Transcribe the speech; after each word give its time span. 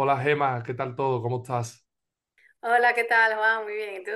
Hola 0.00 0.16
Gema, 0.22 0.62
¿qué 0.62 0.72
tal 0.74 0.94
todo? 0.96 1.20
¿Cómo 1.22 1.42
estás? 1.42 1.84
Hola, 2.60 2.94
¿qué 2.94 3.02
tal, 3.04 3.34
Juan? 3.36 3.64
Muy 3.64 3.74
bien, 3.74 4.00
¿y 4.00 4.04
tú? 4.04 4.12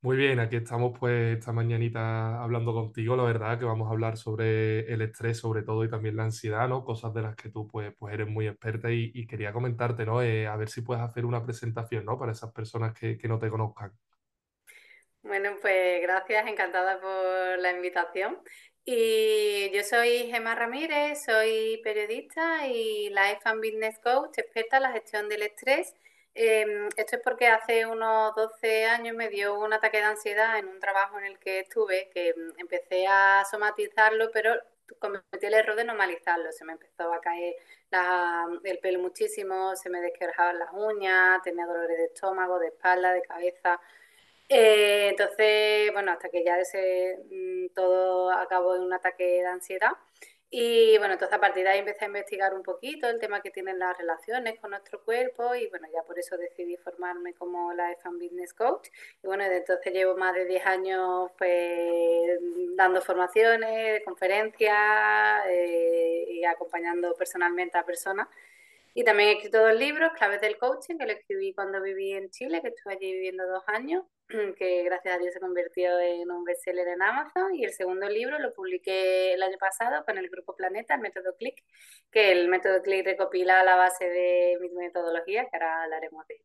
Muy 0.00 0.16
bien, 0.16 0.38
aquí 0.38 0.54
estamos 0.56 0.96
pues 0.98 1.38
esta 1.38 1.52
mañanita 1.52 2.40
hablando 2.42 2.72
contigo, 2.72 3.16
la 3.16 3.24
verdad 3.24 3.58
que 3.58 3.64
vamos 3.64 3.88
a 3.88 3.90
hablar 3.92 4.16
sobre 4.16 4.92
el 4.92 5.02
estrés 5.02 5.38
sobre 5.38 5.62
todo 5.64 5.84
y 5.84 5.90
también 5.90 6.16
la 6.16 6.22
ansiedad, 6.24 6.68
¿no? 6.68 6.84
Cosas 6.84 7.12
de 7.14 7.22
las 7.22 7.34
que 7.36 7.50
tú 7.50 7.66
pues, 7.66 7.92
pues 7.98 8.14
eres 8.14 8.28
muy 8.28 8.46
experta 8.46 8.92
y, 8.92 9.10
y 9.14 9.26
quería 9.26 9.52
comentarte, 9.52 10.06
¿no? 10.06 10.22
Eh, 10.22 10.46
a 10.46 10.56
ver 10.56 10.68
si 10.68 10.82
puedes 10.82 11.02
hacer 11.02 11.24
una 11.26 11.44
presentación, 11.44 12.04
¿no? 12.04 12.16
Para 12.18 12.30
esas 12.32 12.52
personas 12.52 12.94
que, 12.94 13.18
que 13.18 13.26
no 13.28 13.38
te 13.40 13.50
conozcan. 13.50 13.92
Bueno, 15.22 15.50
pues 15.60 16.00
gracias, 16.02 16.46
encantada 16.46 17.00
por 17.00 17.58
la 17.58 17.72
invitación. 17.72 18.40
Y 18.90 19.70
yo 19.70 19.84
soy 19.84 20.30
Gemma 20.30 20.54
Ramírez, 20.54 21.22
soy 21.22 21.78
periodista 21.84 22.66
y 22.66 23.10
Life 23.10 23.40
and 23.44 23.62
Business 23.62 23.98
Coach, 23.98 24.38
experta 24.38 24.78
en 24.78 24.84
la 24.84 24.92
gestión 24.92 25.28
del 25.28 25.42
estrés. 25.42 25.94
Eh, 26.34 26.88
esto 26.96 27.16
es 27.16 27.22
porque 27.22 27.48
hace 27.48 27.84
unos 27.84 28.34
12 28.34 28.86
años 28.86 29.14
me 29.14 29.28
dio 29.28 29.58
un 29.58 29.74
ataque 29.74 29.98
de 29.98 30.04
ansiedad 30.04 30.58
en 30.58 30.68
un 30.68 30.80
trabajo 30.80 31.18
en 31.18 31.26
el 31.26 31.38
que 31.38 31.60
estuve, 31.60 32.08
que 32.14 32.32
mm, 32.34 32.60
empecé 32.60 33.06
a 33.06 33.44
somatizarlo, 33.50 34.30
pero 34.32 34.54
cometí 34.98 35.44
el 35.44 35.52
error 35.52 35.76
de 35.76 35.84
normalizarlo. 35.84 36.50
Se 36.52 36.64
me 36.64 36.72
empezó 36.72 37.12
a 37.12 37.20
caer 37.20 37.56
la, 37.90 38.46
el 38.64 38.78
pelo 38.78 39.00
muchísimo, 39.00 39.76
se 39.76 39.90
me 39.90 40.00
desquebrajaban 40.00 40.58
las 40.58 40.70
uñas, 40.72 41.42
tenía 41.42 41.66
dolores 41.66 41.98
de 41.98 42.06
estómago, 42.06 42.58
de 42.58 42.68
espalda, 42.68 43.12
de 43.12 43.20
cabeza. 43.20 43.78
Eh, 44.48 45.08
entonces, 45.10 45.92
bueno, 45.92 46.12
hasta 46.12 46.30
que 46.30 46.42
ya 46.44 46.58
ese, 46.58 47.18
mm, 47.30 47.74
todo 47.74 48.30
acabó 48.30 48.76
en 48.76 48.82
un 48.82 48.92
ataque 48.92 49.24
de 49.24 49.46
ansiedad. 49.46 49.92
Y 50.50 50.96
bueno, 50.98 51.12
entonces 51.14 51.36
a 51.36 51.40
partir 51.40 51.64
de 51.64 51.70
ahí 51.70 51.80
empecé 51.80 52.04
a 52.06 52.08
investigar 52.08 52.54
un 52.54 52.62
poquito 52.62 53.06
el 53.08 53.18
tema 53.20 53.42
que 53.42 53.50
tienen 53.50 53.78
las 53.78 53.98
relaciones 53.98 54.58
con 54.60 54.70
nuestro 54.70 55.04
cuerpo 55.04 55.54
y 55.54 55.68
bueno, 55.68 55.86
ya 55.92 56.02
por 56.04 56.18
eso 56.18 56.38
decidí 56.38 56.76
formarme 56.78 57.34
como 57.34 57.72
Life 57.74 58.00
and 58.04 58.18
Business 58.22 58.54
Coach. 58.54 58.88
Y 59.22 59.26
bueno, 59.26 59.44
desde 59.44 59.58
entonces 59.58 59.92
llevo 59.92 60.16
más 60.16 60.34
de 60.34 60.46
10 60.46 60.64
años 60.66 61.30
pues 61.36 62.38
dando 62.76 63.02
formaciones, 63.02 64.02
conferencias 64.04 65.44
eh, 65.48 66.24
y 66.30 66.44
acompañando 66.44 67.14
personalmente 67.14 67.76
a 67.76 67.84
personas 67.84 68.28
y 68.94 69.04
también 69.04 69.28
he 69.28 69.32
escrito 69.34 69.60
dos 69.60 69.78
libros, 69.78 70.10
Claves 70.16 70.40
del 70.40 70.58
Coaching, 70.58 70.96
que 70.98 71.06
lo 71.06 71.12
escribí 71.12 71.52
cuando 71.52 71.80
viví 71.80 72.14
en 72.14 72.30
Chile, 72.30 72.60
que 72.60 72.68
estuve 72.68 72.94
allí 72.94 73.12
viviendo 73.12 73.46
dos 73.46 73.62
años, 73.68 74.04
que 74.58 74.84
gracias 74.84 75.14
a 75.14 75.18
Dios 75.18 75.32
se 75.32 75.40
convirtió 75.40 75.98
en 76.00 76.30
un 76.30 76.44
bestseller 76.44 76.88
en 76.88 77.02
Amazon. 77.02 77.54
Y 77.54 77.64
el 77.64 77.72
segundo 77.72 78.08
libro 78.08 78.38
lo 78.38 78.52
publiqué 78.52 79.34
el 79.34 79.42
año 79.42 79.56
pasado 79.58 80.04
con 80.04 80.18
el 80.18 80.28
grupo 80.28 80.54
Planeta, 80.54 80.94
el 80.94 81.00
método 81.00 81.34
Click, 81.36 81.62
que 82.10 82.32
el 82.32 82.48
método 82.48 82.82
Click 82.82 83.04
recopila 83.04 83.64
la 83.64 83.76
base 83.76 84.04
de 84.08 84.58
mi 84.60 84.70
metodología, 84.70 85.48
que 85.48 85.56
ahora 85.56 85.84
hablaremos 85.84 86.26
de 86.26 86.34
ello. 86.34 86.44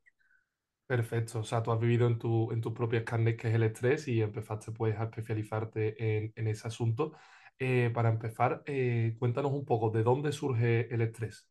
Perfecto, 0.85 1.39
o 1.39 1.43
sea, 1.43 1.63
tú 1.63 1.71
has 1.71 1.79
vivido 1.79 2.07
en 2.07 2.19
tu, 2.19 2.51
en 2.51 2.61
tus 2.61 2.73
propias 2.73 3.03
carnes 3.03 3.37
que 3.37 3.47
es 3.47 3.55
el 3.55 3.63
estrés 3.63 4.07
y 4.07 4.21
empezaste 4.21 4.71
pues 4.71 4.99
a 4.99 5.05
especializarte 5.05 6.17
en, 6.17 6.33
en 6.35 6.47
ese 6.47 6.67
asunto. 6.67 7.13
Eh, 7.59 7.89
para 7.93 8.09
empezar, 8.09 8.63
eh, 8.65 9.15
cuéntanos 9.19 9.53
un 9.53 9.65
poco 9.65 9.89
de 9.91 10.03
dónde 10.03 10.31
surge 10.31 10.93
el 10.93 11.01
estrés. 11.01 11.47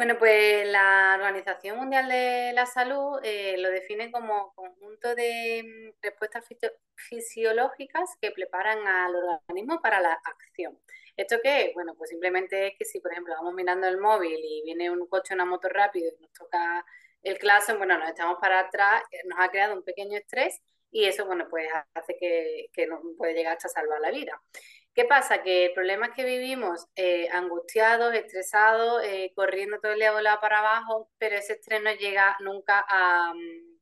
Bueno, 0.00 0.16
pues 0.18 0.66
la 0.66 1.12
Organización 1.14 1.76
Mundial 1.76 2.08
de 2.08 2.52
la 2.54 2.64
Salud 2.64 3.20
eh, 3.22 3.56
lo 3.58 3.68
define 3.68 4.10
como 4.10 4.54
conjunto 4.54 5.14
de 5.14 5.62
mm, 5.62 6.00
respuestas 6.00 6.46
fisiológicas 6.94 8.16
que 8.18 8.30
preparan 8.30 8.78
al 8.88 9.14
organismo 9.14 9.82
para 9.82 10.00
la 10.00 10.14
acción. 10.24 10.78
¿Esto 11.18 11.36
qué 11.42 11.66
es? 11.66 11.74
Bueno, 11.74 11.94
pues 11.96 12.08
simplemente 12.08 12.68
es 12.68 12.78
que 12.78 12.86
si, 12.86 12.98
por 12.98 13.12
ejemplo, 13.12 13.34
vamos 13.34 13.52
mirando 13.52 13.88
el 13.88 13.98
móvil 13.98 14.38
y 14.42 14.62
viene 14.64 14.90
un 14.90 15.06
coche 15.06 15.34
o 15.34 15.36
una 15.36 15.44
moto 15.44 15.68
rápido 15.68 16.10
y 16.18 16.22
nos 16.22 16.32
toca 16.32 16.82
el 17.22 17.36
claxon, 17.38 17.76
bueno, 17.76 17.98
nos 17.98 18.08
estamos 18.08 18.38
para 18.40 18.60
atrás, 18.60 19.02
eh, 19.10 19.18
nos 19.26 19.38
ha 19.38 19.50
creado 19.50 19.74
un 19.74 19.82
pequeño 19.82 20.16
estrés 20.16 20.62
y 20.90 21.04
eso, 21.04 21.26
bueno, 21.26 21.46
pues 21.50 21.68
hace 21.92 22.16
que, 22.18 22.70
que 22.72 22.86
nos 22.86 23.00
puede 23.18 23.34
llegar 23.34 23.58
hasta 23.58 23.68
salvar 23.68 24.00
la 24.00 24.10
vida. 24.10 24.40
¿Qué 24.94 25.04
pasa? 25.04 25.42
Que 25.42 25.66
el 25.66 25.72
problema 25.72 26.06
es 26.06 26.12
que 26.14 26.24
vivimos 26.24 26.86
eh, 26.96 27.28
angustiados, 27.32 28.12
estresados, 28.14 29.02
eh, 29.04 29.32
corriendo 29.36 29.78
todo 29.80 29.92
el 29.92 29.98
día 30.00 30.12
de 30.12 30.22
lado 30.22 30.40
para 30.40 30.58
abajo, 30.58 31.08
pero 31.18 31.36
ese 31.36 31.54
estrés 31.54 31.80
no 31.82 31.92
llega 31.94 32.36
nunca 32.40 32.84
a, 32.88 33.32
mm, 33.32 33.78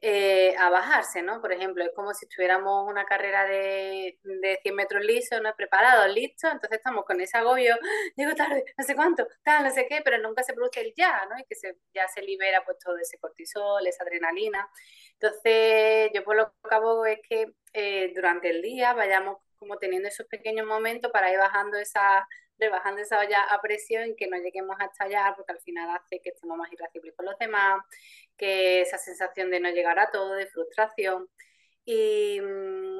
eh, 0.00 0.54
a 0.58 0.68
bajarse, 0.70 1.22
¿no? 1.22 1.40
Por 1.40 1.52
ejemplo, 1.52 1.84
es 1.84 1.90
como 1.94 2.12
si 2.14 2.26
tuviéramos 2.28 2.88
una 2.88 3.04
carrera 3.04 3.44
de, 3.46 4.18
de 4.22 4.58
100 4.62 4.74
metros 4.74 5.04
lisos, 5.04 5.40
¿no? 5.40 5.54
Preparados, 5.56 6.12
listos, 6.14 6.50
entonces 6.52 6.78
estamos 6.78 7.04
con 7.04 7.20
ese 7.20 7.38
agobio, 7.38 7.76
llego 8.16 8.34
tarde, 8.34 8.64
no 8.76 8.84
sé 8.84 8.94
cuánto, 8.96 9.26
tal, 9.44 9.64
no 9.64 9.70
sé 9.70 9.86
qué, 9.88 10.00
pero 10.04 10.18
nunca 10.18 10.42
se 10.42 10.54
produce 10.54 10.80
el 10.80 10.92
ya, 10.96 11.24
¿no? 11.30 11.38
Y 11.38 11.44
que 11.44 11.54
se, 11.54 11.76
ya 11.94 12.08
se 12.08 12.22
libera 12.22 12.64
pues 12.64 12.78
todo 12.78 12.96
ese 12.98 13.18
cortisol, 13.18 13.86
esa 13.86 14.02
adrenalina. 14.04 14.68
Entonces, 15.14 16.10
yo 16.14 16.24
por 16.24 16.36
lo 16.36 16.46
que 16.50 16.56
acabo 16.64 17.06
es 17.06 17.20
que 17.28 17.52
durante 18.14 18.50
el 18.50 18.62
día 18.62 18.92
vayamos 18.94 19.38
como 19.58 19.78
teniendo 19.78 20.08
esos 20.08 20.26
pequeños 20.26 20.66
momentos 20.66 21.10
para 21.12 21.32
ir 21.32 21.38
bajando 21.38 21.78
esa, 21.78 22.26
rebajando 22.58 23.00
esa 23.00 23.20
olla 23.20 23.42
a 23.44 23.60
presión 23.60 24.10
y 24.10 24.16
que 24.16 24.28
no 24.28 24.36
lleguemos 24.38 24.76
a 24.80 24.86
estallar, 24.86 25.34
porque 25.36 25.52
al 25.52 25.60
final 25.60 25.90
hace 25.96 26.20
que 26.20 26.30
estemos 26.30 26.56
más 26.58 26.72
irascibles 26.72 27.14
con 27.16 27.26
los 27.26 27.38
demás, 27.38 27.82
que 28.36 28.80
esa 28.82 28.98
sensación 28.98 29.50
de 29.50 29.60
no 29.60 29.70
llegar 29.70 29.98
a 29.98 30.10
todo, 30.10 30.34
de 30.34 30.46
frustración. 30.46 31.28
Y, 31.84 32.40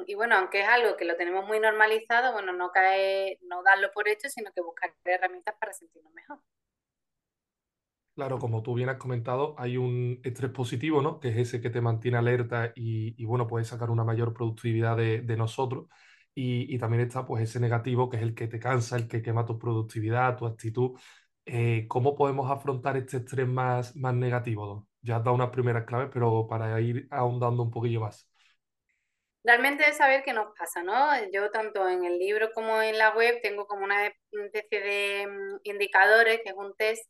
y, 0.07 0.15
bueno, 0.15 0.37
aunque 0.37 0.61
es 0.61 0.69
algo 0.69 0.97
que 0.97 1.05
lo 1.05 1.17
tenemos 1.17 1.47
muy 1.47 1.61
normalizado, 1.61 2.33
bueno, 2.33 2.53
no 2.53 2.71
cae, 2.73 3.39
no 3.43 3.63
darlo 3.63 3.91
por 3.93 4.09
hecho, 4.09 4.29
sino 4.31 4.51
que 4.53 4.63
buscar 4.63 4.95
herramientas 5.05 5.55
para 5.61 5.75
sentirnos 5.75 6.13
mejor. 6.15 6.41
Claro, 8.15 8.39
como 8.39 8.63
tú 8.63 8.75
bien 8.75 8.89
has 8.89 8.97
comentado, 8.97 9.55
hay 9.59 9.77
un 9.77 10.21
estrés 10.25 10.51
positivo, 10.51 11.03
¿no? 11.03 11.21
Que 11.21 11.29
es 11.29 11.37
ese 11.37 11.61
que 11.61 11.71
te 11.71 11.81
mantiene 11.81 12.17
alerta 12.19 12.73
y, 12.75 13.25
bueno, 13.27 13.47
puedes 13.47 13.69
sacar 13.69 13.91
una 13.91 14.05
mayor 14.05 14.35
productividad 14.35 14.97
de 14.97 15.37
nosotros. 15.37 15.87
Y, 16.41 16.79
también 16.79 17.03
está 17.03 17.27
pues 17.27 17.43
ese 17.43 17.59
negativo 17.59 18.09
que 18.09 18.17
es 18.17 18.23
el 18.23 18.33
que 18.33 18.47
te 18.47 18.61
cansa, 18.61 18.95
el 18.95 19.09
que 19.09 19.21
quema 19.21 19.45
tu 19.45 19.59
productividad, 19.59 20.37
tu 20.37 20.47
actitud. 20.47 20.97
Eh, 21.45 21.87
¿cómo 21.89 22.15
podemos 22.15 22.49
afrontar 22.49 22.97
este 22.97 23.17
estrés 23.17 23.49
más, 23.49 23.97
más 23.97 24.15
negativo? 24.15 24.87
Ya 25.03 25.17
has 25.17 25.25
dado 25.25 25.35
unas 25.35 25.51
primeras 25.51 25.85
claves, 25.85 26.11
pero 26.13 26.47
para 26.47 26.81
ir 26.81 27.09
ahondando 27.11 27.65
un 27.65 27.73
poquillo 27.73 28.03
más. 28.03 28.31
Realmente 29.43 29.89
es 29.89 29.97
saber 29.97 30.23
qué 30.23 30.33
nos 30.33 30.57
pasa, 30.57 30.85
¿no? 30.85 31.09
Yo 31.33 31.51
tanto 31.51 31.89
en 31.89 32.05
el 32.05 32.21
libro 32.21 32.53
como 32.53 32.83
en 32.83 32.99
la 32.99 33.17
web 33.17 33.41
tengo 33.43 33.67
como 33.67 33.83
una 33.83 34.07
especie 34.07 34.81
de 34.81 35.27
mm, 35.27 35.61
indicadores, 35.65 36.41
que 36.45 36.51
es 36.51 36.57
un 36.57 36.73
test 36.77 37.05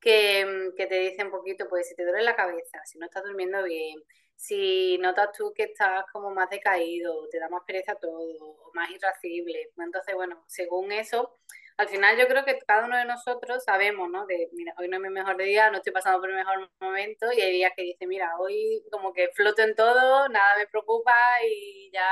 que, 0.00 0.46
mm, 0.46 0.74
que 0.74 0.86
te 0.86 1.00
dice 1.00 1.22
un 1.22 1.30
poquito, 1.30 1.68
pues 1.68 1.86
si 1.86 1.94
te 1.96 2.04
duele 2.04 2.22
la 2.22 2.34
cabeza, 2.34 2.80
si 2.86 2.98
no 2.98 3.04
estás 3.04 3.24
durmiendo 3.24 3.62
bien, 3.62 3.98
si 4.40 4.96
notas 4.96 5.32
tú 5.36 5.52
que 5.54 5.64
estás 5.64 6.06
como 6.12 6.30
más 6.30 6.48
decaído, 6.48 7.28
te 7.28 7.38
da 7.38 7.50
más 7.50 7.62
pereza 7.66 7.94
todo, 7.96 8.70
más 8.72 8.90
irascible. 8.90 9.70
Entonces, 9.76 10.14
bueno, 10.14 10.42
según 10.48 10.92
eso, 10.92 11.38
al 11.76 11.88
final 11.88 12.16
yo 12.16 12.26
creo 12.26 12.42
que 12.46 12.58
cada 12.60 12.86
uno 12.86 12.96
de 12.96 13.04
nosotros 13.04 13.62
sabemos, 13.62 14.08
¿no? 14.08 14.24
De, 14.24 14.48
mira, 14.52 14.72
hoy 14.78 14.88
no 14.88 14.96
es 14.96 15.02
mi 15.02 15.10
mejor 15.10 15.36
día, 15.36 15.70
no 15.70 15.76
estoy 15.76 15.92
pasando 15.92 16.20
por 16.20 16.30
el 16.30 16.36
mejor 16.36 16.70
momento, 16.80 17.30
y 17.34 17.40
hay 17.42 17.52
días 17.52 17.72
que 17.76 17.82
dice, 17.82 18.06
mira, 18.06 18.32
hoy 18.38 18.82
como 18.90 19.12
que 19.12 19.28
floto 19.34 19.60
en 19.60 19.74
todo, 19.74 20.26
nada 20.30 20.56
me 20.56 20.66
preocupa 20.68 21.12
y 21.46 21.90
ya 21.92 22.08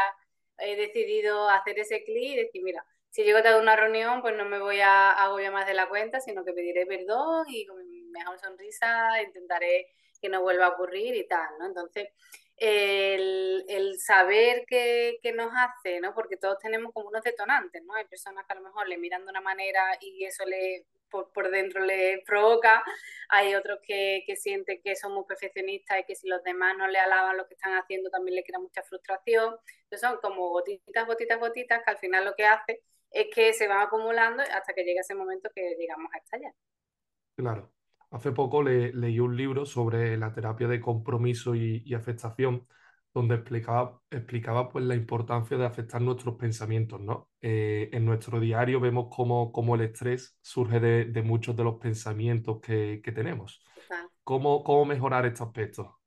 he 0.58 0.76
decidido 0.76 1.48
hacer 1.48 1.78
ese 1.78 2.04
clic 2.04 2.32
y 2.32 2.36
decir, 2.36 2.62
mira, 2.62 2.84
si 3.08 3.24
llego 3.24 3.38
a 3.38 3.56
una 3.58 3.74
reunión, 3.74 4.20
pues 4.20 4.36
no 4.36 4.44
me 4.44 4.60
voy 4.60 4.80
a 4.80 5.12
agobiar 5.12 5.52
más 5.52 5.66
de 5.66 5.72
la 5.72 5.88
cuenta, 5.88 6.20
sino 6.20 6.44
que 6.44 6.52
pediré 6.52 6.84
perdón 6.84 7.46
y 7.48 7.64
con 7.64 7.88
mi 7.88 8.02
mejor 8.10 8.38
sonrisa 8.38 9.22
intentaré 9.22 9.86
que 10.20 10.28
no 10.28 10.42
vuelva 10.42 10.66
a 10.66 10.70
ocurrir 10.70 11.14
y 11.14 11.26
tal, 11.26 11.58
¿no? 11.58 11.66
Entonces, 11.66 12.08
el, 12.56 13.64
el 13.68 13.98
saber 14.00 14.64
qué, 14.66 15.18
qué, 15.22 15.32
nos 15.32 15.52
hace, 15.54 16.00
¿no? 16.00 16.14
Porque 16.14 16.36
todos 16.36 16.58
tenemos 16.58 16.92
como 16.92 17.08
unos 17.08 17.22
detonantes, 17.22 17.82
¿no? 17.84 17.94
Hay 17.94 18.04
personas 18.06 18.46
que 18.46 18.52
a 18.52 18.56
lo 18.56 18.62
mejor 18.62 18.88
le 18.88 18.98
miran 18.98 19.24
de 19.24 19.30
una 19.30 19.40
manera 19.40 19.96
y 20.00 20.24
eso 20.24 20.44
le 20.44 20.86
por, 21.10 21.32
por 21.32 21.50
dentro 21.50 21.80
le 21.84 22.22
provoca, 22.26 22.84
hay 23.28 23.54
otros 23.54 23.80
que, 23.82 24.24
que 24.26 24.36
sienten 24.36 24.80
que 24.82 24.96
son 24.96 25.12
muy 25.12 25.24
perfeccionistas 25.24 26.00
y 26.00 26.04
que 26.04 26.14
si 26.14 26.28
los 26.28 26.42
demás 26.42 26.76
no 26.76 26.86
le 26.86 26.98
alaban 26.98 27.36
lo 27.36 27.46
que 27.46 27.54
están 27.54 27.72
haciendo 27.74 28.10
también 28.10 28.36
le 28.36 28.44
crea 28.44 28.58
mucha 28.58 28.82
frustración. 28.82 29.56
Entonces 29.84 30.08
son 30.08 30.18
como 30.20 30.50
gotitas, 30.50 31.06
gotitas, 31.06 31.38
gotitas 31.38 31.82
que 31.84 31.90
al 31.90 31.98
final 31.98 32.24
lo 32.24 32.34
que 32.34 32.44
hace 32.44 32.82
es 33.10 33.28
que 33.34 33.52
se 33.52 33.68
van 33.68 33.86
acumulando 33.86 34.42
hasta 34.42 34.74
que 34.74 34.84
llega 34.84 35.00
ese 35.00 35.14
momento 35.14 35.50
que 35.54 35.76
llegamos 35.78 36.12
a 36.12 36.18
estallar. 36.18 36.52
Claro. 37.36 37.70
Hace 38.10 38.32
poco 38.32 38.62
le, 38.62 38.92
leí 38.92 39.20
un 39.20 39.36
libro 39.36 39.66
sobre 39.66 40.16
la 40.16 40.32
terapia 40.32 40.66
de 40.68 40.80
compromiso 40.80 41.54
y, 41.54 41.82
y 41.84 41.94
afectación, 41.94 42.66
donde 43.12 43.34
explicaba, 43.36 44.00
explicaba 44.10 44.68
pues, 44.68 44.84
la 44.84 44.94
importancia 44.94 45.56
de 45.56 45.66
afectar 45.66 46.00
nuestros 46.00 46.36
pensamientos, 46.36 47.00
¿no? 47.00 47.28
Eh, 47.40 47.90
en 47.92 48.04
nuestro 48.04 48.40
diario 48.40 48.80
vemos 48.80 49.08
cómo, 49.14 49.52
cómo 49.52 49.74
el 49.74 49.82
estrés 49.82 50.36
surge 50.40 50.80
de, 50.80 51.04
de, 51.06 51.22
muchos 51.22 51.56
de 51.56 51.64
los 51.64 51.76
pensamientos 51.76 52.60
que, 52.60 53.00
que 53.02 53.12
tenemos. 53.12 53.62
¿Cómo, 54.24 54.62
¿Cómo 54.62 54.84
mejorar 54.84 55.26
este 55.26 55.42
aspecto? 55.42 55.98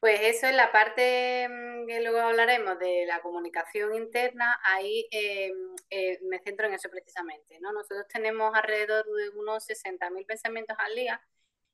Pues 0.00 0.18
eso 0.22 0.46
es 0.46 0.54
la 0.54 0.72
parte 0.72 1.46
mm, 1.48 1.86
que 1.86 2.00
luego 2.00 2.20
hablaremos 2.20 2.78
de 2.78 3.04
la 3.06 3.20
comunicación 3.20 3.94
interna, 3.94 4.58
ahí 4.64 5.06
eh, 5.10 5.52
eh, 5.90 6.18
me 6.22 6.38
centro 6.40 6.66
en 6.66 6.74
eso 6.74 6.88
precisamente, 6.88 7.58
¿no? 7.60 7.72
Nosotros 7.72 8.06
tenemos 8.08 8.54
alrededor 8.54 9.04
de 9.06 9.30
unos 9.30 9.68
60.000 9.68 10.24
pensamientos 10.24 10.76
al 10.78 10.94
día 10.94 11.20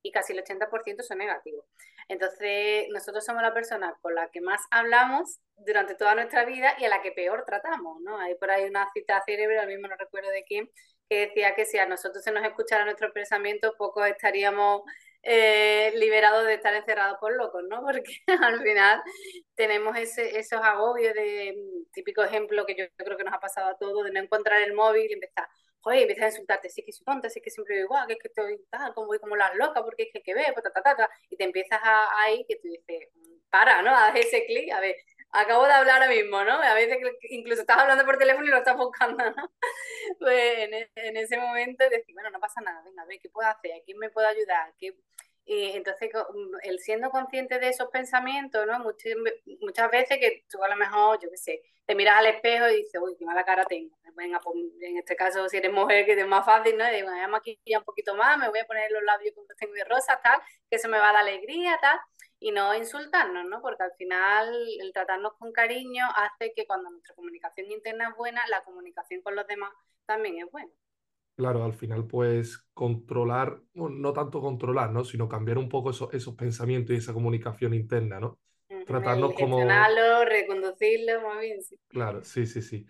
y 0.02 0.10
casi 0.10 0.32
el 0.32 0.42
80% 0.42 1.02
son 1.02 1.18
negativos. 1.18 1.66
Entonces, 2.08 2.86
nosotros 2.90 3.24
somos 3.24 3.42
la 3.42 3.52
persona 3.52 3.96
con 4.00 4.14
la 4.14 4.30
que 4.30 4.40
más 4.40 4.62
hablamos 4.70 5.40
durante 5.56 5.94
toda 5.96 6.14
nuestra 6.14 6.44
vida 6.44 6.74
y 6.78 6.84
a 6.84 6.88
la 6.88 7.02
que 7.02 7.12
peor 7.12 7.44
tratamos, 7.44 8.00
¿no? 8.00 8.18
Hay 8.18 8.36
por 8.36 8.50
ahí 8.50 8.64
una 8.64 8.88
cita 8.92 9.22
cerebro, 9.26 9.60
al 9.60 9.68
mismo 9.68 9.88
no 9.88 9.96
recuerdo 9.96 10.30
de 10.30 10.44
quién, 10.44 10.70
que 11.08 11.26
decía 11.26 11.54
que 11.54 11.66
si 11.66 11.78
a 11.78 11.86
nosotros 11.86 12.22
se 12.22 12.32
nos 12.32 12.44
escuchara 12.44 12.84
nuestro 12.84 13.12
pensamiento, 13.12 13.74
poco 13.76 14.04
estaríamos 14.04 14.82
eh, 15.28 15.92
liberados 15.96 16.46
de 16.46 16.54
estar 16.54 16.74
encerrados 16.74 17.18
por 17.20 17.34
locos, 17.36 17.62
¿no? 17.68 17.82
Porque 17.84 18.22
al 18.40 18.60
final 18.62 19.02
tenemos 19.54 19.96
ese, 19.98 20.38
esos 20.38 20.60
agobios 20.62 21.14
de 21.14 21.54
mm, 21.56 21.92
típico 21.92 22.22
ejemplo 22.22 22.64
que 22.66 22.76
yo 22.76 22.84
creo 22.96 23.16
que 23.16 23.24
nos 23.24 23.34
ha 23.34 23.40
pasado 23.40 23.68
a 23.70 23.76
todos, 23.78 24.04
de 24.04 24.12
no 24.12 24.20
encontrar 24.20 24.62
el 24.62 24.74
móvil 24.74 25.10
y 25.10 25.14
empezar, 25.14 25.48
oye, 25.82 26.02
empiezas 26.02 26.24
a 26.26 26.28
insultarte, 26.28 26.68
sí 26.70 26.82
que 26.84 26.92
soy 26.92 27.04
tonta, 27.04 27.28
sí 27.30 27.40
que 27.40 27.50
siempre 27.50 27.74
vivo 27.76 27.86
igual, 27.86 28.06
que 28.06 28.14
es 28.14 28.18
que 28.20 28.28
estoy 28.28 28.58
tal, 28.70 28.94
como 28.94 29.08
voy 29.08 29.18
como 29.18 29.36
las 29.36 29.54
locas, 29.56 29.82
porque 29.82 30.04
es 30.04 30.08
que, 30.12 30.22
que 30.22 30.34
ve, 30.34 30.44
ta, 30.62 30.82
ta, 30.82 30.96
ta, 30.96 31.10
y 31.30 31.36
te 31.36 31.44
empiezas 31.44 31.80
a, 31.82 32.22
ahí 32.22 32.44
que 32.48 32.56
tú 32.56 32.68
dices, 32.68 33.08
mm, 33.14 33.38
para, 33.50 33.82
¿no? 33.82 33.90
Haz 33.96 34.14
ese 34.16 34.46
clic, 34.46 34.72
a 34.72 34.80
ver, 34.80 34.96
acabo 35.40 35.66
de 35.66 35.72
hablar 35.72 36.02
ahora 36.02 36.08
mismo, 36.08 36.42
¿no? 36.44 36.62
A 36.62 36.74
veces 36.74 36.98
incluso 37.30 37.62
estás 37.62 37.78
hablando 37.78 38.04
por 38.04 38.18
teléfono 38.18 38.46
y 38.46 38.50
lo 38.50 38.58
estás 38.58 38.76
buscando, 38.76 39.24
¿no? 39.30 39.52
Pues 40.18 40.58
en, 40.58 40.74
e, 40.74 40.90
en 40.96 41.16
ese 41.16 41.38
momento 41.38 41.88
decir, 41.88 42.14
bueno, 42.14 42.30
no 42.30 42.40
pasa 42.40 42.60
nada, 42.60 42.82
venga, 42.82 43.02
a 43.02 43.06
ver, 43.06 43.18
¿qué 43.20 43.28
puedo 43.28 43.48
hacer? 43.48 43.72
¿A 43.72 43.84
quién 43.84 43.98
me 43.98 44.10
puedo 44.10 44.26
ayudar? 44.28 44.72
¿Qué, 44.78 44.94
y 45.48 45.76
entonces, 45.76 46.10
mm, 46.12 46.56
el 46.64 46.80
siendo 46.80 47.10
consciente 47.10 47.60
de 47.60 47.68
esos 47.68 47.88
pensamientos, 47.88 48.66
¿no? 48.66 48.80
Muchas, 48.80 49.12
muchas 49.60 49.90
veces 49.90 50.18
que 50.18 50.44
tú 50.50 50.62
a 50.64 50.68
lo 50.68 50.76
mejor, 50.76 51.20
yo 51.22 51.30
qué 51.30 51.36
sé, 51.36 51.62
te 51.86 51.94
miras 51.94 52.18
al 52.18 52.26
espejo 52.26 52.68
y 52.68 52.78
dices, 52.78 53.00
uy, 53.00 53.14
qué 53.16 53.24
mala 53.24 53.44
cara 53.44 53.64
tengo. 53.64 53.96
Venga, 54.16 54.40
pues, 54.40 54.56
en 54.80 54.96
este 54.96 55.14
caso, 55.14 55.48
si 55.48 55.58
eres 55.58 55.72
mujer, 55.72 56.04
que 56.04 56.18
es 56.18 56.26
más 56.26 56.44
fácil, 56.44 56.76
¿no? 56.76 56.84
Digo, 56.90 57.08
me 57.08 57.14
voy 57.14 57.22
a 57.22 57.28
maquillar 57.28 57.80
un 57.80 57.84
poquito 57.84 58.14
más, 58.16 58.38
me 58.38 58.48
voy 58.48 58.58
a 58.58 58.66
poner 58.66 58.90
los 58.90 59.02
labios 59.04 59.34
como 59.34 59.46
tengo 59.56 59.74
de 59.74 59.84
rosa, 59.84 60.18
tal, 60.22 60.40
que 60.68 60.76
eso 60.76 60.88
me 60.88 60.98
va 60.98 61.10
a 61.10 61.12
dar 61.12 61.22
alegría, 61.22 61.78
tal, 61.80 61.98
y 62.38 62.52
no 62.52 62.74
insultarnos, 62.74 63.46
¿no? 63.46 63.60
Porque 63.62 63.82
al 63.82 63.92
final 63.98 64.54
el 64.80 64.92
tratarnos 64.92 65.34
con 65.34 65.52
cariño 65.52 66.04
hace 66.14 66.52
que 66.54 66.66
cuando 66.66 66.90
nuestra 66.90 67.14
comunicación 67.14 67.70
interna 67.70 68.08
es 68.10 68.16
buena, 68.16 68.42
la 68.48 68.62
comunicación 68.64 69.22
con 69.22 69.36
los 69.36 69.46
demás 69.46 69.72
también 70.06 70.38
es 70.38 70.50
buena. 70.50 70.70
Claro, 71.36 71.64
al 71.64 71.74
final 71.74 72.06
pues 72.06 72.58
controlar, 72.72 73.60
no 73.74 74.12
tanto 74.14 74.40
controlar, 74.40 74.90
¿no? 74.90 75.04
Sino 75.04 75.28
cambiar 75.28 75.58
un 75.58 75.68
poco 75.68 75.90
esos, 75.90 76.12
esos 76.14 76.34
pensamientos 76.34 76.94
y 76.94 76.98
esa 76.98 77.12
comunicación 77.12 77.74
interna, 77.74 78.20
¿no? 78.20 78.38
Tratarnos 78.86 79.34
como... 79.34 79.58
reconducirlo, 80.24 81.20
muy 81.20 81.46
bien, 81.46 81.62
sí. 81.62 81.78
Claro, 81.88 82.22
sí, 82.22 82.46
sí, 82.46 82.62
sí. 82.62 82.86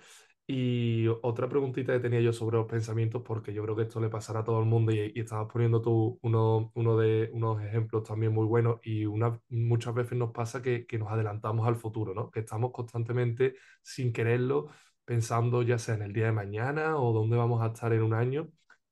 Y 0.49 1.09
otra 1.23 1.49
preguntita 1.49 1.93
que 1.93 1.99
tenía 1.99 2.21
yo 2.21 2.33
sobre 2.33 2.57
los 2.57 2.67
pensamientos, 2.67 3.23
porque 3.25 3.53
yo 3.53 3.65
creo 3.65 3.75
que 3.75 3.83
esto 3.83 3.99
le 4.01 4.09
pasará 4.09 4.41
a 4.41 4.45
todo 4.45 4.61
el 4.61 4.67
mundo 4.67 4.93
y, 4.93 5.13
estabas 5.17 5.49
poniendo 5.53 5.83
tú 5.83 6.21
uno, 6.23 6.71
de, 6.99 7.31
unos 7.33 7.63
ejemplos 7.63 8.05
también 8.05 8.33
muy 8.33 8.47
buenos 8.47 8.79
y 8.85 9.07
una, 9.07 9.41
muchas 9.49 9.95
veces 9.95 10.17
nos 10.17 10.31
pasa 10.33 10.63
que, 10.63 10.87
que 10.87 10.99
nos 10.99 11.11
adelantamos 11.11 11.67
al 11.67 11.77
futuro, 11.77 12.15
¿no? 12.15 12.31
Que 12.31 12.41
estamos 12.41 12.71
constantemente, 12.73 13.57
sin 13.83 14.13
quererlo, 14.13 14.69
pensando 15.05 15.63
ya 15.63 15.79
sea 15.79 15.97
en 15.97 16.03
el 16.03 16.13
día 16.13 16.27
de 16.27 16.33
mañana 16.33 16.97
o 16.99 17.13
dónde 17.13 17.37
vamos 17.37 17.63
a 17.63 17.69
estar 17.69 17.93
en 17.93 18.03
un 18.03 18.15
año. 18.15 18.49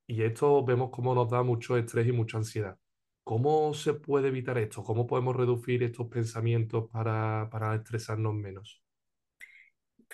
Y 0.06 0.22
esto 0.22 0.64
vemos 0.64 0.90
cómo 0.90 1.14
nos 1.14 1.30
da 1.30 1.42
mucho 1.42 1.76
estrés 1.76 2.06
y 2.08 2.12
mucha 2.12 2.38
ansiedad. 2.38 2.78
¿Cómo 3.24 3.74
se 3.74 3.94
puede 3.94 4.28
evitar 4.28 4.58
esto? 4.58 4.82
¿Cómo 4.84 5.06
podemos 5.06 5.36
reducir 5.36 5.82
estos 5.82 6.08
pensamientos 6.08 6.90
para, 6.90 7.48
para 7.50 7.74
estresarnos 7.76 8.34
menos? 8.34 8.83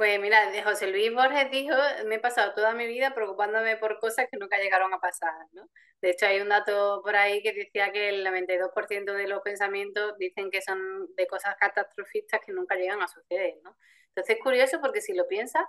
Pues 0.01 0.19
mira, 0.19 0.51
José 0.65 0.87
Luis 0.87 1.13
Borges 1.13 1.51
dijo, 1.51 1.77
me 2.07 2.15
he 2.15 2.19
pasado 2.19 2.55
toda 2.55 2.73
mi 2.73 2.87
vida 2.87 3.15
preocupándome 3.15 3.77
por 3.77 3.99
cosas 3.99 4.29
que 4.31 4.39
nunca 4.39 4.57
llegaron 4.57 4.95
a 4.95 4.99
pasar, 4.99 5.31
¿no? 5.53 5.69
De 6.01 6.09
hecho, 6.09 6.25
hay 6.25 6.41
un 6.41 6.49
dato 6.49 7.03
por 7.05 7.17
ahí 7.17 7.43
que 7.43 7.53
decía 7.53 7.93
que 7.93 8.09
el 8.09 8.25
92% 8.25 9.13
de 9.13 9.29
los 9.29 9.43
pensamientos 9.43 10.17
dicen 10.17 10.51
que 10.51 10.63
son 10.63 10.79
de 11.17 11.27
cosas 11.27 11.55
catastrofistas 11.61 12.41
que 12.47 12.53
nunca 12.53 12.77
llegan 12.77 13.03
a 13.03 13.09
suceder, 13.09 13.57
¿no? 13.63 13.77
Entonces 14.09 14.37
es 14.37 14.43
curioso 14.43 14.81
porque 14.81 15.03
si 15.03 15.13
lo 15.13 15.29
piensas 15.29 15.67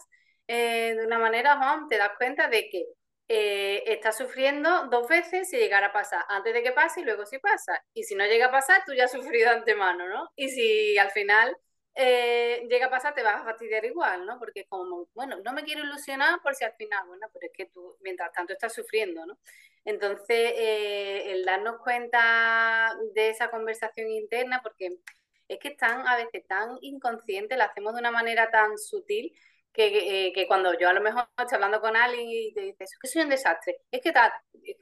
eh, 0.47 0.95
de 0.97 1.05
una 1.05 1.19
manera, 1.19 1.57
Juan, 1.57 1.89
te 1.89 1.97
das 1.97 2.11
cuenta 2.17 2.47
de 2.47 2.69
que 2.69 2.85
eh, 3.27 3.83
estás 3.87 4.17
sufriendo 4.17 4.87
dos 4.87 5.09
veces 5.09 5.49
si 5.49 5.57
llegara 5.57 5.87
a 5.87 5.91
pasar, 5.91 6.23
antes 6.29 6.53
de 6.53 6.63
que 6.63 6.71
pase 6.71 7.01
y 7.01 7.03
luego 7.03 7.25
si 7.25 7.37
pasa. 7.39 7.83
Y 7.93 8.03
si 8.03 8.15
no 8.15 8.25
llega 8.25 8.45
a 8.45 8.51
pasar, 8.51 8.81
tú 8.85 8.93
ya 8.93 9.03
has 9.05 9.11
sufrido 9.11 9.49
de 9.49 9.57
antemano, 9.57 10.07
¿no? 10.07 10.29
Y 10.37 10.47
si 10.47 10.97
al 10.97 11.11
final 11.11 11.57
eh, 11.95 12.65
llega 12.69 12.87
a 12.87 12.89
pasar, 12.89 13.13
te 13.13 13.23
vas 13.23 13.41
a 13.41 13.43
fastidiar 13.43 13.83
igual, 13.85 14.25
¿no? 14.25 14.39
Porque 14.39 14.65
como, 14.65 15.07
bueno, 15.13 15.37
no 15.43 15.53
me 15.53 15.63
quiero 15.63 15.83
ilusionar 15.83 16.41
por 16.41 16.55
si 16.55 16.63
al 16.63 16.73
final, 16.73 17.07
bueno, 17.07 17.27
pero 17.33 17.47
es 17.47 17.53
que 17.53 17.65
tú, 17.67 17.97
mientras 18.01 18.31
tanto, 18.31 18.53
estás 18.53 18.73
sufriendo, 18.73 19.25
¿no? 19.25 19.37
Entonces, 19.83 20.53
el 20.57 21.43
darnos 21.43 21.79
cuenta 21.81 22.95
de 23.13 23.29
esa 23.29 23.49
conversación 23.49 24.09
interna, 24.09 24.61
porque 24.61 24.99
es 25.47 25.59
que 25.59 25.69
están 25.69 26.07
a 26.07 26.15
veces 26.15 26.47
tan 26.47 26.77
inconsciente, 26.81 27.57
la 27.57 27.65
hacemos 27.65 27.93
de 27.93 27.99
una 27.99 28.11
manera 28.11 28.49
tan 28.51 28.77
sutil 28.77 29.33
que, 29.73 30.27
eh, 30.27 30.33
que, 30.33 30.47
cuando 30.47 30.77
yo 30.77 30.89
a 30.89 30.93
lo 30.93 31.01
mejor 31.01 31.27
estoy 31.37 31.55
hablando 31.55 31.79
con 31.79 31.95
alguien 31.95 32.27
y 32.27 32.53
te 32.53 32.61
dices, 32.61 32.91
es 32.91 32.97
que 32.99 33.07
soy 33.07 33.21
un 33.23 33.29
desastre, 33.29 33.81
es 33.89 34.01
que, 34.01 34.11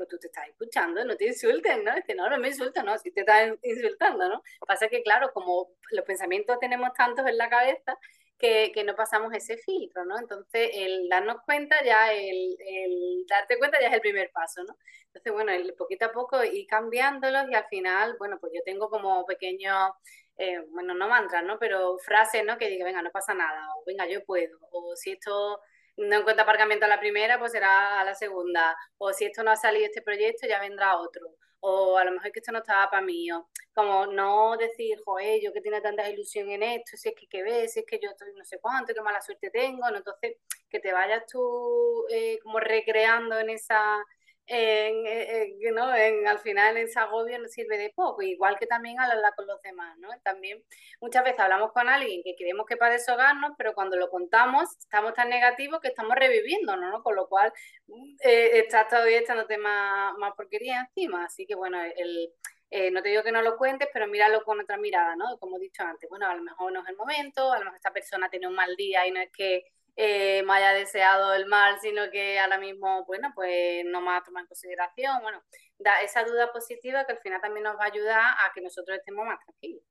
tú 0.10 0.18
te 0.18 0.28
estás 0.28 0.48
escuchando, 0.48 1.04
no 1.06 1.16
te 1.16 1.28
insulten, 1.28 1.84
¿no? 1.84 1.94
Es 1.96 2.04
que 2.06 2.16
no, 2.16 2.30
no 2.30 2.38
me 2.40 2.48
insultan, 2.50 2.86
no, 2.86 2.98
si 2.98 3.12
te 3.12 3.22
estás 3.22 3.54
insultando, 3.64 4.28
¿no? 4.28 4.42
Pasa 4.66 4.88
que, 4.88 5.04
claro, 5.04 5.32
como 5.34 5.70
los 5.92 6.06
pensamientos 6.06 6.60
tenemos 6.60 6.92
tantos 6.94 7.28
en 7.28 7.38
la 7.38 7.50
cabeza, 7.50 7.98
que, 8.40 8.72
que, 8.74 8.86
no 8.86 8.96
pasamos 8.96 9.34
ese 9.34 9.58
filtro, 9.58 10.06
¿no? 10.06 10.18
Entonces, 10.18 10.72
el 10.74 11.10
darnos 11.10 11.42
cuenta 11.46 11.76
ya, 11.84 12.14
el, 12.14 12.58
el, 12.60 13.26
darte 13.28 13.58
cuenta 13.58 13.80
ya 13.82 13.88
es 13.88 13.94
el 13.94 14.02
primer 14.02 14.32
paso, 14.32 14.64
¿no? 14.64 14.78
Entonces, 15.08 15.34
bueno, 15.34 15.52
el 15.52 15.74
poquito 15.74 16.06
a 16.06 16.12
poco 16.12 16.44
ir 16.44 16.66
cambiándolos 16.66 17.50
y 17.52 17.56
al 17.56 17.66
final, 17.68 18.16
bueno, 18.18 18.38
pues 18.40 18.54
yo 18.56 18.62
tengo 18.64 18.90
como 18.90 19.26
pequeños 19.26 19.92
eh, 20.40 20.60
bueno, 20.70 20.94
no 20.94 21.10
mantras, 21.10 21.44
¿no? 21.44 21.60
Pero 21.60 21.98
frases, 22.00 22.46
¿no? 22.46 22.58
Que 22.58 22.70
diga, 22.70 22.86
venga, 22.86 23.02
no 23.02 23.12
pasa 23.12 23.34
nada, 23.34 23.68
o 23.76 23.84
venga, 23.86 24.08
yo 24.08 24.24
puedo, 24.24 24.58
o 24.72 24.96
si 24.96 25.12
esto 25.12 25.60
no 25.98 26.16
encuentra 26.16 26.44
aparcamiento 26.44 26.86
a 26.86 26.90
la 26.90 27.00
primera, 27.00 27.38
pues 27.38 27.52
será 27.52 28.00
a 28.00 28.06
la 28.06 28.16
segunda, 28.16 28.76
o 28.98 29.12
si 29.12 29.26
esto 29.26 29.44
no 29.44 29.52
ha 29.52 29.58
salido 29.58 29.86
este 29.86 30.02
proyecto, 30.02 30.48
ya 30.48 30.62
vendrá 30.62 30.98
otro, 30.98 31.36
o 31.60 31.98
a 31.98 32.06
lo 32.06 32.14
mejor 32.14 32.32
que 32.32 32.40
esto 32.40 32.54
no 32.54 32.60
estaba 32.60 32.90
para 32.90 33.06
mí, 33.06 33.30
o 33.34 33.50
como 33.74 34.08
no 34.08 34.56
decir, 34.56 34.98
joder, 35.04 35.42
yo 35.42 35.52
que 35.52 35.60
tiene 35.60 35.82
tanta 35.82 36.10
ilusión 36.10 36.50
en 36.50 36.64
esto, 36.64 36.96
si 36.96 37.10
es 37.10 37.16
que 37.16 37.28
qué 37.28 37.44
ves, 37.44 37.74
si 37.74 37.82
es 37.82 37.86
que 37.86 38.00
yo 38.02 38.10
estoy 38.10 38.30
no 38.34 38.46
sé 38.46 38.60
cuánto, 38.62 38.94
qué 38.94 39.02
mala 39.02 39.22
suerte 39.22 39.50
tengo, 39.52 39.92
¿no? 39.92 39.98
Entonces, 39.98 40.38
que 40.70 40.80
te 40.80 40.94
vayas 40.94 41.26
tú 41.26 42.06
eh, 42.10 42.40
como 42.44 42.60
recreando 42.62 43.38
en 43.40 43.50
esa 43.50 44.06
en, 44.50 45.06
en, 45.06 45.76
¿no? 45.76 45.96
en, 45.96 46.28
al 46.28 46.40
final 46.40 46.76
ese 46.78 47.00
agobio 47.00 47.38
no 47.40 47.48
sirve 47.48 47.78
de 47.78 47.92
poco, 47.96 48.24
igual 48.24 48.58
que 48.58 48.66
también 48.66 49.00
al 49.00 49.12
hablar 49.12 49.34
con 49.36 49.46
los 49.46 49.62
demás, 49.62 49.98
¿no? 50.00 50.10
También 50.24 50.64
muchas 51.00 51.24
veces 51.24 51.40
hablamos 51.40 51.72
con 51.72 51.88
alguien 51.88 52.22
que 52.24 52.36
queremos 52.36 52.66
que 52.66 52.76
para 52.76 52.94
deshogarnos, 52.94 53.52
pero 53.58 53.74
cuando 53.76 53.96
lo 53.96 54.10
contamos 54.10 54.70
estamos 54.80 55.14
tan 55.14 55.30
negativos 55.30 55.80
que 55.80 55.90
estamos 55.90 56.16
reviviendo, 56.16 56.76
¿no? 56.76 57.04
Con 57.04 57.16
lo 57.16 57.28
cual 57.28 57.54
eh, 58.24 58.60
estás 58.60 58.88
todavía 58.88 59.20
echándote 59.20 59.58
más, 59.60 60.18
más 60.18 60.34
porquería 60.36 60.82
encima, 60.82 61.26
así 61.26 61.46
que 61.46 61.54
bueno, 61.54 61.80
el, 61.84 62.34
eh, 62.72 62.90
no 62.92 63.02
te 63.04 63.10
digo 63.10 63.24
que 63.24 63.32
no 63.32 63.42
lo 63.44 63.56
cuentes, 63.56 63.88
pero 63.94 64.08
míralo 64.08 64.44
con 64.44 64.60
otra 64.60 64.78
mirada, 64.78 65.16
¿no? 65.16 65.38
Como 65.38 65.58
he 65.58 65.62
dicho 65.62 65.84
antes, 65.84 66.10
bueno, 66.10 66.28
a 66.28 66.36
lo 66.36 66.42
mejor 66.42 66.72
no 66.72 66.82
es 66.82 66.90
el 66.90 66.96
momento, 66.96 67.52
a 67.52 67.60
lo 67.60 67.66
mejor 67.66 67.78
esta 67.78 67.94
persona 67.94 68.30
tiene 68.30 68.48
un 68.48 68.56
mal 68.56 68.76
día 68.76 69.06
y 69.06 69.12
no 69.12 69.20
es 69.20 69.32
que 69.32 69.64
eh, 70.02 70.44
me 70.44 70.54
haya 70.54 70.72
deseado 70.72 71.34
el 71.34 71.46
mal, 71.48 71.78
sino 71.82 72.10
que 72.10 72.40
ahora 72.40 72.58
mismo, 72.58 73.04
bueno, 73.06 73.34
pues 73.36 73.84
no 73.86 74.00
me 74.00 74.12
ha 74.12 74.24
tomado 74.24 74.46
en 74.46 74.48
consideración. 74.48 75.22
Bueno, 75.22 75.44
da 75.78 76.02
esa 76.02 76.24
duda 76.24 76.54
positiva 76.54 77.04
que 77.06 77.12
al 77.12 77.18
final 77.20 77.42
también 77.42 77.66
nos 77.66 77.76
va 77.78 77.84
a 77.84 77.88
ayudar 77.88 78.22
a 78.22 78.50
que 78.56 78.62
nosotros 78.62 78.98
estemos 78.98 79.26
más 79.26 79.40
tranquilos. 79.44 79.84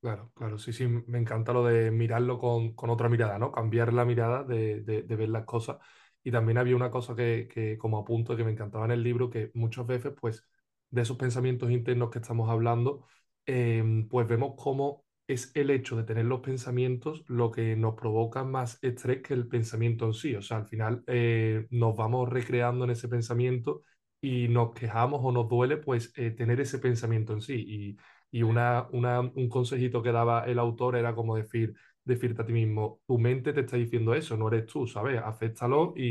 Claro, 0.00 0.30
claro, 0.36 0.56
sí, 0.58 0.72
sí, 0.72 0.86
me 0.86 1.18
encanta 1.18 1.52
lo 1.52 1.64
de 1.64 1.90
mirarlo 1.90 2.38
con, 2.38 2.76
con 2.76 2.90
otra 2.90 3.08
mirada, 3.08 3.40
¿no? 3.40 3.50
Cambiar 3.50 3.92
la 3.92 4.04
mirada 4.04 4.44
de, 4.44 4.82
de, 4.82 5.02
ver 5.02 5.30
las 5.30 5.44
cosas. 5.44 5.78
Y 6.22 6.30
también 6.30 6.58
había 6.58 6.76
una 6.76 6.92
cosa 6.92 7.16
que, 7.16 7.48
que, 7.52 7.76
como 7.76 7.98
apunto, 7.98 8.36
que 8.36 8.44
me 8.44 8.52
encantaba 8.52 8.84
en 8.84 8.92
el 8.92 9.02
libro, 9.02 9.30
que 9.30 9.50
muchas 9.54 9.84
veces, 9.84 10.12
pues, 10.20 10.44
de 10.90 11.02
esos 11.02 11.16
pensamientos 11.16 11.72
internos 11.72 12.10
que 12.10 12.20
estamos 12.20 12.48
hablando, 12.48 13.08
eh, 13.46 13.82
pues 14.08 14.28
vemos 14.28 14.54
cómo 14.56 15.05
es 15.28 15.50
el 15.54 15.70
hecho 15.70 15.96
de 15.96 16.04
tener 16.04 16.24
los 16.26 16.40
pensamientos 16.40 17.24
lo 17.28 17.50
que 17.50 17.76
nos 17.76 17.94
provoca 17.94 18.44
más 18.44 18.78
estrés 18.82 19.22
que 19.22 19.34
el 19.34 19.48
pensamiento 19.48 20.06
en 20.06 20.14
sí. 20.14 20.34
O 20.36 20.42
sea, 20.42 20.58
al 20.58 20.66
final 20.68 21.02
eh, 21.06 21.66
nos 21.70 21.96
vamos 21.96 22.28
recreando 22.28 22.84
en 22.84 22.90
ese 22.92 23.08
pensamiento 23.08 23.82
y 24.20 24.48
nos 24.48 24.72
quejamos 24.74 25.20
o 25.22 25.32
nos 25.32 25.48
duele 25.48 25.76
pues 25.78 26.12
eh, 26.16 26.30
tener 26.30 26.60
ese 26.60 26.78
pensamiento 26.78 27.32
en 27.32 27.40
sí. 27.40 27.96
Y, 28.30 28.38
y 28.38 28.42
una, 28.42 28.86
una, 28.92 29.20
un 29.20 29.48
consejito 29.48 30.02
que 30.02 30.12
daba 30.12 30.44
el 30.46 30.58
autor 30.58 30.96
era 30.96 31.14
como 31.14 31.36
decir, 31.36 31.74
decirte 32.04 32.42
a 32.42 32.46
ti 32.46 32.52
mismo, 32.52 33.00
tu 33.06 33.18
mente 33.18 33.52
te 33.52 33.60
está 33.60 33.76
diciendo 33.76 34.14
eso, 34.14 34.36
no 34.36 34.48
eres 34.48 34.66
tú, 34.66 34.86
¿sabes? 34.86 35.20
Acéptalo 35.24 35.92
y, 35.96 36.02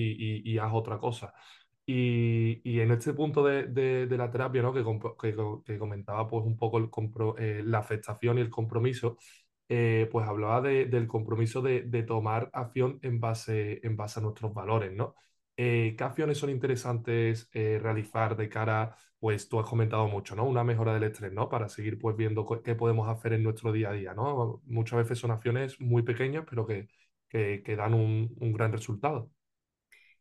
y, 0.49 0.53
y 0.53 0.57
haz 0.57 0.71
otra 0.73 0.97
cosa. 0.97 1.33
Y, 1.87 2.79
en 2.79 2.91
este 2.91 3.13
punto 3.13 3.43
de, 3.43 4.07
la 4.09 4.31
terapia, 4.31 4.61
¿no? 4.63 4.73
que, 4.73 4.83
que, 5.19 5.35
que, 5.65 5.77
comentaba 5.77 6.27
pues 6.27 6.43
un 6.45 6.57
poco 6.57 6.77
el 6.79 6.89
eh, 7.37 7.61
la 7.63 7.79
afectación 7.79 8.37
y 8.39 8.41
el 8.41 8.49
compromiso, 8.49 9.17
eh, 9.69 10.07
pues 10.11 10.27
hablaba 10.27 10.61
de, 10.61 10.85
del 10.85 11.07
compromiso 11.07 11.61
de, 11.61 11.81
tomar 12.03 12.49
acción 12.53 12.99
en 13.03 13.19
base, 13.19 13.81
a 13.83 14.21
nuestros 14.21 14.53
valores, 14.53 14.93
¿no? 14.93 15.15
Eh, 15.57 15.95
¿qué 15.97 16.03
acciones 16.03 16.37
son 16.37 16.49
interesantes 16.49 17.49
realizar 17.53 18.35
de 18.35 18.49
cara, 18.49 18.95
pues 19.19 19.47
tú 19.47 19.59
has 19.59 19.69
comentado 19.69 20.07
mucho, 20.07 20.35
¿no? 20.35 20.45
Una 20.45 20.63
mejora 20.63 20.93
del 20.93 21.03
estrés, 21.03 21.33
¿no? 21.33 21.49
Para 21.49 21.69
seguir 21.69 21.99
pues 21.99 22.15
viendo 22.17 22.45
qué 22.63 22.75
podemos 22.75 23.07
hacer 23.09 23.33
en 23.33 23.43
nuestro 23.43 23.71
día 23.71 23.89
a 23.89 23.93
día, 23.93 24.13
¿no? 24.13 24.61
Muchas 24.65 24.99
veces 24.99 25.19
son 25.19 25.31
acciones 25.31 25.79
muy 25.79 26.03
pequeñas, 26.03 26.45
pero 26.49 26.65
que, 26.67 26.87
dan 27.77 27.93
un 27.93 28.53
gran 28.53 28.71
resultado. 28.71 29.31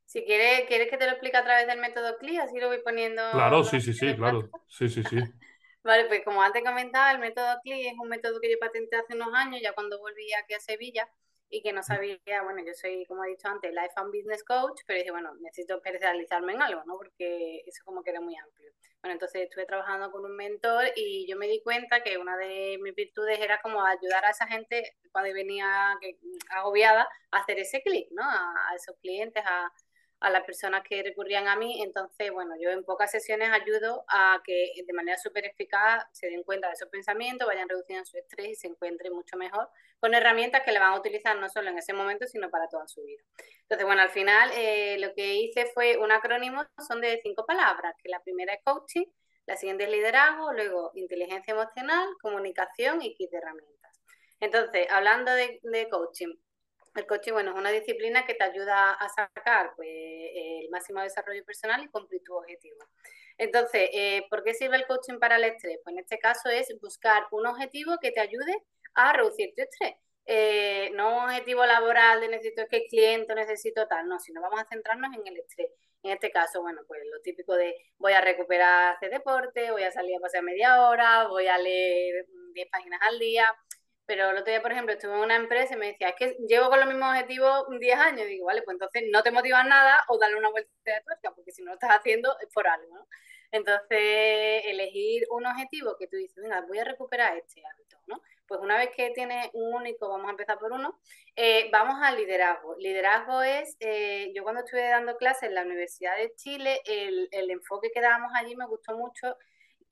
Si 0.07 0.25
quieres, 0.25 0.67
¿quieres 0.69 0.91
que 0.91 0.97
te 0.97 1.07
lo 1.07 1.13
explique 1.13 1.37
a 1.37 1.45
través 1.45 1.67
del 1.67 1.81
método 1.81 2.17
CLI? 2.19 2.39
Así 2.39 2.59
lo 2.59 2.69
voy 2.69 2.79
poniendo 2.83 3.23
Claro, 3.33 3.65
sí, 3.65 3.81
sí, 3.81 3.93
sí, 3.93 4.15
claro. 4.15 4.49
Sí, 4.69 4.89
sí, 4.89 5.03
sí. 5.03 5.17
Vale, 5.83 6.07
pues 6.07 6.25
como 6.25 6.41
antes 6.41 6.63
comentaba, 6.65 7.13
el 7.13 7.19
método 7.19 7.61
CLI 7.63 7.89
es 7.89 7.95
un 7.99 8.09
método 8.09 8.41
que 8.41 8.51
yo 8.51 8.59
patenté 8.59 8.97
hace 8.97 9.15
unos 9.15 9.35
años, 9.35 9.61
ya 9.63 9.73
cuando 9.73 9.99
volví 9.99 10.33
aquí 10.33 10.55
a 10.55 10.61
Sevilla, 10.61 11.09
y 11.51 11.63
que 11.63 11.73
no 11.73 11.83
sabía, 11.83 12.19
bueno, 12.43 12.63
yo 12.67 12.75
soy, 12.75 13.05
como 13.07 13.25
he 13.25 13.29
dicho 13.29 13.49
antes, 13.49 13.73
Life 13.73 13.93
and 13.97 14.13
Business 14.13 14.43
Coach, 14.43 14.81
pero 14.87 14.99
dije, 14.99 15.11
bueno, 15.11 15.35
necesito 15.37 15.77
especializarme 15.77 16.53
en 16.55 16.63
algo, 16.63 16.83
¿no? 16.85 16.97
Porque 16.97 17.63
eso 17.67 17.83
como 17.85 18.03
que 18.03 18.11
era 18.11 18.21
muy 18.21 18.37
amplio. 18.37 18.73
Bueno, 19.03 19.13
entonces 19.13 19.43
estuve 19.43 19.67
trabajando 19.67 20.11
con 20.11 20.25
un 20.25 20.35
mentor 20.35 20.87
y 20.97 21.27
yo 21.29 21.37
me 21.37 21.47
di 21.47 21.61
cuenta 21.63 22.03
que 22.03 22.17
una 22.19 22.37
de 22.39 22.79
mis 22.83 22.95
virtudes 22.95 23.39
era 23.39 23.61
como 23.61 23.85
ayudar 23.85 24.25
a 24.25 24.31
esa 24.31 24.47
gente 24.47 24.97
cuando 25.13 25.33
venía 25.33 25.97
agobiada 26.51 27.07
a 27.31 27.39
hacer 27.39 27.59
ese 27.59 27.83
clic, 27.83 28.09
¿no? 28.13 28.23
A, 28.23 28.71
a 28.71 28.75
esos 28.75 28.97
clientes, 28.97 29.45
a 29.47 29.71
a 30.25 30.31
las 30.31 30.45
personas 30.45 30.83
que 30.89 31.03
recurrían 31.03 31.49
a 31.49 31.57
mí. 31.57 31.83
Entonces, 31.83 32.33
bueno, 32.33 32.55
yo 32.59 32.71
en 32.71 32.83
pocas 32.83 33.11
sesiones 33.11 33.51
ayudo 33.51 34.05
a 34.09 34.41
que 34.43 34.73
de 34.87 34.93
manera 34.95 35.19
súper 35.19 35.45
eficaz 35.45 36.03
se 36.13 36.29
den 36.29 36.43
cuenta 36.45 36.69
de 36.69 36.73
esos 36.73 36.89
pensamientos, 36.89 37.47
vayan 37.47 37.69
reduciendo 37.69 38.07
su 38.07 38.17
estrés 38.17 38.49
y 38.49 38.55
se 38.55 38.67
encuentren 38.69 39.13
mucho 39.13 39.37
mejor 39.37 39.69
con 40.01 40.15
herramientas 40.15 40.63
que 40.63 40.73
le 40.73 40.79
van 40.79 40.95
a 40.95 40.99
utilizar 40.99 41.37
no 41.37 41.49
solo 41.51 41.69
en 41.69 41.79
ese 41.79 41.93
momento, 41.93 42.27
sino 42.27 42.51
para 42.51 42.69
toda 42.69 42.89
su 42.89 43.03
vida. 43.03 43.23
Entonces, 43.63 43.87
bueno, 43.87 44.01
al 44.01 44.11
final 44.11 44.51
eh, 44.55 44.97
lo 44.99 45.13
que 45.15 45.35
hice 45.35 45.67
fue 45.67 45.99
un 45.99 46.11
acrónimo, 46.11 46.65
son 46.89 47.03
de 47.03 47.21
cinco 47.23 47.45
palabras, 47.45 47.95
que 48.03 48.09
la 48.09 48.23
primera 48.23 48.55
es 48.55 48.61
coaching, 48.65 49.05
la 49.45 49.57
siguiente 49.57 49.85
es 49.85 49.91
liderazgo, 49.91 50.53
luego 50.55 50.91
inteligencia 50.95 51.53
emocional, 51.53 52.09
comunicación 52.23 53.03
y 53.03 53.15
kit 53.15 53.31
de 53.31 53.37
herramientas. 53.37 54.01
Entonces, 54.41 54.87
hablando 54.91 55.33
de, 55.33 55.61
de 55.63 55.89
coaching, 55.91 56.35
el 56.95 57.07
coaching, 57.07 57.33
bueno, 57.33 57.51
es 57.53 57.57
una 57.57 57.71
disciplina 57.71 58.25
que 58.25 58.35
te 58.35 58.45
ayuda 58.45 58.93
a 58.93 59.09
sacar 59.09 59.73
pues, 59.77 59.89
el 59.89 60.69
máximo 60.71 61.01
desarrollo 61.01 61.45
personal 61.45 61.83
y 61.83 61.89
cumplir 61.89 62.23
tus 62.23 62.37
objetivos. 62.37 62.87
Entonces, 63.37 63.91
eh, 63.93 64.27
¿por 64.31 64.45
qué 64.45 64.55
sirve 64.55 64.77
el 64.77 64.87
coaching 64.87 65.19
para 65.19 65.37
el 65.37 65.45
estrés? 65.45 65.79
Pues 65.83 65.95
en 65.95 66.01
este 66.01 66.19
caso 66.19 66.49
es 66.49 66.73
buscar 66.81 67.27
un 67.33 67.47
objetivo 67.47 67.99
que 68.01 68.13
te 68.13 68.21
ayude 68.21 68.63
a 68.95 69.13
reducir 69.13 69.53
tu 69.55 69.63
estrés. 69.63 69.95
Eh, 70.27 70.91
no 70.95 71.19
un 71.19 71.25
objetivo 71.25 71.67
laboral 71.67 72.21
de 72.21 72.29
necesito 72.29 72.63
que 72.71 72.87
cliente, 72.87 73.35
necesito 73.35 73.87
tal, 73.87 74.09
no, 74.09 74.19
sino 74.19 74.41
vamos 74.41 74.61
a 74.61 74.67
centrarnos 74.67 75.15
en 75.17 75.27
el 75.27 75.39
estrés. 75.39 75.71
En 76.03 76.13
este 76.13 76.31
caso, 76.31 76.63
bueno, 76.63 76.83
pues 76.87 77.01
lo 77.13 77.21
típico 77.23 77.55
de 77.55 77.75
voy 77.99 78.13
a 78.13 78.21
recuperar 78.21 78.95
hacer 78.95 79.11
deporte, 79.11 79.71
voy 79.71 79.83
a 79.83 79.91
salir 79.91 80.17
a 80.17 80.21
pasear 80.21 80.45
media 80.45 80.87
hora, 80.87 81.27
voy 81.29 81.47
a 81.47 81.59
leer 81.59 82.27
10 82.53 82.69
páginas 82.71 83.01
al 83.03 83.19
día, 83.19 83.53
pero 84.07 84.31
el 84.31 84.37
otro 84.37 84.51
día, 84.51 84.61
por 84.63 84.73
ejemplo, 84.73 84.93
estuve 84.93 85.15
en 85.15 85.21
una 85.21 85.37
empresa 85.37 85.75
y 85.75 85.79
me 85.79 85.87
decía, 85.89 86.11
es 86.11 86.17
que 86.17 86.37
llevo 86.47 86.69
con 86.69 86.79
los 86.79 86.89
mismos 86.89 87.09
objetivos 87.11 87.65
10 87.81 87.99
años. 87.99 88.27
Digo, 88.27 88.47
vale, 88.47 88.63
pues 88.63 88.75
entonces 88.75 89.05
no 89.11 89.23
te 89.23 89.31
motivas 89.31 89.67
nada 89.67 90.05
o 90.09 90.19
dale 90.19 90.37
una 90.37 90.51
vuelta 90.51 90.71
de 90.85 91.01
tuerca, 91.03 91.33
porque 91.35 91.53
si 91.53 91.63
no 91.63 91.69
lo 91.69 91.75
estás 91.75 91.91
haciendo 91.91 92.37
es 92.41 92.49
por 92.53 92.67
algo, 92.69 92.95
¿no? 92.95 93.07
Entonces, 93.51 94.63
elegir 94.67 95.27
un 95.31 95.47
objetivo 95.47 95.97
que 95.97 96.09
tú 96.09 96.17
dices, 96.17 96.37
venga, 96.43 96.61
voy 96.63 96.79
a 96.79 96.85
recuperar 96.85 97.37
este 97.37 97.63
hábito, 97.65 97.99
¿no? 98.09 98.21
Pues 98.47 98.61
una 98.61 98.77
vez 98.77 98.91
que 98.95 99.11
tienes 99.11 99.49
un 99.53 99.75
único, 99.75 100.09
vamos 100.09 100.27
a 100.27 100.31
empezar 100.33 100.59
por 100.59 100.73
uno, 100.73 100.99
eh, 101.37 101.71
vamos 101.73 101.97
al 102.03 102.17
liderazgo. 102.17 102.75
Liderazgo 102.79 103.43
es, 103.43 103.77
eh, 103.81 104.33
yo 104.35 104.43
cuando 104.43 104.63
estuve 104.65 104.89
dando 104.89 105.17
clases 105.17 105.45
en 105.45 105.55
la 105.55 105.63
Universidad 105.63 106.17
de 106.17 106.35
Chile, 106.35 106.83
el, 106.85 107.29
el 107.31 107.51
enfoque 107.51 107.91
que 107.93 108.01
dábamos 108.01 108.33
allí 108.35 108.57
me 108.57 108.67
gustó 108.67 108.97
mucho 108.99 109.37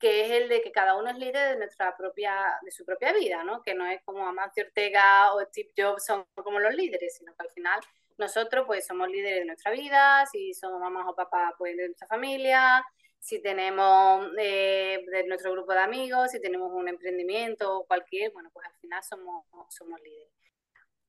que 0.03 0.25
es 0.25 0.31
el 0.31 0.49
de 0.49 0.61
que 0.61 0.73
cada 0.73 0.97
uno 0.97 1.09
es 1.09 1.17
líder 1.17 1.53
de 1.53 1.59
nuestra 1.59 1.95
propia, 1.95 2.59
de 2.61 2.71
su 2.71 2.83
propia 2.83 3.13
vida, 3.13 3.41
¿no? 3.45 3.61
Que 3.61 3.73
no 3.73 3.85
es 3.85 4.01
como 4.03 4.27
Amancio 4.27 4.65
Ortega 4.65 5.33
o 5.33 5.39
Steve 5.45 5.71
Jobs 5.77 6.05
son 6.05 6.25
como 6.35 6.59
los 6.59 6.73
líderes, 6.75 7.15
sino 7.15 7.33
que 7.33 7.41
al 7.41 7.49
final 7.51 7.79
nosotros 8.17 8.65
pues 8.67 8.85
somos 8.85 9.07
líderes 9.07 9.39
de 9.39 9.45
nuestra 9.45 9.71
vida, 9.71 10.25
si 10.25 10.53
somos 10.53 10.81
mamás 10.81 11.05
o 11.07 11.15
papás 11.15 11.53
pues 11.57 11.77
de 11.77 11.85
nuestra 11.85 12.05
familia, 12.07 12.85
si 13.17 13.41
tenemos 13.41 14.27
eh, 14.37 15.05
de 15.09 15.23
nuestro 15.23 15.53
grupo 15.53 15.71
de 15.71 15.79
amigos, 15.79 16.31
si 16.31 16.41
tenemos 16.41 16.69
un 16.73 16.89
emprendimiento 16.89 17.73
o 17.73 17.85
cualquier, 17.85 18.33
bueno, 18.33 18.49
pues 18.51 18.67
al 18.67 18.75
final 18.81 19.01
somos, 19.03 19.45
somos 19.69 20.01
líderes. 20.01 20.33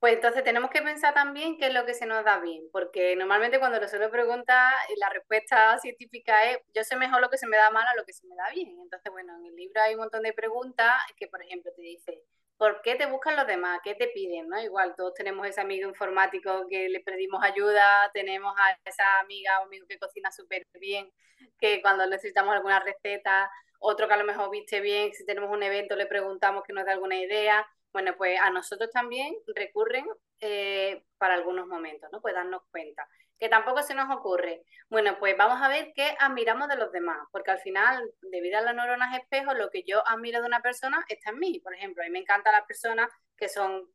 Pues 0.05 0.17
entonces 0.17 0.45
tenemos 0.45 0.69
que 0.69 0.83
pensar 0.83 1.15
también 1.15 1.57
qué 1.57 1.69
es 1.69 1.73
lo 1.73 1.87
que 1.87 1.95
se 1.95 2.05
nos 2.05 2.23
da 2.27 2.39
bien, 2.39 2.69
porque 2.71 3.17
normalmente 3.17 3.59
cuando 3.59 3.81
lo 3.81 3.89
suelo 3.89 4.11
preguntar, 4.11 4.71
la 4.99 5.09
respuesta 5.09 5.79
científica 5.79 6.45
es 6.51 6.59
yo 6.75 6.85
sé 6.85 6.95
mejor 6.97 7.23
lo 7.23 7.31
que 7.31 7.39
se 7.39 7.47
me 7.47 7.57
da 7.57 7.71
mal 7.71 7.89
a 7.89 7.95
lo 7.95 8.05
que 8.05 8.13
se 8.13 8.27
me 8.27 8.37
da 8.37 8.51
bien. 8.51 8.77
Entonces, 8.83 9.11
bueno, 9.11 9.35
en 9.39 9.47
el 9.47 9.57
libro 9.57 9.81
hay 9.81 9.95
un 9.95 10.01
montón 10.01 10.21
de 10.21 10.35
preguntas 10.35 10.93
que, 11.17 11.27
por 11.27 11.43
ejemplo, 11.43 11.73
te 11.75 11.81
dice, 11.81 12.21
¿por 12.59 12.83
qué 12.83 12.97
te 12.97 13.07
buscan 13.07 13.35
los 13.35 13.47
demás? 13.47 13.81
¿Qué 13.83 13.95
te 13.95 14.09
piden? 14.09 14.51
¿no? 14.51 14.61
Igual 14.61 14.95
todos 14.95 15.15
tenemos 15.15 15.47
ese 15.47 15.63
amigo 15.63 15.89
informático 15.89 16.67
que 16.69 16.91
le 16.91 17.01
pedimos 17.01 17.43
ayuda, 17.43 18.11
tenemos 18.13 18.55
a 18.59 18.79
esa 18.85 19.21
amiga 19.21 19.59
o 19.61 19.65
amigo 19.65 19.87
que 19.89 19.99
cocina 19.99 20.31
súper 20.31 20.67
bien, 20.75 21.11
que 21.59 21.81
cuando 21.81 22.07
necesitamos 22.07 22.55
alguna 22.55 22.79
receta, 22.81 23.51
otro 23.79 24.07
que 24.07 24.13
a 24.13 24.19
lo 24.19 24.25
mejor 24.25 24.51
viste 24.51 24.83
bien, 24.83 25.15
si 25.15 25.25
tenemos 25.25 25.51
un 25.51 25.63
evento 25.63 25.97
le 25.97 26.05
preguntamos 26.05 26.63
que 26.63 26.75
nos 26.75 26.85
dé 26.85 26.93
alguna 26.93 27.17
idea 27.17 27.67
bueno, 27.95 28.17
pues 28.17 28.41
a 28.41 28.51
nosotros 28.51 28.91
también 28.91 29.37
recurren 29.55 30.05
eh, 30.41 31.05
para 31.17 31.35
algunos 31.35 31.69
momentos, 31.69 32.11
¿no? 32.11 32.21
Pues 32.21 32.35
darnos 32.35 32.63
cuenta. 32.73 33.09
Que 33.39 33.49
tampoco 33.49 33.85
se 33.85 33.95
nos 33.95 34.13
ocurre. 34.13 34.65
Bueno, 34.89 35.17
pues 35.21 35.37
vamos 35.37 35.63
a 35.63 35.69
ver 35.69 35.93
qué 35.95 36.17
admiramos 36.19 36.67
de 36.69 36.77
los 36.77 36.91
demás, 36.91 37.19
porque 37.31 37.53
al 37.53 37.61
final, 37.61 38.03
debido 38.21 38.59
a 38.59 38.63
las 38.63 38.75
neuronas 38.75 39.17
espejo, 39.17 39.55
lo 39.55 39.71
que 39.71 39.85
yo 39.85 40.03
admiro 40.09 40.41
de 40.41 40.47
una 40.49 40.61
persona 40.61 41.05
está 41.09 41.31
en 41.31 41.39
mí. 41.39 41.61
Por 41.61 41.73
ejemplo, 41.73 42.03
a 42.03 42.07
mí 42.07 42.11
me 42.11 42.19
encantan 42.19 42.53
las 42.53 42.67
personas 42.67 43.09
que 43.37 43.49
son 43.49 43.89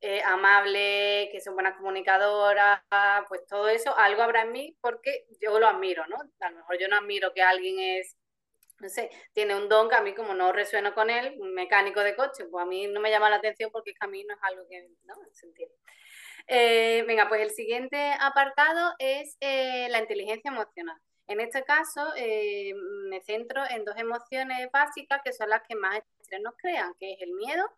eh, 0.00 0.22
amables, 0.22 1.28
que 1.32 1.40
son 1.40 1.54
buenas 1.54 1.76
comunicadoras, 1.76 2.80
pues 3.28 3.44
todo 3.48 3.68
eso, 3.68 3.96
algo 3.98 4.22
habrá 4.22 4.42
en 4.42 4.52
mí 4.52 4.76
porque 4.80 5.26
yo 5.40 5.58
lo 5.58 5.66
admiro, 5.66 6.06
¿no? 6.06 6.18
A 6.38 6.50
lo 6.50 6.58
mejor 6.58 6.78
yo 6.78 6.86
no 6.86 6.96
admiro 6.96 7.32
que 7.34 7.42
alguien 7.42 7.80
es 7.80 8.16
no 8.78 8.88
sé, 8.88 9.10
tiene 9.32 9.56
un 9.56 9.68
don 9.68 9.88
que 9.88 9.96
a 9.96 10.02
mí 10.02 10.14
como 10.14 10.34
no 10.34 10.52
resueno 10.52 10.94
con 10.94 11.10
él, 11.10 11.34
un 11.38 11.54
mecánico 11.54 12.00
de 12.00 12.14
coche, 12.14 12.44
pues 12.50 12.62
a 12.62 12.66
mí 12.66 12.86
no 12.88 13.00
me 13.00 13.10
llama 13.10 13.30
la 13.30 13.36
atención 13.36 13.70
porque 13.72 13.90
es 13.90 13.98
que 13.98 14.06
a 14.06 14.08
mí 14.08 14.24
no 14.24 14.34
es 14.34 14.40
algo 14.42 14.66
que, 14.68 14.88
¿no? 15.04 15.14
Se 15.32 15.46
entiende. 15.46 15.74
Eh, 16.48 17.04
venga, 17.06 17.28
pues 17.28 17.40
el 17.40 17.50
siguiente 17.50 18.12
apartado 18.20 18.94
es 18.98 19.36
eh, 19.40 19.88
la 19.90 19.98
inteligencia 19.98 20.50
emocional. 20.50 20.96
En 21.26 21.40
este 21.40 21.64
caso 21.64 22.12
eh, 22.16 22.72
me 23.08 23.20
centro 23.22 23.62
en 23.68 23.84
dos 23.84 23.96
emociones 23.96 24.70
básicas 24.72 25.20
que 25.24 25.32
son 25.32 25.50
las 25.50 25.62
que 25.66 25.74
más 25.74 26.00
estrés 26.20 26.40
nos 26.40 26.54
crean, 26.56 26.94
que 27.00 27.14
es 27.14 27.22
el 27.22 27.32
miedo, 27.32 27.68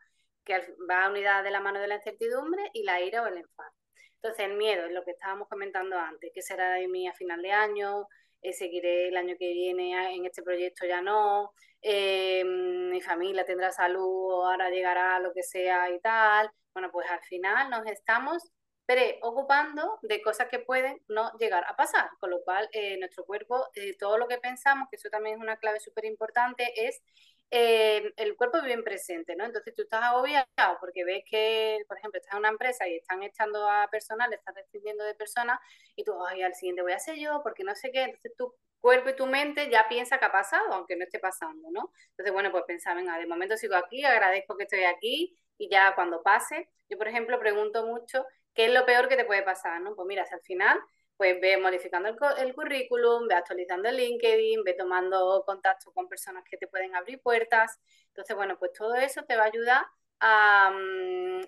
que 0.44 0.74
va 0.90 1.08
unidad 1.08 1.44
de 1.44 1.50
la 1.50 1.60
mano 1.60 1.80
de 1.80 1.88
la 1.88 1.96
incertidumbre, 1.96 2.70
y 2.74 2.82
la 2.82 3.00
ira 3.00 3.22
o 3.22 3.26
el 3.26 3.38
enfado. 3.38 3.72
Entonces 4.16 4.46
el 4.46 4.56
miedo 4.56 4.86
es 4.86 4.92
lo 4.92 5.04
que 5.04 5.12
estábamos 5.12 5.48
comentando 5.48 5.96
antes, 5.98 6.30
que 6.34 6.42
será 6.42 6.72
de 6.72 6.88
mí 6.88 7.08
a 7.08 7.14
final 7.14 7.40
de 7.40 7.52
año, 7.52 8.06
eh, 8.42 8.52
seguiré 8.52 9.08
el 9.08 9.16
año 9.16 9.36
que 9.38 9.52
viene 9.52 10.14
en 10.14 10.24
este 10.24 10.42
proyecto, 10.42 10.86
ya 10.86 11.00
no, 11.00 11.52
eh, 11.82 12.44
mi 12.44 13.00
familia 13.00 13.44
tendrá 13.44 13.70
salud, 13.72 14.02
o 14.04 14.46
ahora 14.46 14.70
llegará 14.70 15.18
lo 15.20 15.32
que 15.32 15.42
sea 15.42 15.90
y 15.90 16.00
tal. 16.00 16.50
Bueno, 16.72 16.90
pues 16.92 17.08
al 17.10 17.22
final 17.22 17.70
nos 17.70 17.86
estamos 17.86 18.42
preocupando 18.86 19.98
de 20.02 20.22
cosas 20.22 20.48
que 20.48 20.60
pueden 20.60 21.02
no 21.08 21.30
llegar 21.38 21.64
a 21.68 21.76
pasar, 21.76 22.08
con 22.20 22.30
lo 22.30 22.42
cual 22.42 22.68
eh, 22.72 22.96
nuestro 22.98 23.24
cuerpo, 23.24 23.66
todo 23.98 24.16
lo 24.16 24.28
que 24.28 24.38
pensamos, 24.38 24.88
que 24.90 24.96
eso 24.96 25.10
también 25.10 25.36
es 25.36 25.42
una 25.42 25.58
clave 25.58 25.80
súper 25.80 26.06
importante, 26.06 26.72
es 26.86 27.02
eh, 27.50 28.12
el 28.16 28.36
cuerpo 28.36 28.60
bien 28.62 28.84
presente, 28.84 29.34
¿no? 29.36 29.44
Entonces 29.44 29.74
tú 29.74 29.82
estás 29.82 30.02
agobiado 30.02 30.46
porque 30.80 31.04
ves 31.04 31.24
que, 31.30 31.78
por 31.88 31.98
ejemplo, 31.98 32.18
estás 32.18 32.34
en 32.34 32.40
una 32.40 32.48
empresa 32.50 32.86
y 32.88 32.96
están 32.96 33.22
echando 33.22 33.68
a 33.70 33.88
personal, 33.90 34.32
estás 34.32 34.54
despidiendo 34.54 35.04
de 35.04 35.14
personas 35.14 35.58
y 35.96 36.04
tú, 36.04 36.12
ay, 36.26 36.42
al 36.42 36.54
siguiente 36.54 36.82
voy 36.82 36.92
a 36.92 36.98
ser 36.98 37.16
yo, 37.16 37.40
porque 37.42 37.64
no 37.64 37.74
sé 37.74 37.90
qué, 37.90 38.02
entonces 38.02 38.32
tu 38.36 38.54
cuerpo 38.80 39.08
y 39.10 39.16
tu 39.16 39.26
mente 39.26 39.70
ya 39.70 39.86
piensa 39.88 40.18
que 40.18 40.26
ha 40.26 40.32
pasado, 40.32 40.72
aunque 40.72 40.96
no 40.96 41.04
esté 41.04 41.18
pasando, 41.18 41.70
¿no? 41.70 41.92
Entonces, 42.10 42.32
bueno, 42.32 42.50
pues 42.52 42.64
pensar, 42.66 42.96
venga, 42.96 43.18
de 43.18 43.26
momento 43.26 43.56
sigo 43.56 43.74
aquí, 43.76 44.04
agradezco 44.04 44.56
que 44.56 44.64
estoy 44.64 44.84
aquí 44.84 45.36
y 45.58 45.68
ya 45.70 45.94
cuando 45.94 46.22
pase, 46.22 46.68
yo, 46.88 46.98
por 46.98 47.08
ejemplo, 47.08 47.38
pregunto 47.40 47.86
mucho, 47.86 48.24
¿qué 48.54 48.66
es 48.66 48.72
lo 48.72 48.84
peor 48.86 49.08
que 49.08 49.16
te 49.16 49.24
puede 49.24 49.42
pasar, 49.42 49.80
¿no? 49.80 49.94
Pues 49.96 50.06
mira, 50.06 50.24
si 50.26 50.34
al 50.34 50.40
final 50.42 50.78
pues 51.18 51.38
ve 51.40 51.58
modificando 51.58 52.08
el, 52.08 52.16
el, 52.38 52.54
currículum, 52.54 53.26
ve 53.26 53.34
actualizando 53.34 53.88
el 53.88 53.96
LinkedIn, 53.96 54.62
ve 54.62 54.74
tomando 54.74 55.42
contacto 55.44 55.92
con 55.92 56.08
personas 56.08 56.44
que 56.48 56.56
te 56.56 56.68
pueden 56.68 56.94
abrir 56.94 57.20
puertas. 57.20 57.80
Entonces, 58.06 58.36
bueno, 58.36 58.56
pues 58.56 58.72
todo 58.72 58.94
eso 58.94 59.24
te 59.24 59.36
va 59.36 59.42
a 59.42 59.46
ayudar 59.46 59.84
a, 60.20 60.72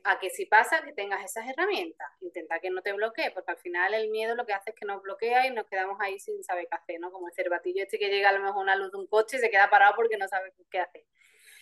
a, 0.05 0.19
que 0.19 0.31
si 0.31 0.47
pasa, 0.47 0.83
que 0.83 0.93
tengas 0.93 1.25
esas 1.25 1.49
herramientas. 1.49 2.09
Intenta 2.21 2.59
que 2.59 2.71
no 2.71 2.83
te 2.83 2.93
bloquee, 2.93 3.31
porque 3.31 3.53
al 3.53 3.59
final 3.59 3.95
el 3.95 4.11
miedo 4.11 4.35
lo 4.35 4.45
que 4.45 4.55
hace 4.55 4.71
es 4.71 4.77
que 4.77 4.87
nos 4.87 5.03
bloquea 5.03 5.47
y 5.47 5.51
nos 5.51 5.67
quedamos 5.67 5.99
ahí 6.01 6.19
sin 6.19 6.43
saber 6.43 6.67
qué 6.69 6.77
hacer, 6.77 7.01
¿no? 7.01 7.13
Como 7.13 7.29
el 7.29 7.35
cervatillo 7.35 7.85
este 7.85 7.99
que 7.99 8.09
llega 8.09 8.31
a 8.31 8.33
lo 8.33 8.41
mejor 8.41 8.63
una 8.63 8.75
luz 8.75 8.91
de 8.91 8.99
un 8.99 9.07
coche 9.07 9.37
y 9.37 9.41
se 9.41 9.51
queda 9.51 9.71
parado 9.71 9.95
porque 9.95 10.17
no 10.19 10.27
sabe 10.27 10.53
qué 10.69 10.81
hacer. 10.81 11.05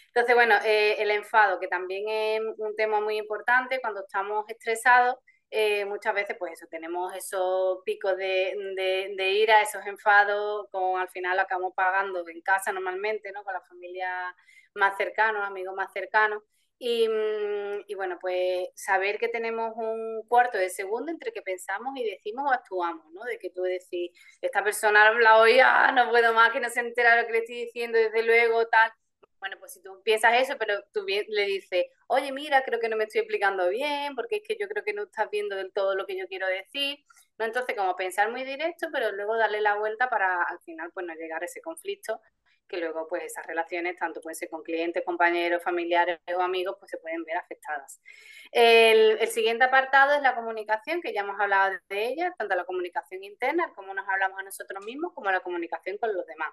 Entonces, 0.07 0.35
bueno, 0.35 0.55
eh, 0.65 0.97
el 0.99 1.11
enfado, 1.11 1.61
que 1.61 1.69
también 1.69 2.09
es 2.09 2.41
un 2.57 2.75
tema 2.75 3.01
muy 3.01 3.19
importante 3.19 3.81
cuando 3.83 4.01
estamos 4.01 4.47
estresados, 4.49 5.17
eh, 5.51 5.85
muchas 5.87 6.15
veces 6.15 6.37
pues 6.39 6.53
eso, 6.53 6.67
tenemos 6.71 7.15
esos 7.15 7.79
picos 7.85 8.17
de, 8.17 8.55
de, 9.17 9.31
ira, 9.31 9.63
esos 9.63 9.85
enfados, 9.87 10.69
con 10.71 11.01
al 11.01 11.09
final 11.09 11.39
acabamos 11.39 11.73
pagando 11.75 12.27
en 12.29 12.41
casa 12.43 12.73
normalmente, 12.73 13.33
¿no? 13.33 13.45
Con 13.45 13.55
la 13.55 13.61
familia 13.63 14.35
más 14.75 14.97
cercanos, 14.97 15.47
amigos 15.47 15.75
más 15.75 15.93
cercanos. 15.93 16.43
Y, 16.81 17.09
mm, 17.09 17.85
y, 17.89 17.95
bueno, 17.95 18.19
pues 18.21 18.69
saber 18.75 19.19
que 19.19 19.29
tenemos 19.29 19.73
un 19.77 20.23
cuarto 20.29 20.59
de 20.59 20.71
segundo 20.71 21.11
entre 21.11 21.33
que 21.33 21.43
pensamos 21.43 21.97
y 21.97 22.05
decimos 22.05 22.45
o 22.49 22.53
actuamos, 22.53 23.11
¿no? 23.13 23.25
De 23.25 23.39
que 23.39 23.51
tú 23.51 23.63
decís, 23.63 24.13
esta 24.41 24.63
persona 24.63 25.09
habla 25.09 25.39
hoy, 25.39 25.59
ah, 25.61 25.91
no 25.93 26.09
puedo 26.11 26.33
más, 26.35 26.53
que 26.53 26.61
no 26.61 26.71
se 26.71 26.81
entera 26.81 27.21
lo 27.21 27.27
que 27.27 27.33
le 27.33 27.39
estoy 27.41 27.65
diciendo, 27.65 27.99
desde 27.99 28.23
luego, 28.23 28.67
tal. 28.69 28.93
Bueno, 29.41 29.57
pues 29.59 29.73
si 29.73 29.83
tú 29.83 30.01
piensas 30.03 30.35
eso, 30.41 30.57
pero 30.59 30.75
tú 30.93 31.05
le 31.07 31.45
dices, 31.47 31.87
oye, 32.09 32.33
mira, 32.33 32.63
creo 32.63 32.81
que 32.81 32.89
no 32.89 32.97
me 32.97 33.05
estoy 33.05 33.21
explicando 33.21 33.69
bien, 33.69 34.15
porque 34.17 34.37
es 34.37 34.43
que 34.47 34.57
yo 34.61 34.69
creo 34.69 34.83
que 34.85 34.93
no 34.93 35.05
estás 35.05 35.31
viendo 35.31 35.55
del 35.55 35.73
todo 35.73 35.95
lo 35.95 36.07
que 36.07 36.17
yo 36.19 36.27
quiero 36.27 36.47
decir. 36.49 36.99
¿no? 37.39 37.45
Entonces, 37.45 37.77
como 37.77 37.95
pensar 37.95 38.31
muy 38.31 38.45
directo, 38.45 38.89
pero 38.93 39.13
luego 39.13 39.37
darle 39.37 39.61
la 39.61 39.77
vuelta 39.77 40.09
para 40.09 40.43
al 40.43 40.59
final 40.61 40.91
pues 40.93 41.07
no 41.07 41.15
llegar 41.15 41.43
a 41.43 41.47
ese 41.47 41.61
conflicto 41.61 42.21
que 42.69 42.79
luego 42.79 43.07
pues 43.09 43.25
esas 43.25 43.47
relaciones, 43.47 43.97
tanto 43.97 44.21
pueden 44.21 44.37
ser 44.37 44.51
con 44.51 44.63
clientes, 44.63 45.03
compañeros, 45.05 45.63
familiares 45.63 46.19
o 46.37 46.41
amigos, 46.41 46.77
pues 46.79 46.91
se 46.91 46.99
pueden 46.99 47.25
ver 47.25 47.37
afectadas. 47.37 48.01
El, 48.53 49.19
el, 49.21 49.29
siguiente 49.29 49.65
apartado 49.65 50.15
es 50.15 50.23
la 50.23 50.35
comunicación, 50.35 51.01
que 51.01 51.13
ya 51.13 51.21
hemos 51.21 51.39
hablado 51.41 51.77
de 51.89 52.07
ella, 52.07 52.35
tanto 52.39 52.55
la 52.55 52.65
comunicación 52.65 53.25
interna, 53.25 53.73
como 53.75 53.93
nos 53.95 54.09
hablamos 54.09 54.39
a 54.39 54.43
nosotros 54.43 54.85
mismos, 54.85 55.13
como 55.15 55.31
la 55.31 55.41
comunicación 55.41 55.99
con 55.99 56.15
los 56.15 56.27
demás. 56.27 56.51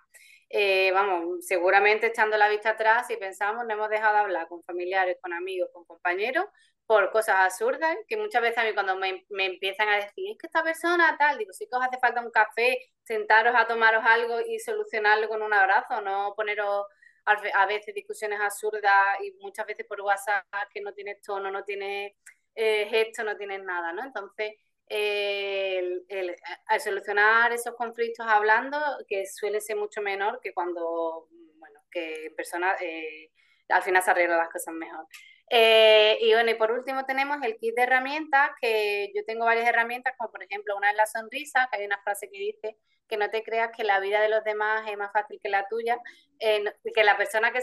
Eh, 0.49 0.91
vamos, 0.91 1.45
seguramente 1.45 2.07
echando 2.07 2.37
la 2.37 2.49
vista 2.49 2.71
atrás, 2.71 3.07
si 3.07 3.17
pensamos, 3.17 3.65
no 3.65 3.73
hemos 3.73 3.89
dejado 3.89 4.15
de 4.15 4.21
hablar 4.21 4.47
con 4.47 4.63
familiares, 4.63 5.17
con 5.21 5.33
amigos, 5.33 5.69
con 5.73 5.85
compañeros, 5.85 6.45
por 6.87 7.11
cosas 7.11 7.35
absurdas, 7.37 7.95
que 8.07 8.17
muchas 8.17 8.41
veces 8.41 8.57
a 8.59 8.63
mí 8.63 8.73
cuando 8.73 8.95
me, 8.95 9.25
me, 9.29 9.45
empiezan 9.45 9.89
a 9.89 9.95
decir, 9.95 10.31
es 10.31 10.37
que 10.37 10.47
esta 10.47 10.63
persona 10.63 11.15
tal, 11.17 11.37
digo, 11.37 11.51
sí 11.53 11.67
que 11.67 11.75
os 11.75 11.83
hace 11.83 11.97
falta 11.99 12.21
un 12.21 12.31
café, 12.31 12.77
sentaros 13.03 13.55
a 13.55 13.67
tomaros 13.67 14.03
algo 14.05 14.39
y 14.41 14.59
solucionarlo 14.59 15.27
con 15.27 15.41
un 15.41 15.53
abrazo, 15.53 16.01
no 16.01 16.33
poneros 16.35 16.85
a 17.25 17.65
veces 17.65 17.95
discusiones 17.95 18.39
absurdas 18.39 19.19
y 19.23 19.31
muchas 19.41 19.65
veces 19.65 19.85
por 19.87 19.99
WhatsApp 20.01 20.45
que 20.71 20.81
no 20.81 20.93
tienes 20.93 21.21
tono, 21.21 21.49
no 21.49 21.63
tienes 21.63 22.13
eh, 22.53 22.87
gesto, 22.89 23.23
no 23.23 23.35
tienes 23.35 23.63
nada, 23.63 23.91
¿no? 23.93 24.03
Entonces, 24.03 24.53
el, 24.87 26.05
el, 26.07 26.35
al 26.67 26.81
solucionar 26.81 27.51
esos 27.51 27.75
conflictos 27.75 28.25
hablando, 28.27 28.79
que 29.07 29.25
suele 29.25 29.59
ser 29.59 29.75
mucho 29.75 30.01
menor 30.01 30.39
que 30.41 30.53
cuando, 30.53 31.27
bueno, 31.57 31.79
que 31.91 32.27
en 32.27 32.35
persona 32.35 32.75
eh, 32.79 33.31
al 33.69 33.81
final 33.81 34.03
se 34.03 34.11
arreglan 34.11 34.37
las 34.37 34.49
cosas 34.49 34.73
mejor. 34.75 35.07
Eh, 35.49 36.17
y 36.21 36.33
bueno, 36.33 36.51
y 36.51 36.55
por 36.55 36.71
último 36.71 37.05
tenemos 37.05 37.37
el 37.43 37.57
kit 37.57 37.75
de 37.75 37.83
herramientas, 37.83 38.51
que 38.59 39.11
yo 39.15 39.23
tengo 39.25 39.45
varias 39.45 39.67
herramientas, 39.67 40.15
como 40.17 40.31
por 40.31 40.43
ejemplo 40.43 40.75
una 40.75 40.89
es 40.91 40.97
la 40.97 41.05
sonrisa, 41.05 41.69
que 41.71 41.79
hay 41.79 41.85
una 41.85 42.01
frase 42.01 42.29
que 42.29 42.37
dice 42.39 42.77
que 43.07 43.17
no 43.17 43.29
te 43.29 43.43
creas 43.43 43.69
que 43.75 43.83
la 43.83 43.99
vida 43.99 44.21
de 44.21 44.29
los 44.29 44.43
demás 44.43 44.89
es 44.89 44.97
más 44.97 45.11
fácil 45.11 45.39
que 45.41 45.49
la 45.49 45.67
tuya, 45.67 45.99
eh, 46.39 46.63
que 46.93 47.03
la 47.03 47.17
persona 47.17 47.51
que, 47.51 47.59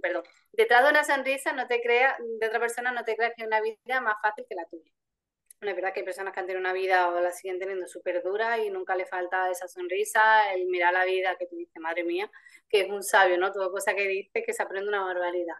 perdón, 0.00 0.24
detrás 0.52 0.84
de 0.84 0.90
una 0.90 1.04
sonrisa 1.04 1.52
no 1.52 1.66
te 1.66 1.82
crea, 1.82 2.16
de 2.40 2.46
otra 2.46 2.60
persona 2.60 2.92
no 2.92 3.04
te 3.04 3.16
creas 3.16 3.32
que 3.36 3.42
es 3.42 3.46
una 3.46 3.60
vida 3.60 4.00
más 4.00 4.16
fácil 4.22 4.46
que 4.48 4.54
la 4.54 4.64
tuya. 4.66 4.90
No 5.60 5.70
es 5.70 5.76
verdad 5.76 5.92
que 5.92 6.00
hay 6.00 6.04
personas 6.04 6.34
que 6.34 6.40
han 6.40 6.46
tenido 6.46 6.60
una 6.60 6.74
vida 6.74 7.08
o 7.08 7.20
la 7.20 7.30
siguen 7.32 7.58
teniendo 7.58 7.86
súper 7.86 8.22
dura 8.22 8.58
y 8.58 8.70
nunca 8.70 8.94
le 8.94 9.06
falta 9.06 9.50
esa 9.50 9.68
sonrisa, 9.68 10.52
el 10.52 10.66
mirar 10.66 10.92
la 10.92 11.04
vida 11.04 11.36
que 11.38 11.46
tú 11.46 11.56
dices, 11.56 11.80
madre 11.80 12.04
mía, 12.04 12.30
que 12.68 12.82
es 12.82 12.90
un 12.90 13.02
sabio, 13.02 13.38
¿no? 13.38 13.52
Toda 13.52 13.70
cosa 13.70 13.94
que 13.94 14.06
dice 14.06 14.42
que 14.44 14.52
se 14.52 14.62
aprende 14.62 14.88
una 14.88 15.04
barbaridad. 15.04 15.56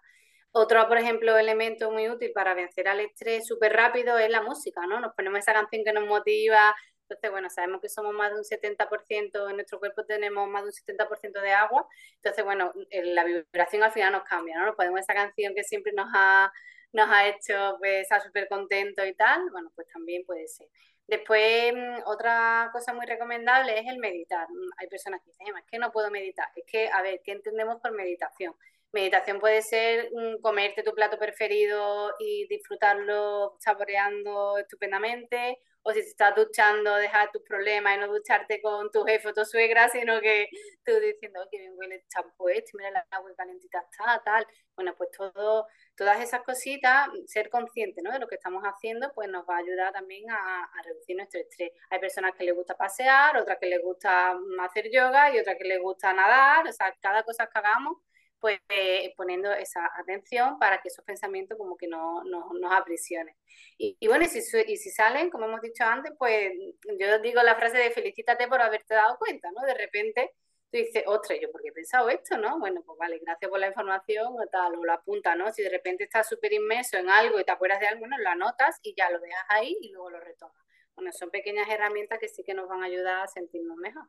Otro, 0.59 0.89
por 0.89 0.97
ejemplo, 0.97 1.37
elemento 1.37 1.91
muy 1.91 2.09
útil 2.09 2.33
para 2.33 2.55
vencer 2.55 2.89
al 2.89 3.01
estrés 3.01 3.47
súper 3.47 3.75
rápido 3.75 4.19
es 4.19 4.31
la 4.31 4.41
música, 4.41 4.87
¿no? 4.87 4.99
Nos 5.01 5.13
ponemos 5.13 5.41
esa 5.41 5.53
canción 5.53 5.85
que 5.85 5.93
nos 5.93 6.07
motiva. 6.07 6.75
Entonces, 7.03 7.31
bueno, 7.31 7.51
sabemos 7.51 7.83
que 7.83 7.91
somos 7.91 8.15
más 8.15 8.31
de 8.33 8.39
un 8.39 8.45
70%, 8.45 9.51
en 9.51 9.57
nuestro 9.57 9.79
cuerpo 9.79 10.07
tenemos 10.07 10.49
más 10.49 10.63
de 10.63 10.69
un 10.69 10.73
70% 10.73 11.43
de 11.43 11.53
agua. 11.53 11.87
Entonces, 12.15 12.43
bueno, 12.43 12.73
la 12.91 13.25
vibración 13.25 13.83
al 13.83 13.93
final 13.93 14.13
nos 14.13 14.25
cambia, 14.25 14.59
¿no? 14.59 14.65
Nos 14.65 14.77
ponemos 14.77 15.01
esa 15.01 15.13
canción 15.13 15.55
que 15.55 15.63
siempre 15.63 15.93
nos 15.93 16.09
ha, 16.15 16.51
nos 16.93 17.11
ha 17.11 17.27
hecho 17.29 17.77
pues, 17.79 18.05
estar 18.05 18.23
súper 18.23 18.49
contentos 18.49 19.07
y 19.07 19.13
tal. 19.13 19.51
Bueno, 19.51 19.71
pues 19.75 19.87
también 19.89 20.25
puede 20.25 20.49
ser. 20.49 20.69
Después, 21.07 21.75
mm, 21.75 21.99
otra 22.07 22.71
cosa 22.73 22.95
muy 22.95 23.05
recomendable 23.05 23.79
es 23.79 23.87
el 23.89 23.99
meditar. 23.99 24.49
Hay 24.79 24.89
personas 24.89 25.21
que 25.23 25.33
dicen, 25.33 25.55
es 25.55 25.65
que 25.71 25.79
no 25.79 25.93
puedo 25.93 26.11
meditar. 26.11 26.49
Es 26.57 26.65
que, 26.67 26.89
a 26.89 27.03
ver, 27.03 27.21
¿qué 27.23 27.33
entendemos 27.33 27.79
por 27.83 27.93
meditación? 27.93 28.55
Meditación 28.93 29.41
puede 29.41 29.63
ser 29.63 30.11
mm, 30.13 30.41
comerte 30.41 30.83
tu 30.83 30.93
plato 30.93 31.19
preferido 31.19 32.15
y 32.19 32.47
disfrutarlo 32.49 33.57
saboreando 33.61 34.59
estupendamente, 34.59 35.59
o 35.89 35.93
si 35.93 36.01
te 36.01 36.09
estás 36.09 36.35
duchando, 36.35 36.97
dejar 36.97 37.31
tus 37.31 37.43
problemas 37.43 37.97
y 37.97 38.01
no 38.01 38.09
ducharte 38.09 38.61
con 38.61 38.91
tu 38.91 39.05
jefe 39.05 39.29
o 39.29 39.33
tu 39.33 39.45
suegra, 39.45 39.89
sino 39.89 40.21
que 40.21 40.49
tú 40.85 40.93
diciendo, 40.99 41.47
que 41.49 41.59
bien 41.59 41.75
huele 41.77 41.97
el 41.97 42.09
champú 42.09 42.49
este, 42.49 42.73
mira 42.75 42.91
la 42.91 43.07
agua 43.11 43.31
calentita 43.37 43.85
está, 43.89 44.21
tal. 44.25 44.45
Bueno, 44.75 44.95
pues 44.99 45.11
todo, 45.17 45.69
todas 45.97 46.21
esas 46.21 46.43
cositas, 46.43 47.09
ser 47.27 47.51
consciente 47.51 48.03
¿no? 48.03 48.11
de 48.11 48.19
lo 48.19 48.27
que 48.27 48.35
estamos 48.35 48.65
haciendo, 48.65 49.13
pues 49.15 49.29
nos 49.29 49.45
va 49.49 49.57
a 49.57 49.59
ayudar 49.59 49.93
también 49.93 50.29
a, 50.29 50.65
a, 50.65 50.83
reducir 50.83 51.17
nuestro 51.17 51.41
estrés. 51.41 51.71
Hay 51.91 52.01
personas 52.01 52.33
que 52.35 52.45
les 52.45 52.55
gusta 52.57 52.77
pasear, 52.77 53.37
otras 53.37 53.59
que 53.61 53.67
les 53.67 53.81
gusta 53.81 54.37
hacer 54.63 54.91
yoga 54.91 55.33
y 55.33 55.39
otras 55.39 55.57
que 55.57 55.69
les 55.69 55.81
gusta 55.81 56.13
nadar, 56.13 56.67
o 56.67 56.73
sea, 56.73 56.93
cada 57.01 57.23
cosa 57.23 57.47
que 57.47 57.59
hagamos 57.61 57.99
pues 58.47 58.61
eh, 58.69 59.13
poniendo 59.17 59.53
esa 59.53 59.91
atención 59.99 60.57
para 60.61 60.81
que 60.81 60.87
esos 60.87 61.05
pensamientos 61.05 61.59
como 61.59 61.77
que 61.77 61.89
no, 61.89 62.23
no 62.23 62.53
nos 62.53 62.73
aprisionen. 62.73 63.35
Y, 63.77 63.97
y, 63.99 64.07
bueno, 64.07 64.25
y 64.25 64.29
si, 64.29 64.39
y 64.69 64.77
si 64.77 64.91
salen, 64.91 65.31
como 65.31 65.47
hemos 65.47 65.61
dicho 65.61 65.83
antes, 65.83 66.13
pues 66.17 66.53
yo 67.01 67.19
digo 67.19 67.43
la 67.43 67.57
frase 67.57 67.77
de 67.77 67.91
felicítate 67.91 68.47
por 68.47 68.61
haberte 68.61 68.95
dado 68.95 69.19
cuenta, 69.19 69.51
¿no? 69.51 69.67
De 69.67 69.75
repente 69.75 70.31
tú 70.71 70.79
dices, 70.79 71.03
ostras, 71.07 71.41
yo 71.43 71.51
porque 71.51 71.71
he 71.71 71.73
pensado 71.73 72.09
esto, 72.09 72.39
¿no? 72.39 72.61
Bueno, 72.61 72.85
pues 72.87 72.97
vale, 72.97 73.19
gracias 73.19 73.51
por 73.51 73.59
la 73.59 73.67
información 73.67 74.29
o 74.29 74.47
tal, 74.47 74.77
o 74.77 74.85
lo 74.85 74.93
apunta, 74.93 75.35
¿no? 75.35 75.53
Si 75.53 75.65
de 75.65 75.71
repente 75.71 76.05
estás 76.05 76.29
súper 76.29 76.53
inmerso 76.53 76.99
en 76.99 77.11
algo 77.11 77.41
y 77.41 77.45
te 77.45 77.51
acuerdas 77.51 77.81
de 77.81 77.89
algo, 77.89 77.99
bueno, 77.99 78.17
lo 78.19 78.29
anotas 78.29 78.79
y 78.83 78.95
ya 78.97 79.11
lo 79.11 79.19
dejas 79.19 79.45
ahí 79.49 79.77
y 79.81 79.91
luego 79.91 80.11
lo 80.11 80.21
retomas. 80.21 80.65
Bueno, 80.95 81.11
son 81.13 81.31
pequeñas 81.31 81.69
herramientas 81.69 82.21
que 82.21 82.29
sí 82.29 82.45
que 82.45 82.55
nos 82.55 82.69
van 82.69 82.85
a 82.85 82.87
ayudar 82.87 83.25
a 83.25 83.27
sentirnos 83.27 83.77
mejor. 83.79 84.05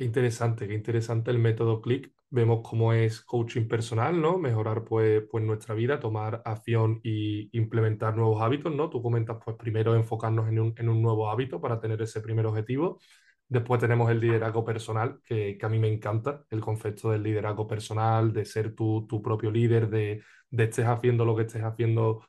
Qué 0.00 0.06
interesante, 0.06 0.66
qué 0.66 0.72
interesante 0.72 1.30
el 1.30 1.38
método 1.38 1.82
CLIC. 1.82 2.10
Vemos 2.30 2.62
cómo 2.66 2.94
es 2.94 3.20
coaching 3.20 3.68
personal, 3.68 4.18
¿no? 4.18 4.38
Mejorar 4.38 4.82
pues, 4.82 5.24
pues 5.30 5.44
nuestra 5.44 5.74
vida, 5.74 6.00
tomar 6.00 6.40
acción 6.46 7.00
y 7.02 7.50
implementar 7.54 8.16
nuevos 8.16 8.40
hábitos, 8.40 8.74
¿no? 8.74 8.88
Tú 8.88 9.02
comentas 9.02 9.36
pues 9.44 9.58
primero 9.58 9.94
enfocarnos 9.94 10.48
en 10.48 10.58
un, 10.58 10.74
en 10.78 10.88
un 10.88 11.02
nuevo 11.02 11.28
hábito 11.28 11.60
para 11.60 11.78
tener 11.78 12.00
ese 12.00 12.22
primer 12.22 12.46
objetivo. 12.46 12.98
Después 13.46 13.78
tenemos 13.78 14.10
el 14.10 14.20
liderazgo 14.20 14.64
personal, 14.64 15.20
que, 15.22 15.58
que, 15.58 15.66
a 15.66 15.68
mí 15.68 15.78
me 15.78 15.92
encanta, 15.92 16.44
el 16.48 16.62
concepto 16.62 17.10
del 17.10 17.22
liderazgo 17.22 17.66
personal, 17.68 18.32
de 18.32 18.46
ser 18.46 18.74
tu, 18.74 19.06
tu 19.06 19.20
propio 19.20 19.50
líder, 19.50 19.90
de, 19.90 20.22
de 20.48 20.64
estés 20.64 20.86
haciendo 20.86 21.26
lo 21.26 21.36
que 21.36 21.42
estés 21.42 21.62
haciendo 21.62 22.26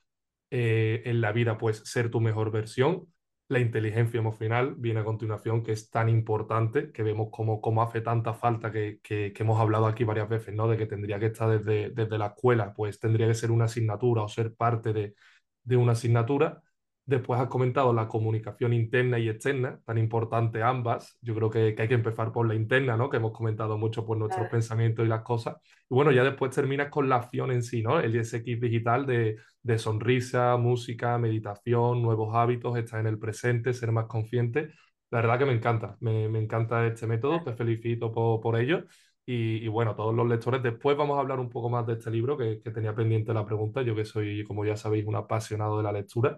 eh, 0.50 1.04
en 1.06 1.22
la 1.22 1.32
vida, 1.32 1.58
pues 1.58 1.78
ser 1.86 2.12
tu 2.12 2.20
mejor 2.20 2.52
versión 2.52 3.08
la 3.52 3.60
inteligencia 3.60 4.18
emocional 4.18 4.76
viene 4.78 5.02
a 5.02 5.04
continuación, 5.04 5.62
que 5.62 5.74
es 5.74 5.90
tan 5.90 6.08
importante, 6.08 6.92
que 6.94 7.04
vemos 7.04 7.28
cómo, 7.32 7.60
cómo 7.60 7.84
hace 7.84 8.00
tanta 8.00 8.34
falta, 8.34 8.72
que, 8.72 9.02
que, 9.04 9.34
hemos 9.38 9.60
hablado 9.60 9.88
aquí 9.88 10.06
varias 10.06 10.30
veces, 10.30 10.56
¿no? 10.56 10.70
De 10.70 10.78
que 10.78 10.86
tendría 10.86 11.20
que 11.20 11.26
estar 11.28 11.50
desde, 11.50 11.90
desde 11.90 12.18
la 12.18 12.28
escuela, 12.28 12.74
pues 12.74 13.00
tendría 13.00 13.28
que 13.28 13.34
ser 13.34 13.52
una 13.52 13.66
asignatura 13.66 14.24
o 14.24 14.30
ser 14.30 14.56
parte 14.56 14.94
de, 14.94 15.16
de 15.64 15.78
una 15.78 15.92
asignatura. 15.94 16.62
Después 17.06 17.42
has 17.42 17.48
comentado 17.48 17.94
la 17.94 18.08
comunicación 18.08 18.74
interna 18.74 19.20
y 19.20 19.28
externa, 19.28 19.80
tan 19.86 19.98
importante 19.98 20.62
ambas. 20.62 21.18
Yo 21.22 21.36
creo 21.36 21.50
que, 21.50 21.76
que 21.76 21.82
hay 21.82 21.88
que 21.88 21.96
empezar 21.96 22.32
por 22.32 22.48
la 22.48 22.56
interna, 22.56 22.96
¿no? 22.96 23.10
Que 23.10 23.18
hemos 23.18 23.32
comentado 23.34 23.78
mucho 23.78 24.06
por 24.06 24.18
nuestros 24.18 24.42
claro. 24.42 24.52
pensamientos 24.52 25.06
y 25.06 25.10
las 25.10 25.24
cosas. 25.24 25.58
Y 25.90 25.96
bueno, 25.96 26.12
ya 26.12 26.24
después 26.24 26.54
terminas 26.56 26.90
con 26.90 27.10
la 27.10 27.18
acción 27.18 27.52
en 27.52 27.64
sí, 27.64 27.82
¿no? 27.82 28.00
El 28.00 28.22
kit 28.22 28.62
digital 28.62 29.06
de, 29.06 29.38
de 29.64 29.78
sonrisa, 29.78 30.58
música, 30.58 31.18
meditación, 31.18 32.02
nuevos 32.02 32.36
hábitos, 32.36 32.78
estar 32.78 33.00
en 33.00 33.08
el 33.08 33.20
presente, 33.20 33.74
ser 33.74 33.92
más 33.92 34.06
consciente. 34.06 34.70
La 35.10 35.20
verdad 35.22 35.40
que 35.40 35.46
me 35.46 35.54
encanta, 35.54 35.98
me, 36.00 36.30
me 36.30 36.40
encanta 36.40 36.86
este 36.88 37.08
método, 37.08 37.44
te 37.44 37.54
felicito 37.54 38.12
por, 38.12 38.40
por 38.42 38.60
ello. 38.60 38.86
Y, 39.26 39.64
y, 39.64 39.68
bueno, 39.68 39.96
todos 39.96 40.16
los 40.16 40.28
lectores, 40.28 40.64
después 40.64 40.98
vamos 40.98 41.18
a 41.18 41.22
hablar 41.22 41.40
un 41.40 41.50
poco 41.50 41.70
más 41.70 41.86
de 41.86 41.94
este 41.94 42.10
libro 42.10 42.38
que, 42.38 42.60
que, 42.62 42.72
tenía 42.72 42.96
pendiente 42.96 43.34
la 43.34 43.46
pregunta, 43.46 43.82
yo 43.84 43.96
que 43.96 44.04
soy, 44.04 44.44
como 44.46 44.66
ya 44.66 44.76
sabéis, 44.76 45.06
un 45.06 45.16
apasionado 45.16 45.78
de 45.78 45.84
la 45.84 45.92
lectura. 45.92 46.38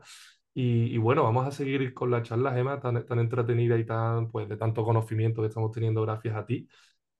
Y, 0.55 0.97
bueno, 0.99 1.23
vamos 1.23 1.47
a 1.47 1.51
seguir 1.51 1.93
con 1.93 2.11
la 2.11 2.21
charla, 2.21 2.53
Gemma, 2.53 2.79
tan, 2.79 2.97
entretenida 3.19 3.77
y 3.77 3.85
tan, 3.85 4.29
pues, 4.31 4.47
de 4.47 4.57
tanto 4.57 4.83
conocimiento 4.83 5.41
que 5.41 5.47
estamos 5.47 5.71
teniendo 5.71 6.03
gracias 6.03 6.35
a 6.35 6.45
ti. 6.45 6.67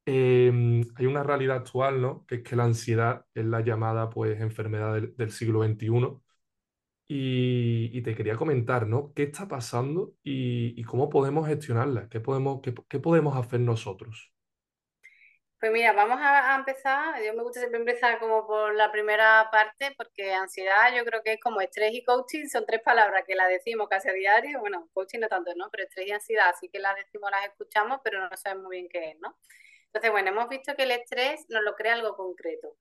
Eh, 0.05 0.51
hay 0.95 1.05
una 1.05 1.23
realidad 1.23 1.57
actual, 1.57 2.01
¿no? 2.01 2.25
Que 2.27 2.35
es 2.35 2.43
que 2.43 2.55
la 2.55 2.65
ansiedad 2.65 3.25
es 3.33 3.45
la 3.45 3.61
llamada, 3.61 4.09
pues, 4.09 4.39
enfermedad 4.41 5.01
del, 5.17 5.31
siglo 5.31 5.63
XXI. 5.63 6.21
Y, 7.07 8.01
te 8.03 8.15
quería 8.15 8.37
comentar, 8.37 8.87
¿no? 8.87 9.13
¿Qué 9.13 9.23
está 9.23 9.47
pasando 9.47 10.15
y, 10.23 10.83
cómo 10.83 11.09
podemos 11.09 11.47
gestionarla? 11.47 12.09
¿Qué 12.09 12.19
podemos, 12.19 12.61
qué 12.89 12.99
podemos 12.99 13.37
hacer 13.37 13.59
nosotros? 13.61 14.32
Pues 15.63 15.71
mira, 15.71 15.93
vamos 15.93 16.19
a, 16.19 16.55
empezar. 16.57 17.23
Yo 17.23 17.33
me 17.33 17.41
gusta 17.41 17.61
siempre 17.61 17.79
empezar 17.79 18.19
como 18.19 18.45
por 18.45 18.75
la 18.75 18.91
primera 18.91 19.47
parte, 19.49 19.93
porque 19.95 20.33
ansiedad 20.33 20.93
yo 20.93 21.05
creo 21.05 21.23
que 21.23 21.33
es 21.33 21.39
como 21.39 21.61
estrés 21.61 21.93
y 21.93 22.03
coaching, 22.03 22.47
son 22.47 22.65
tres 22.65 22.81
palabras 22.81 23.23
que 23.25 23.33
la 23.33 23.47
decimos 23.47 23.87
casi 23.87 24.09
a 24.09 24.11
diario. 24.11 24.59
Bueno, 24.59 24.89
coaching 24.93 25.19
no 25.19 25.29
tanto, 25.29 25.55
¿no? 25.55 25.69
Pero 25.71 25.85
estrés 25.85 26.07
y 26.07 26.11
ansiedad, 26.11 26.53
sí 26.59 26.67
que 26.67 26.79
las 26.79 26.97
decimos, 26.97 27.31
las 27.31 27.45
escuchamos, 27.45 28.01
pero 28.03 28.29
no 28.29 28.35
sabemos 28.35 28.65
muy 28.65 28.75
bien 28.75 28.89
qué 28.89 29.11
es, 29.11 29.19
¿no? 29.21 29.37
Entonces, 29.85 30.11
bueno, 30.11 30.31
hemos 30.31 30.49
visto 30.49 30.75
que 30.75 30.83
el 30.83 30.91
estrés 30.91 31.45
nos 31.47 31.63
lo 31.63 31.75
crea 31.75 31.93
algo 31.93 32.17
concreto. 32.17 32.75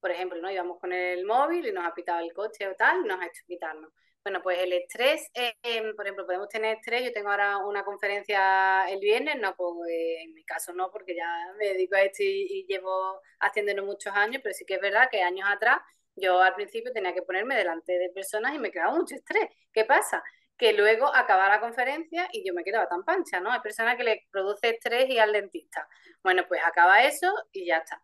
Por 0.00 0.10
ejemplo, 0.10 0.40
¿no? 0.42 0.50
Íbamos 0.50 0.80
con 0.80 0.92
el 0.92 1.24
móvil 1.24 1.64
y 1.68 1.72
nos 1.72 1.86
ha 1.86 1.94
pitado 1.94 2.18
el 2.18 2.32
coche 2.32 2.66
o 2.66 2.74
tal, 2.74 3.04
y 3.04 3.08
nos 3.08 3.20
ha 3.20 3.26
hecho 3.26 3.44
quitarnos. 3.46 3.92
Bueno, 4.24 4.40
pues 4.42 4.58
el 4.58 4.72
estrés, 4.72 5.30
em, 5.34 5.94
por 5.94 6.06
ejemplo, 6.06 6.24
podemos 6.24 6.48
tener 6.48 6.76
estrés. 6.76 7.04
Yo 7.04 7.12
tengo 7.12 7.28
ahora 7.30 7.58
una 7.58 7.84
conferencia 7.84 8.88
el 8.88 8.98
viernes, 9.00 9.36
no, 9.38 9.54
pues 9.54 9.92
en 10.20 10.32
mi 10.32 10.42
caso 10.44 10.72
no, 10.72 10.90
porque 10.90 11.14
ya 11.14 11.28
me 11.58 11.66
dedico 11.66 11.94
a 11.96 12.00
esto 12.02 12.22
y, 12.22 12.64
llevo 12.66 13.20
haciéndolo 13.40 13.84
muchos 13.84 14.14
años, 14.14 14.40
pero 14.42 14.54
sí 14.54 14.64
que 14.64 14.74
es 14.76 14.80
verdad 14.80 15.10
que 15.10 15.22
años 15.22 15.46
atrás 15.50 15.78
yo 16.16 16.40
al 16.40 16.54
principio 16.54 16.90
tenía 16.92 17.12
que 17.12 17.20
ponerme 17.22 17.54
delante 17.56 17.92
de 17.98 18.08
personas 18.10 18.54
y 18.54 18.58
me 18.58 18.70
quedaba 18.70 18.94
mucho 18.96 19.14
estrés. 19.14 19.46
¿Qué 19.72 19.84
pasa? 19.84 20.22
Que 20.56 20.72
luego 20.72 21.14
acaba 21.14 21.48
la 21.48 21.60
conferencia 21.60 22.26
y 22.32 22.46
yo 22.46 22.54
me 22.54 22.64
quedaba 22.64 22.88
tan 22.88 23.04
pancha, 23.04 23.40
¿no? 23.40 23.52
Hay 23.52 23.60
personas 23.60 23.96
que 23.96 24.04
le 24.04 24.26
produce 24.30 24.70
estrés 24.70 25.10
y 25.10 25.18
al 25.18 25.32
dentista. 25.32 25.86
Bueno, 26.22 26.44
pues 26.48 26.62
acaba 26.64 27.02
eso 27.02 27.30
y 27.52 27.66
ya 27.66 27.78
está. 27.78 28.00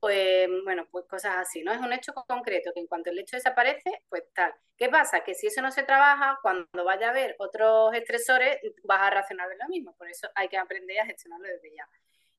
Pues, 0.00 0.48
bueno, 0.64 0.86
pues 0.90 1.06
cosas 1.06 1.36
así, 1.38 1.62
¿no? 1.62 1.72
Es 1.72 1.80
un 1.80 1.92
hecho 1.92 2.12
concreto 2.14 2.72
que 2.74 2.80
en 2.80 2.86
cuanto 2.86 3.10
el 3.10 3.18
hecho 3.18 3.36
desaparece, 3.36 4.02
pues 4.08 4.24
tal. 4.34 4.54
¿Qué 4.76 4.88
pasa? 4.88 5.20
Que 5.20 5.34
si 5.34 5.46
eso 5.46 5.62
no 5.62 5.70
se 5.70 5.82
trabaja, 5.82 6.38
cuando 6.42 6.84
vaya 6.84 7.08
a 7.08 7.10
haber 7.10 7.36
otros 7.38 7.94
estresores, 7.94 8.58
vas 8.84 9.00
a 9.02 9.10
reaccionar 9.10 9.48
de 9.48 9.56
lo 9.56 9.68
mismo. 9.68 9.94
Por 9.96 10.08
eso 10.08 10.28
hay 10.34 10.48
que 10.48 10.58
aprender 10.58 11.00
a 11.00 11.06
gestionarlo 11.06 11.46
desde 11.48 11.74
ya. 11.74 11.88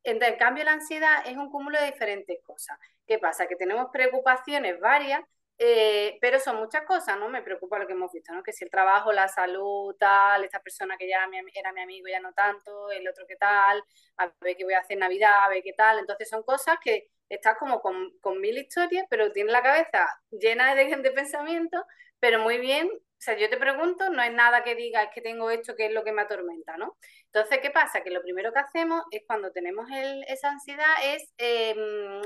En 0.04 0.19
cambio, 0.38 0.63
la 0.63 0.73
ansiedad 0.73 1.23
es 1.25 1.38
un 1.38 1.51
cúmulo 1.51 1.80
de 1.80 1.91
diferentes 1.91 2.39
cosas. 2.43 2.80
¿Qué 3.06 3.19
pasa? 3.19 3.47
Que 3.47 3.56
tenemos 3.56 3.88
preocupaciones 3.91 4.80
varias, 4.80 5.21
eh, 5.60 6.17
pero 6.19 6.39
son 6.39 6.58
muchas 6.58 6.84
cosas, 6.86 7.19
¿no? 7.19 7.30
Me 7.30 7.43
preocupa 7.43 7.77
lo 7.77 7.86
que 7.86 7.93
hemos 7.93 8.12
visto, 8.12 8.34
¿no? 8.34 8.41
Que 8.41 8.54
si 8.54 8.63
el 8.63 8.71
trabajo, 8.71 9.12
la 9.12 9.27
salud, 9.27 9.95
tal, 9.99 10.43
esta 10.43 10.60
persona 10.60 10.97
que 10.97 11.08
ya 11.08 11.17
era 11.54 11.71
mi 11.71 11.82
amigo 11.82 12.08
ya 12.08 12.19
no 12.19 12.34
tanto, 12.34 12.89
el 12.91 13.08
otro 13.08 13.27
que 13.27 13.36
tal, 13.36 13.84
a 14.17 14.32
ver 14.41 14.58
qué 14.58 14.63
voy 14.63 14.73
a 14.73 14.80
hacer 14.80 14.93
en 14.95 15.01
Navidad, 15.01 15.43
a 15.43 15.49
ver 15.49 15.62
qué 15.62 15.73
tal. 15.73 15.99
Entonces 15.99 16.27
son 16.30 16.41
cosas 16.43 16.77
que 16.84 17.12
estás 17.35 17.57
como 17.57 17.81
con, 17.81 18.11
con 18.19 18.39
mil 18.41 18.57
historias, 18.57 19.05
pero 19.09 19.31
tienes 19.31 19.53
la 19.53 19.63
cabeza 19.63 20.07
llena 20.31 20.75
de, 20.75 20.85
de 20.97 21.11
pensamientos, 21.11 21.81
pero 22.19 22.39
muy 22.39 22.57
bien. 22.59 22.87
O 22.87 23.23
sea, 23.23 23.37
yo 23.37 23.49
te 23.49 23.57
pregunto, 23.57 24.09
no 24.09 24.21
es 24.23 24.33
nada 24.33 24.63
que 24.63 24.75
diga, 24.75 25.03
es 25.03 25.09
que 25.13 25.21
tengo 25.21 25.49
esto, 25.51 25.75
que 25.75 25.85
es 25.85 25.93
lo 25.93 26.03
que 26.03 26.11
me 26.11 26.23
atormenta, 26.23 26.75
¿no? 26.77 26.97
Entonces, 27.27 27.59
¿qué 27.59 27.69
pasa? 27.69 28.01
Que 28.03 28.09
lo 28.09 28.21
primero 28.21 28.51
que 28.51 28.59
hacemos 28.59 29.03
es 29.11 29.23
cuando 29.27 29.51
tenemos 29.51 29.87
esa 30.27 30.49
ansiedad 30.49 30.93
es 31.03 31.31
em, 31.37 32.21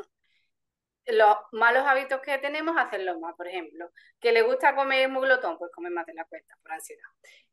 los 1.08 1.38
malos 1.52 1.84
hábitos 1.86 2.22
que 2.22 2.38
tenemos, 2.38 2.76
hacerlo 2.78 3.20
más. 3.20 3.36
Por 3.36 3.48
ejemplo, 3.48 3.92
que 4.20 4.32
le 4.32 4.42
gusta 4.42 4.76
comer 4.76 5.10
muy 5.10 5.28
glotón, 5.28 5.58
pues 5.58 5.72
comer 5.72 5.92
más 5.92 6.06
de 6.06 6.14
la 6.14 6.26
cuenta, 6.26 6.58
por 6.62 6.72
ansiedad 6.74 7.10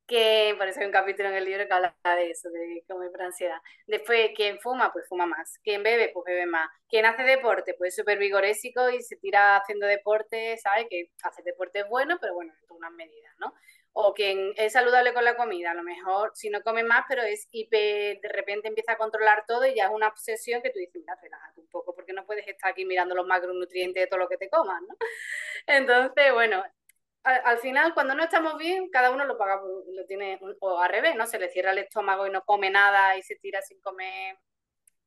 que 0.06 0.54
por 0.58 0.68
eso 0.68 0.80
hay 0.80 0.86
un 0.86 0.92
capítulo 0.92 1.28
en 1.28 1.36
el 1.36 1.44
libro 1.44 1.66
que 1.66 1.72
habla 1.72 1.94
de 2.16 2.30
eso, 2.30 2.50
de 2.50 2.84
comer 2.88 3.10
por 3.10 3.22
ansiedad. 3.22 3.56
Después, 3.86 4.30
quien 4.34 4.58
fuma, 4.60 4.92
pues 4.92 5.08
fuma 5.08 5.26
más. 5.26 5.58
Quien 5.62 5.82
bebe, 5.82 6.10
pues 6.12 6.24
bebe 6.26 6.46
más. 6.46 6.68
Quien 6.88 7.06
hace 7.06 7.22
deporte, 7.22 7.74
pues 7.74 7.88
es 7.88 7.96
súper 7.96 8.18
vigorésico 8.18 8.90
y 8.90 9.02
se 9.02 9.16
tira 9.16 9.56
haciendo 9.56 9.86
deporte, 9.86 10.58
¿sabe? 10.58 10.88
Que 10.88 11.10
hacer 11.22 11.44
deporte 11.44 11.80
es 11.80 11.88
bueno, 11.88 12.18
pero 12.20 12.34
bueno, 12.34 12.52
en 12.52 12.76
unas 12.76 12.92
medidas, 12.92 13.34
¿no? 13.38 13.54
O 13.94 14.14
quien 14.14 14.52
es 14.56 14.72
saludable 14.72 15.12
con 15.12 15.24
la 15.24 15.36
comida, 15.36 15.72
a 15.72 15.74
lo 15.74 15.82
mejor 15.82 16.32
si 16.34 16.48
no 16.48 16.62
come 16.62 16.82
más, 16.82 17.04
pero 17.08 17.22
es 17.22 17.46
hiper, 17.50 18.20
de 18.20 18.28
repente 18.28 18.68
empieza 18.68 18.92
a 18.92 18.96
controlar 18.96 19.44
todo 19.46 19.66
y 19.66 19.74
ya 19.74 19.84
es 19.84 19.90
una 19.90 20.08
obsesión 20.08 20.62
que 20.62 20.70
tú 20.70 20.78
dices, 20.78 20.94
mira, 20.96 21.18
relájate 21.20 21.60
un 21.60 21.68
poco, 21.68 21.94
porque 21.94 22.12
no 22.12 22.24
puedes 22.24 22.46
estar 22.48 22.70
aquí 22.70 22.86
mirando 22.86 23.14
los 23.14 23.26
macronutrientes 23.26 24.02
de 24.02 24.06
todo 24.06 24.20
lo 24.20 24.28
que 24.28 24.38
te 24.38 24.48
comas, 24.48 24.80
¿no? 24.82 24.96
Entonces, 25.66 26.32
bueno, 26.32 26.64
al, 27.24 27.58
final, 27.58 27.94
cuando 27.94 28.14
no 28.14 28.24
estamos 28.24 28.56
bien, 28.58 28.90
cada 28.90 29.10
uno 29.10 29.24
lo 29.24 29.38
paga, 29.38 29.60
lo 29.60 30.06
tiene, 30.06 30.40
o 30.60 30.80
al 30.80 30.90
revés, 30.90 31.14
¿no? 31.14 31.26
Se 31.26 31.38
le 31.38 31.48
cierra 31.50 31.72
el 31.72 31.78
estómago 31.78 32.26
y 32.26 32.30
no 32.30 32.42
come 32.44 32.70
nada 32.70 33.16
y 33.16 33.22
se 33.22 33.36
tira 33.36 33.62
sin 33.62 33.80
comer 33.80 34.38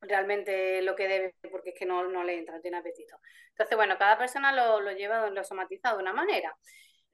realmente 0.02 0.82
lo 0.82 0.96
que 0.96 1.08
debe 1.08 1.36
porque 1.52 1.72
es 1.72 1.76
que 1.80 1.86
no, 1.86 2.08
no 2.08 2.24
le 2.24 2.38
entra, 2.38 2.56
no 2.56 2.62
tiene 2.62 2.78
apetito. 2.78 3.18
Entonces, 3.50 3.76
bueno, 3.76 3.98
cada 3.98 4.18
persona 4.18 4.52
lo, 4.52 4.82
lo 4.82 4.92
lleva, 4.92 5.30
lo 5.30 5.44
somatiza 5.44 5.94
de 5.94 6.00
una 6.02 6.14
manera. 6.14 6.56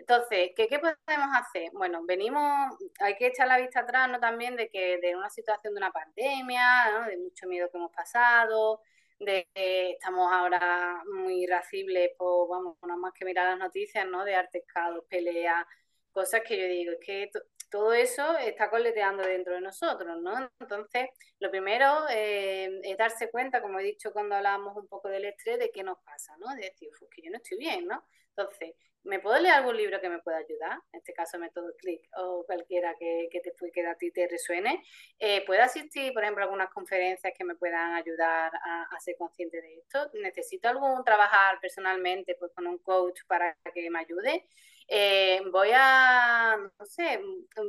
Entonces, 0.02 0.52
¿qué, 0.56 0.68
¿qué, 0.68 0.80
podemos 0.80 1.30
hacer? 1.38 1.70
Bueno, 1.74 2.04
venimos, 2.04 2.76
hay 3.00 3.16
que 3.18 3.28
echar 3.28 3.48
la 3.48 3.60
vista 3.60 3.82
atrás, 3.82 4.10
¿no? 4.10 4.20
También 4.20 4.56
de 4.56 4.68
que 4.68 4.98
de 4.98 5.16
una 5.16 5.30
situación 5.30 5.76
de 5.76 5.78
una 5.78 5.92
pandemia, 5.92 6.92
¿no? 6.92 7.06
De 7.06 7.18
mucho 7.18 7.48
miedo 7.48 7.70
que 7.70 7.78
hemos 7.78 7.92
pasado, 7.92 8.82
de 9.20 9.48
que 9.54 9.92
estamos 9.92 10.32
ahora 10.34 11.04
muy 11.06 11.44
irascibles, 11.44 12.12
pues 12.18 12.50
vamos, 12.50 12.78
no 12.82 12.98
más 12.98 13.14
que 13.14 13.26
mirar 13.26 13.50
las 13.52 13.60
noticias, 13.60 14.08
¿no? 14.08 14.26
De 14.26 14.34
artescados, 14.34 15.06
peleas, 15.08 15.66
cosas 16.12 16.42
que 16.42 16.58
yo 16.60 16.66
digo, 16.66 16.94
es 16.94 17.00
que 17.06 17.32
todo 17.72 17.94
eso 17.94 18.38
está 18.38 18.70
coleteando 18.70 19.24
dentro 19.24 19.54
de 19.54 19.62
nosotros, 19.62 20.22
¿no? 20.22 20.52
Entonces, 20.60 21.10
lo 21.40 21.50
primero 21.50 22.06
eh, 22.10 22.82
es 22.84 22.98
darse 22.98 23.32
cuenta, 23.32 23.62
como 23.62 23.80
he 23.80 23.84
dicho 23.84 24.12
cuando 24.12 24.36
hablábamos 24.36 24.76
un 24.76 24.88
poco 24.88 25.08
del 25.08 25.26
estrés, 25.26 25.58
de 25.58 25.72
qué 25.72 25.82
nos 25.82 25.98
pasa, 26.00 26.36
¿no? 26.38 26.54
De 26.54 26.64
decir, 26.64 26.90
pues 27.00 27.10
que 27.10 27.22
yo 27.24 27.32
no 27.32 27.38
estoy 27.38 27.58
bien, 27.58 27.88
¿no? 27.88 28.04
Entonces, 28.36 28.76
¿me 29.04 29.20
puedo 29.20 29.40
leer 29.40 29.56
algún 29.56 29.78
libro 29.78 30.02
que 30.02 30.10
me 30.10 30.20
pueda 30.20 30.38
ayudar? 30.38 30.80
En 30.92 31.00
este 31.00 31.14
caso, 31.14 31.40
Método 31.40 31.74
Click 31.78 32.02
o 32.18 32.46
cualquiera 32.46 32.94
que, 33.00 33.30
que, 33.32 33.40
te, 33.40 33.54
que 33.72 33.88
a 33.88 33.96
ti 33.96 34.12
te 34.12 34.28
resuene. 34.28 34.84
Eh, 35.18 35.46
¿Puedo 35.46 35.64
asistir, 35.64 36.12
por 36.14 36.24
ejemplo, 36.24 36.44
a 36.44 36.46
algunas 36.46 36.70
conferencias 36.72 37.34
que 37.38 37.46
me 37.46 37.56
puedan 37.56 37.94
ayudar 37.94 38.52
a, 38.54 39.00
ser 39.00 39.16
consciente 39.18 39.62
de 39.62 39.78
esto? 39.80 40.12
¿Necesito 40.16 40.68
algún 40.68 41.06
trabajar 41.06 41.58
personalmente 41.62 42.36
pues, 42.36 42.52
con 42.54 42.68
un 42.68 42.80
coach 42.80 43.22
para 43.28 43.56
que 43.74 43.90
me 43.90 44.00
ayude? 44.00 44.46
Eh, 44.94 45.42
voy 45.52 45.70
a, 45.74 46.58
no 46.58 46.86
sé, 46.86 47.22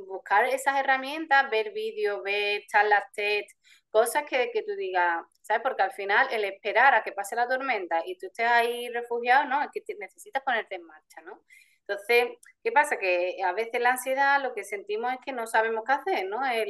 buscar 0.09 0.45
esas 0.47 0.79
herramientas, 0.81 1.49
ver 1.51 1.73
vídeos, 1.73 2.21
ver 2.25 2.63
charlas 2.67 3.05
TED, 3.15 3.45
cosas 3.91 4.25
que, 4.29 4.51
que 4.53 4.63
tú 4.65 4.73
digas, 4.77 5.25
¿sabes? 5.43 5.63
Porque 5.63 5.83
al 5.83 5.93
final 5.93 6.27
el 6.33 6.45
esperar 6.45 6.95
a 6.95 7.05
que 7.05 7.13
pase 7.13 7.37
la 7.37 7.47
tormenta 7.47 8.03
y 8.07 8.19
tú 8.19 8.27
estés 8.27 8.47
ahí 8.47 8.89
refugiado, 8.89 9.45
¿no? 9.49 9.63
Es 9.63 9.69
que 9.73 9.83
necesitas 10.01 10.43
ponerte 10.43 10.75
en 10.77 10.83
marcha, 10.85 11.21
¿no? 11.23 11.41
Entonces, 11.87 12.39
¿qué 12.65 12.73
pasa? 12.73 12.99
Que 12.99 13.37
a 13.45 13.53
veces 13.53 13.81
la 13.81 13.91
ansiedad 13.91 14.43
lo 14.43 14.53
que 14.55 14.65
sentimos 14.65 15.13
es 15.13 15.19
que 15.25 15.33
no 15.33 15.47
sabemos 15.47 15.85
qué 15.87 15.93
hacer, 15.93 16.27
¿no? 16.29 16.45
El, 16.45 16.69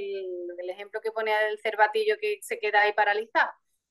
el 0.58 0.70
ejemplo 0.70 1.00
que 1.00 1.12
ponía 1.12 1.48
el 1.48 1.58
cervatillo 1.60 2.16
que 2.20 2.38
se 2.42 2.58
queda 2.58 2.82
ahí 2.82 2.92
paralizado. 2.92 3.50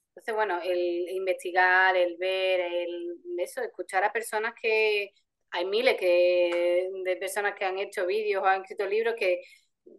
Entonces, 0.10 0.36
bueno, 0.36 0.60
el 0.64 1.10
investigar, 1.10 1.96
el 1.96 2.18
ver, 2.18 2.60
el 2.62 3.18
eso, 3.40 3.62
escuchar 3.62 4.04
a 4.04 4.12
personas 4.14 4.54
que 4.62 5.14
hay 5.52 5.66
miles 5.66 5.98
que, 5.98 6.90
de 7.04 7.16
personas 7.18 7.56
que 7.56 7.66
han 7.66 7.78
hecho 7.78 8.06
vídeos 8.06 8.44
o 8.44 8.48
han 8.48 8.62
escrito 8.62 8.86
libros 8.88 9.16
que 9.18 9.42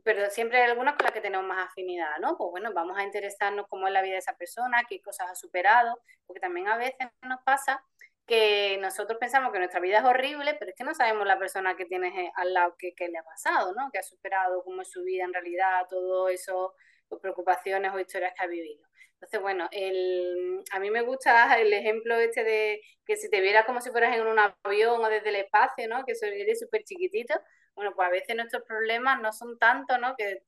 pero 0.05 0.31
siempre 0.31 0.61
hay 0.61 0.71
algunas 0.71 0.95
con 0.95 1.05
las 1.05 1.13
que 1.13 1.21
tenemos 1.21 1.47
más 1.47 1.69
afinidad, 1.69 2.19
¿no? 2.21 2.37
Pues 2.37 2.51
bueno, 2.51 2.73
vamos 2.73 2.97
a 2.99 3.03
interesarnos 3.03 3.67
cómo 3.69 3.87
es 3.87 3.93
la 3.93 4.03
vida 4.03 4.15
de 4.15 4.19
esa 4.19 4.37
persona, 4.37 4.83
qué 4.89 5.01
cosas 5.01 5.31
ha 5.31 5.35
superado, 5.35 6.01
porque 6.27 6.41
también 6.41 6.69
a 6.69 6.77
veces 6.77 7.09
nos 7.23 7.41
pasa 7.43 7.85
que 8.27 8.79
nosotros 8.81 9.19
pensamos 9.19 9.53
que 9.53 9.59
nuestra 9.59 9.81
vida 9.81 9.99
es 9.99 10.05
horrible, 10.05 10.55
pero 10.55 10.71
es 10.71 10.77
que 10.77 10.85
no 10.85 10.95
sabemos 10.95 11.27
la 11.27 11.39
persona 11.39 11.77
que 11.77 11.85
tienes 11.87 12.13
al 12.37 12.55
lado 12.55 12.77
que, 12.79 12.95
le 13.09 13.19
ha 13.19 13.25
pasado, 13.25 13.75
¿no? 13.75 13.91
Que 13.93 13.99
ha 13.99 14.03
superado 14.03 14.63
cómo 14.65 14.83
es 14.83 14.91
su 14.91 15.03
vida 15.03 15.25
en 15.25 15.33
realidad, 15.33 15.87
todo 15.89 16.29
eso, 16.29 16.75
preocupaciones 17.21 17.93
o 17.93 17.99
historias 17.99 18.33
que 18.37 18.45
ha 18.45 18.47
vivido. 18.47 18.87
Entonces, 19.23 19.41
bueno, 19.41 19.69
el, 19.71 20.65
a 20.73 20.81
mí 20.81 20.91
me 20.91 21.03
gusta 21.03 21.55
el 21.61 21.73
ejemplo 21.73 22.17
este 22.17 22.43
de 22.43 22.81
que 23.07 23.17
si 23.17 23.31
te 23.31 23.41
vieras 23.41 23.65
como 23.65 23.81
si 23.81 23.91
fueras 23.91 24.17
en 24.17 24.27
un 24.27 24.37
avión 24.37 25.01
o 25.05 25.09
desde 25.09 25.29
el 25.29 25.37
espacio, 25.37 25.87
¿no? 25.89 26.05
Que 26.05 26.15
eres 26.21 26.59
súper 26.59 26.83
chiquitito, 26.83 27.33
bueno, 27.77 27.93
pues 27.95 28.09
a 28.09 28.11
veces 28.11 28.35
nuestros 28.35 28.65
problemas 28.65 29.21
no 29.23 29.33
son 29.33 29.61
tanto, 29.61 29.97
¿no? 29.97 30.17
Que 30.17 30.33
eh, 30.33 30.43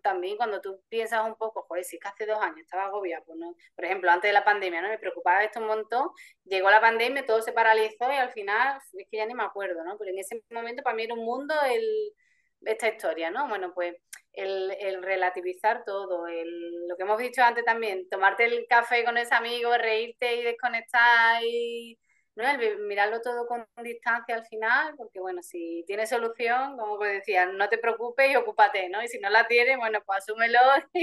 también 0.00 0.36
cuando 0.36 0.60
tú 0.60 0.80
piensas 0.88 1.26
un 1.26 1.34
poco, 1.34 1.62
joder, 1.68 1.84
si 1.84 1.96
es 1.96 2.02
que 2.02 2.08
hace 2.08 2.26
dos 2.26 2.38
años 2.38 2.60
estaba 2.60 2.84
agobiado, 2.84 3.24
pues 3.24 3.36
no, 3.36 3.56
por 3.74 3.84
ejemplo, 3.84 4.08
antes 4.12 4.28
de 4.28 4.32
la 4.32 4.44
pandemia, 4.44 4.80
¿no? 4.80 4.88
Me 4.90 4.98
preocupaba 4.98 5.42
esto 5.42 5.58
un 5.58 5.66
montón, 5.66 6.08
llegó 6.44 6.70
la 6.70 6.80
pandemia, 6.80 7.26
todo 7.26 7.42
se 7.42 7.52
paralizó 7.52 8.12
y 8.12 8.16
al 8.16 8.30
final, 8.30 8.78
es 8.92 9.08
que 9.10 9.16
ya 9.16 9.26
ni 9.26 9.34
me 9.34 9.42
acuerdo, 9.42 9.82
¿no? 9.82 9.98
Pero 9.98 10.12
en 10.12 10.20
ese 10.20 10.40
momento 10.50 10.84
para 10.84 10.94
mí 10.94 11.02
era 11.02 11.14
un 11.14 11.24
mundo 11.24 11.52
el, 11.66 12.12
esta 12.60 12.88
historia, 12.88 13.32
¿no? 13.32 13.48
Bueno, 13.48 13.72
pues 13.74 13.96
el, 14.34 14.76
el 14.80 15.02
relativizar 15.02 15.84
todo, 15.84 16.26
el, 16.26 16.86
lo 16.88 16.96
que 16.96 17.02
hemos 17.02 17.18
dicho 17.18 17.42
antes 17.42 17.64
también, 17.64 18.08
tomarte 18.08 18.44
el 18.44 18.66
café 18.68 19.04
con 19.04 19.16
ese 19.18 19.34
amigo, 19.34 19.76
reírte 19.76 20.36
y 20.36 20.42
desconectar 20.42 21.42
y 21.44 21.98
¿no? 22.36 22.44
mirarlo 22.86 23.20
todo 23.20 23.46
con 23.46 23.66
distancia 23.82 24.34
al 24.34 24.44
final, 24.46 24.94
porque 24.96 25.20
bueno, 25.20 25.42
si 25.42 25.84
tiene 25.86 26.06
solución, 26.06 26.76
como 26.76 26.98
decía, 26.98 27.46
no 27.46 27.68
te 27.68 27.78
preocupes 27.78 28.30
y 28.30 28.36
ocúpate, 28.36 28.88
¿no? 28.88 29.02
Y 29.02 29.08
si 29.08 29.20
no 29.20 29.30
la 29.30 29.46
tienes, 29.46 29.76
bueno, 29.78 30.00
pues 30.04 30.18
asúmelo 30.18 30.58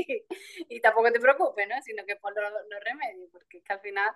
y, 0.69 0.81
tampoco 0.81 1.11
te 1.11 1.19
preocupes, 1.19 1.67
¿no? 1.67 1.75
Sino 1.83 2.05
que 2.05 2.17
pon 2.17 2.33
los, 2.35 2.83
remedios, 2.83 3.29
porque 3.31 3.59
es 3.59 3.63
que 3.63 3.73
al 3.73 3.79
final, 3.79 4.11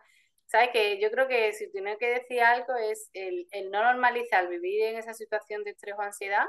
¿sabes? 0.46 0.70
Que 0.72 1.00
yo 1.00 1.10
creo 1.12 1.28
que 1.28 1.54
si 1.54 1.72
tiene 1.72 1.98
que 1.98 2.08
decir 2.08 2.42
algo 2.42 2.76
es 2.76 3.10
el, 3.14 3.48
el 3.52 3.72
no 3.72 3.82
normalizar 3.84 4.48
vivir 4.50 4.84
en 4.84 4.98
esa 4.98 5.14
situación 5.14 5.64
de 5.64 5.72
estrés 5.72 5.96
o 5.98 6.02
ansiedad 6.02 6.46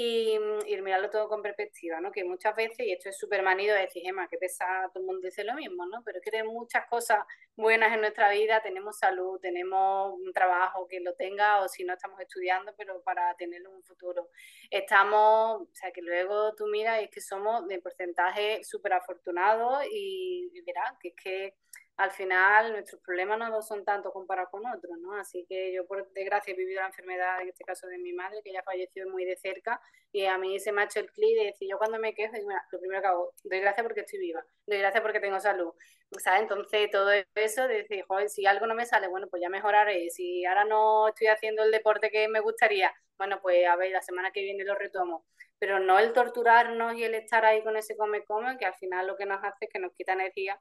y, 0.00 0.38
mirarlo 0.80 1.10
todo 1.10 1.28
con 1.28 1.42
perspectiva, 1.42 2.00
¿no? 2.00 2.12
Que 2.12 2.22
muchas 2.22 2.54
veces, 2.54 2.86
y 2.86 2.92
esto 2.92 3.08
es 3.08 3.18
súper 3.18 3.42
manido, 3.42 3.74
decir, 3.74 4.06
Emma, 4.06 4.28
que 4.28 4.38
pesa, 4.38 4.64
todo 4.92 5.00
el 5.00 5.06
mundo 5.06 5.26
dice 5.26 5.42
lo 5.42 5.54
mismo, 5.54 5.86
¿no? 5.86 6.02
Pero 6.04 6.18
es 6.18 6.24
que 6.24 6.30
tenemos 6.30 6.54
muchas 6.54 6.86
cosas 6.86 7.18
buenas 7.56 7.92
en 7.92 8.00
nuestra 8.02 8.30
vida, 8.30 8.62
tenemos 8.62 8.96
salud, 8.96 9.40
tenemos 9.40 10.14
un 10.14 10.32
trabajo 10.32 10.86
que 10.86 11.00
lo 11.00 11.14
tenga, 11.14 11.62
o 11.62 11.68
si 11.68 11.82
no 11.82 11.94
estamos 11.94 12.20
estudiando, 12.20 12.72
pero 12.76 13.02
para 13.02 13.34
tenerlo 13.34 13.70
en 13.70 13.76
un 13.76 13.82
futuro. 13.82 14.30
Estamos, 14.70 15.62
o 15.62 15.74
sea, 15.74 15.90
que 15.90 16.00
luego 16.00 16.54
tú 16.54 16.66
miras 16.68 17.00
y 17.00 17.06
es 17.06 17.10
que 17.10 17.20
somos 17.20 17.66
de 17.66 17.80
porcentaje 17.80 18.62
súper 18.62 18.92
afortunados 18.92 19.84
y, 19.90 20.48
y 20.54 20.60
verás 20.60 20.92
que 21.00 21.08
es 21.08 21.14
que 21.16 21.54
al 21.98 22.12
final 22.12 22.72
nuestros 22.72 23.00
problemas 23.02 23.38
no 23.38 23.60
son 23.60 23.84
tanto 23.84 24.12
comparados 24.12 24.50
con 24.52 24.64
otros, 24.64 24.96
¿no? 25.00 25.14
Así 25.14 25.44
que 25.48 25.72
yo, 25.74 25.84
por 25.84 26.08
desgracia, 26.12 26.54
he 26.54 26.56
vivido 26.56 26.80
la 26.80 26.86
enfermedad, 26.86 27.42
en 27.42 27.48
este 27.48 27.64
caso 27.64 27.88
de 27.88 27.98
mi 27.98 28.12
madre, 28.12 28.40
que 28.44 28.52
ya 28.52 28.62
falleció 28.62 29.08
muy 29.08 29.24
de 29.24 29.34
cerca, 29.34 29.80
y 30.12 30.24
a 30.24 30.38
mí 30.38 30.60
se 30.60 30.70
me 30.70 30.82
ha 30.82 30.84
hecho 30.84 31.00
el 31.00 31.10
clic 31.10 31.36
de 31.36 31.46
decir, 31.46 31.68
yo 31.68 31.76
cuando 31.76 31.98
me 31.98 32.14
quejo, 32.14 32.34
digo, 32.36 32.50
lo 32.70 32.78
primero 32.78 33.00
que 33.02 33.08
hago, 33.08 33.34
doy 33.42 33.58
gracias 33.58 33.84
porque 33.84 34.00
estoy 34.02 34.20
viva, 34.20 34.44
doy 34.64 34.78
gracias 34.78 35.02
porque 35.02 35.18
tengo 35.18 35.40
salud, 35.40 35.72
¿sabes? 36.18 36.42
Entonces, 36.42 36.88
todo 36.88 37.10
eso 37.34 37.66
de 37.66 37.82
decir, 37.82 38.04
joder, 38.06 38.28
si 38.30 38.46
algo 38.46 38.68
no 38.68 38.76
me 38.76 38.86
sale, 38.86 39.08
bueno, 39.08 39.26
pues 39.28 39.42
ya 39.42 39.48
mejoraré, 39.48 40.08
si 40.10 40.44
ahora 40.44 40.64
no 40.64 41.08
estoy 41.08 41.26
haciendo 41.26 41.64
el 41.64 41.72
deporte 41.72 42.10
que 42.10 42.28
me 42.28 42.38
gustaría, 42.38 42.94
bueno, 43.16 43.40
pues 43.42 43.66
a 43.66 43.74
ver, 43.74 43.90
la 43.90 44.02
semana 44.02 44.30
que 44.30 44.42
viene 44.42 44.62
lo 44.62 44.76
retomo, 44.76 45.24
pero 45.58 45.80
no 45.80 45.98
el 45.98 46.12
torturarnos 46.12 46.94
y 46.94 47.02
el 47.02 47.14
estar 47.16 47.44
ahí 47.44 47.64
con 47.64 47.76
ese 47.76 47.96
come-come, 47.96 48.56
que 48.56 48.66
al 48.66 48.74
final 48.76 49.08
lo 49.08 49.16
que 49.16 49.26
nos 49.26 49.42
hace 49.42 49.64
es 49.64 49.70
que 49.72 49.80
nos 49.80 49.92
quita 49.94 50.12
energía 50.12 50.60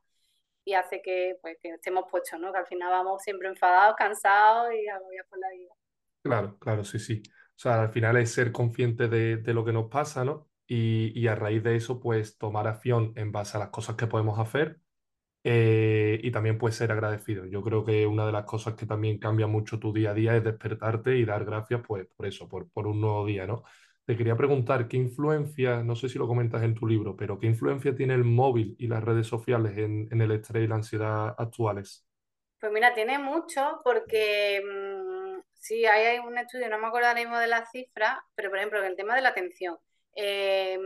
y 0.68 0.74
hace 0.74 1.02
que, 1.02 1.38
pues, 1.42 1.58
que 1.62 1.70
estemos 1.70 2.04
puestos, 2.12 2.38
¿no? 2.42 2.52
Que 2.52 2.60
al 2.60 2.68
final 2.68 2.90
vamos 2.90 3.24
siempre 3.24 3.48
enfadados, 3.48 3.96
cansados 3.96 4.74
y 4.74 4.86
agobiados 4.90 5.30
por 5.30 5.40
la 5.40 5.50
vida. 5.52 5.72
Claro, 6.22 6.60
claro, 6.60 6.84
sí, 6.84 7.00
sí. 7.00 7.24
O 7.26 7.60
sea, 7.60 7.84
al 7.84 7.90
final 7.90 8.18
es 8.18 8.34
ser 8.34 8.52
consciente 8.52 9.08
de, 9.08 9.38
de 9.38 9.54
lo 9.54 9.64
que 9.64 9.72
nos 9.72 9.90
pasa, 9.90 10.26
¿no? 10.26 10.50
Y, 10.68 11.18
y, 11.18 11.28
a 11.28 11.36
raíz 11.36 11.64
de 11.64 11.78
eso, 11.78 12.02
pues 12.02 12.38
tomar 12.38 12.68
acción 12.68 13.14
en 13.16 13.32
base 13.32 13.56
a 13.56 13.62
las 13.62 13.70
cosas 13.70 13.96
que 13.96 14.08
podemos 14.08 14.38
hacer 14.40 14.82
eh, 15.46 16.20
y 16.22 16.32
también 16.32 16.58
pues 16.58 16.76
ser 16.76 16.92
agradecido. 16.92 17.46
Yo 17.46 17.62
creo 17.64 17.86
que 17.86 18.06
una 18.06 18.26
de 18.26 18.34
las 18.34 18.44
cosas 18.44 18.76
que 18.76 18.86
también 18.86 19.20
cambia 19.20 19.48
mucho 19.48 19.80
tu 19.80 19.94
día 19.94 20.12
a 20.12 20.14
día 20.14 20.36
es 20.36 20.44
despertarte 20.44 21.18
y 21.18 21.24
dar 21.24 21.46
gracias 21.46 21.82
pues 21.88 22.08
por 22.18 22.26
eso, 22.28 22.50
por, 22.50 22.70
por 22.72 22.88
un 22.88 23.00
nuevo 23.00 23.26
día, 23.26 23.48
¿no? 23.48 23.64
Te 24.08 24.16
quería 24.16 24.38
preguntar, 24.38 24.88
¿qué 24.88 24.96
influencia, 24.96 25.84
no 25.84 25.94
sé 25.94 26.08
si 26.08 26.18
lo 26.18 26.30
comentas 26.30 26.64
en 26.64 26.74
tu 26.74 26.88
libro, 26.88 27.18
pero 27.18 27.38
qué 27.38 27.46
influencia 27.46 27.94
tiene 27.94 28.14
el 28.14 28.24
móvil 28.24 28.74
y 28.80 28.88
las 28.88 29.04
redes 29.04 29.28
sociales 29.28 29.78
en, 29.78 30.08
el 30.22 30.32
estrés 30.32 30.64
y 30.64 30.68
la 30.68 30.76
ansiedad 30.76 31.36
actuales? 31.38 32.08
Pues 32.58 32.72
mira, 32.72 32.94
tiene 32.94 33.20
mucho 33.20 33.82
porque 33.84 34.62
mmm, 34.64 35.42
sí, 35.52 35.86
hay 35.86 36.20
un 36.20 36.38
estudio, 36.38 36.70
no 36.70 36.80
me 36.80 36.88
acuerdo 36.88 37.10
ahora 37.10 37.20
mismo 37.20 37.38
de 37.38 37.48
la 37.48 37.66
cifra, 37.66 38.24
pero 38.34 38.50
por 38.50 38.60
ejemplo, 38.60 38.80
en 38.80 38.86
el 38.86 38.96
tema 38.96 39.14
de 39.14 39.24
la 39.24 39.30
atención, 39.30 39.78
eh, 40.16 40.80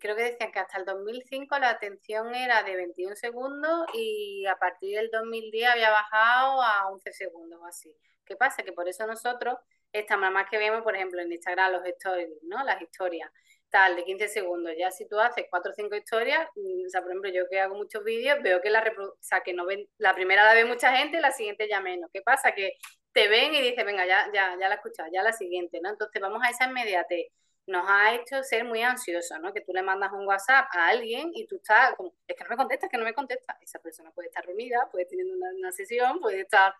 creo 0.00 0.16
que 0.16 0.22
decían 0.22 0.50
que 0.50 0.60
hasta 0.60 0.78
el 0.78 0.86
2005 0.86 1.58
la 1.58 1.68
atención 1.68 2.34
era 2.34 2.62
de 2.62 2.76
21 2.76 3.14
segundos 3.14 3.84
y 3.92 4.46
a 4.46 4.56
partir 4.56 4.96
del 4.96 5.10
2010 5.10 5.68
había 5.68 5.90
bajado 5.90 6.62
a 6.62 6.88
11 6.88 7.12
segundos 7.12 7.60
o 7.60 7.66
así. 7.66 7.94
¿Qué 8.24 8.36
pasa? 8.36 8.62
Que 8.62 8.72
por 8.72 8.88
eso 8.88 9.06
nosotros 9.06 9.58
esta 9.94 10.16
mamá 10.16 10.46
que 10.50 10.58
vemos, 10.58 10.82
por 10.82 10.94
ejemplo, 10.96 11.22
en 11.22 11.32
Instagram 11.32 11.72
los 11.72 11.86
stories, 11.86 12.28
¿no? 12.42 12.62
Las 12.64 12.82
historias, 12.82 13.30
tal, 13.70 13.94
de 13.96 14.04
15 14.04 14.28
segundos. 14.28 14.72
Ya 14.76 14.90
si 14.90 15.06
tú 15.08 15.18
haces 15.20 15.46
4 15.48 15.70
o 15.70 15.74
5 15.74 15.94
historias, 15.94 16.48
mm, 16.56 16.86
o 16.86 16.90
sea, 16.90 17.00
por 17.00 17.10
ejemplo, 17.10 17.30
yo 17.30 17.48
que 17.48 17.60
hago 17.60 17.76
muchos 17.76 18.02
vídeos, 18.02 18.42
veo 18.42 18.60
que 18.60 18.70
la 18.70 18.80
o 18.80 19.16
sea, 19.20 19.40
que 19.42 19.54
no 19.54 19.64
ven, 19.64 19.88
la 19.98 20.14
primera 20.14 20.44
la 20.44 20.54
ve 20.54 20.64
mucha 20.64 20.94
gente, 20.96 21.20
la 21.20 21.30
siguiente 21.30 21.68
ya 21.68 21.80
menos. 21.80 22.10
¿Qué 22.12 22.22
pasa? 22.22 22.52
Que 22.52 22.72
te 23.12 23.28
ven 23.28 23.54
y 23.54 23.62
dices, 23.62 23.84
venga, 23.84 24.04
ya, 24.04 24.28
ya, 24.34 24.56
ya 24.60 24.68
la 24.68 24.74
he 24.74 24.76
escuchado, 24.78 25.08
ya 25.12 25.22
la 25.22 25.32
siguiente, 25.32 25.80
¿no? 25.80 25.90
Entonces 25.90 26.20
vamos 26.20 26.42
a 26.44 26.50
esa 26.50 26.66
inmediatez. 26.66 27.28
Nos 27.66 27.84
ha 27.88 28.14
hecho 28.14 28.42
ser 28.42 28.64
muy 28.64 28.82
ansiosos, 28.82 29.38
¿no? 29.40 29.52
Que 29.54 29.60
tú 29.62 29.72
le 29.72 29.82
mandas 29.82 30.12
un 30.12 30.26
WhatsApp 30.26 30.66
a 30.72 30.88
alguien 30.88 31.30
y 31.34 31.46
tú 31.46 31.56
estás 31.56 31.94
como, 31.94 32.12
es 32.26 32.36
que 32.36 32.44
no 32.44 32.50
me 32.50 32.56
contesta, 32.56 32.86
es 32.86 32.92
que 32.92 32.98
no 32.98 33.04
me 33.04 33.14
contesta. 33.14 33.56
Esa 33.62 33.78
persona 33.78 34.10
puede 34.10 34.28
estar 34.28 34.44
reunida, 34.44 34.88
puede 34.90 35.06
tener 35.06 35.26
una, 35.26 35.50
una 35.56 35.72
sesión, 35.72 36.20
puede 36.20 36.40
estar 36.40 36.74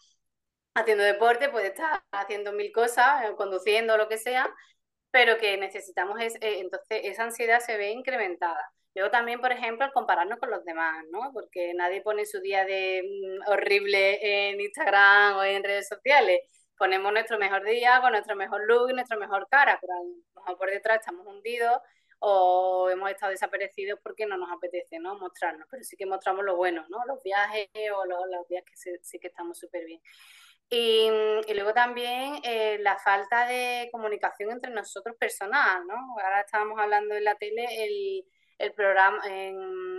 haciendo 0.74 1.04
deporte, 1.04 1.48
puede 1.48 1.68
estar 1.68 2.02
haciendo 2.12 2.52
mil 2.52 2.72
cosas, 2.72 3.24
eh, 3.24 3.34
conduciendo, 3.36 3.96
lo 3.96 4.08
que 4.08 4.18
sea, 4.18 4.52
pero 5.10 5.38
que 5.38 5.56
necesitamos, 5.56 6.20
es, 6.20 6.34
eh, 6.36 6.60
entonces 6.60 7.00
esa 7.04 7.24
ansiedad 7.24 7.60
se 7.60 7.76
ve 7.76 7.90
incrementada. 7.92 8.60
Luego 8.94 9.10
también, 9.10 9.40
por 9.40 9.52
ejemplo, 9.52 9.86
el 9.86 9.92
compararnos 9.92 10.38
con 10.38 10.50
los 10.50 10.64
demás, 10.64 11.04
¿no? 11.10 11.32
Porque 11.32 11.72
nadie 11.74 12.02
pone 12.02 12.26
su 12.26 12.40
día 12.40 12.64
de 12.64 13.02
mm, 13.02 13.50
horrible 13.50 14.50
en 14.50 14.60
Instagram 14.60 15.36
o 15.36 15.44
en 15.44 15.64
redes 15.64 15.88
sociales. 15.88 16.40
Ponemos 16.78 17.12
nuestro 17.12 17.38
mejor 17.38 17.64
día 17.64 18.00
con 18.00 18.12
nuestro 18.12 18.36
mejor 18.36 18.66
look 18.66 18.90
y 18.90 18.94
nuestra 18.94 19.16
mejor 19.16 19.48
cara, 19.48 19.78
pero 19.80 19.92
a 19.94 19.96
lo 20.02 20.40
mejor 20.40 20.58
por 20.58 20.70
detrás 20.70 20.98
estamos 21.00 21.26
hundidos 21.26 21.78
o 22.20 22.88
hemos 22.90 23.10
estado 23.10 23.30
desaparecidos 23.30 24.00
porque 24.02 24.26
no 24.26 24.36
nos 24.36 24.50
apetece 24.50 24.98
¿no? 24.98 25.18
mostrarnos, 25.18 25.66
pero 25.70 25.82
sí 25.84 25.96
que 25.96 26.06
mostramos 26.06 26.44
lo 26.44 26.56
bueno, 26.56 26.84
¿no? 26.88 27.04
los 27.06 27.22
viajes 27.22 27.68
o 27.94 28.04
los, 28.06 28.20
los 28.30 28.48
días 28.48 28.64
que 28.64 28.76
sí, 28.76 28.90
sí 29.02 29.18
que 29.18 29.28
estamos 29.28 29.58
súper 29.58 29.84
bien. 29.84 30.00
Y, 30.76 31.08
y, 31.46 31.54
luego 31.54 31.72
también 31.72 32.40
eh, 32.42 32.78
la 32.80 32.98
falta 32.98 33.46
de 33.46 33.88
comunicación 33.92 34.50
entre 34.50 34.72
nosotros 34.72 35.14
personal, 35.16 35.86
¿no? 35.86 35.94
Ahora 36.20 36.40
estábamos 36.40 36.80
hablando 36.80 37.14
en 37.14 37.22
la 37.22 37.36
tele, 37.36 37.64
el, 37.84 38.24
el 38.58 38.72
programa, 38.72 39.22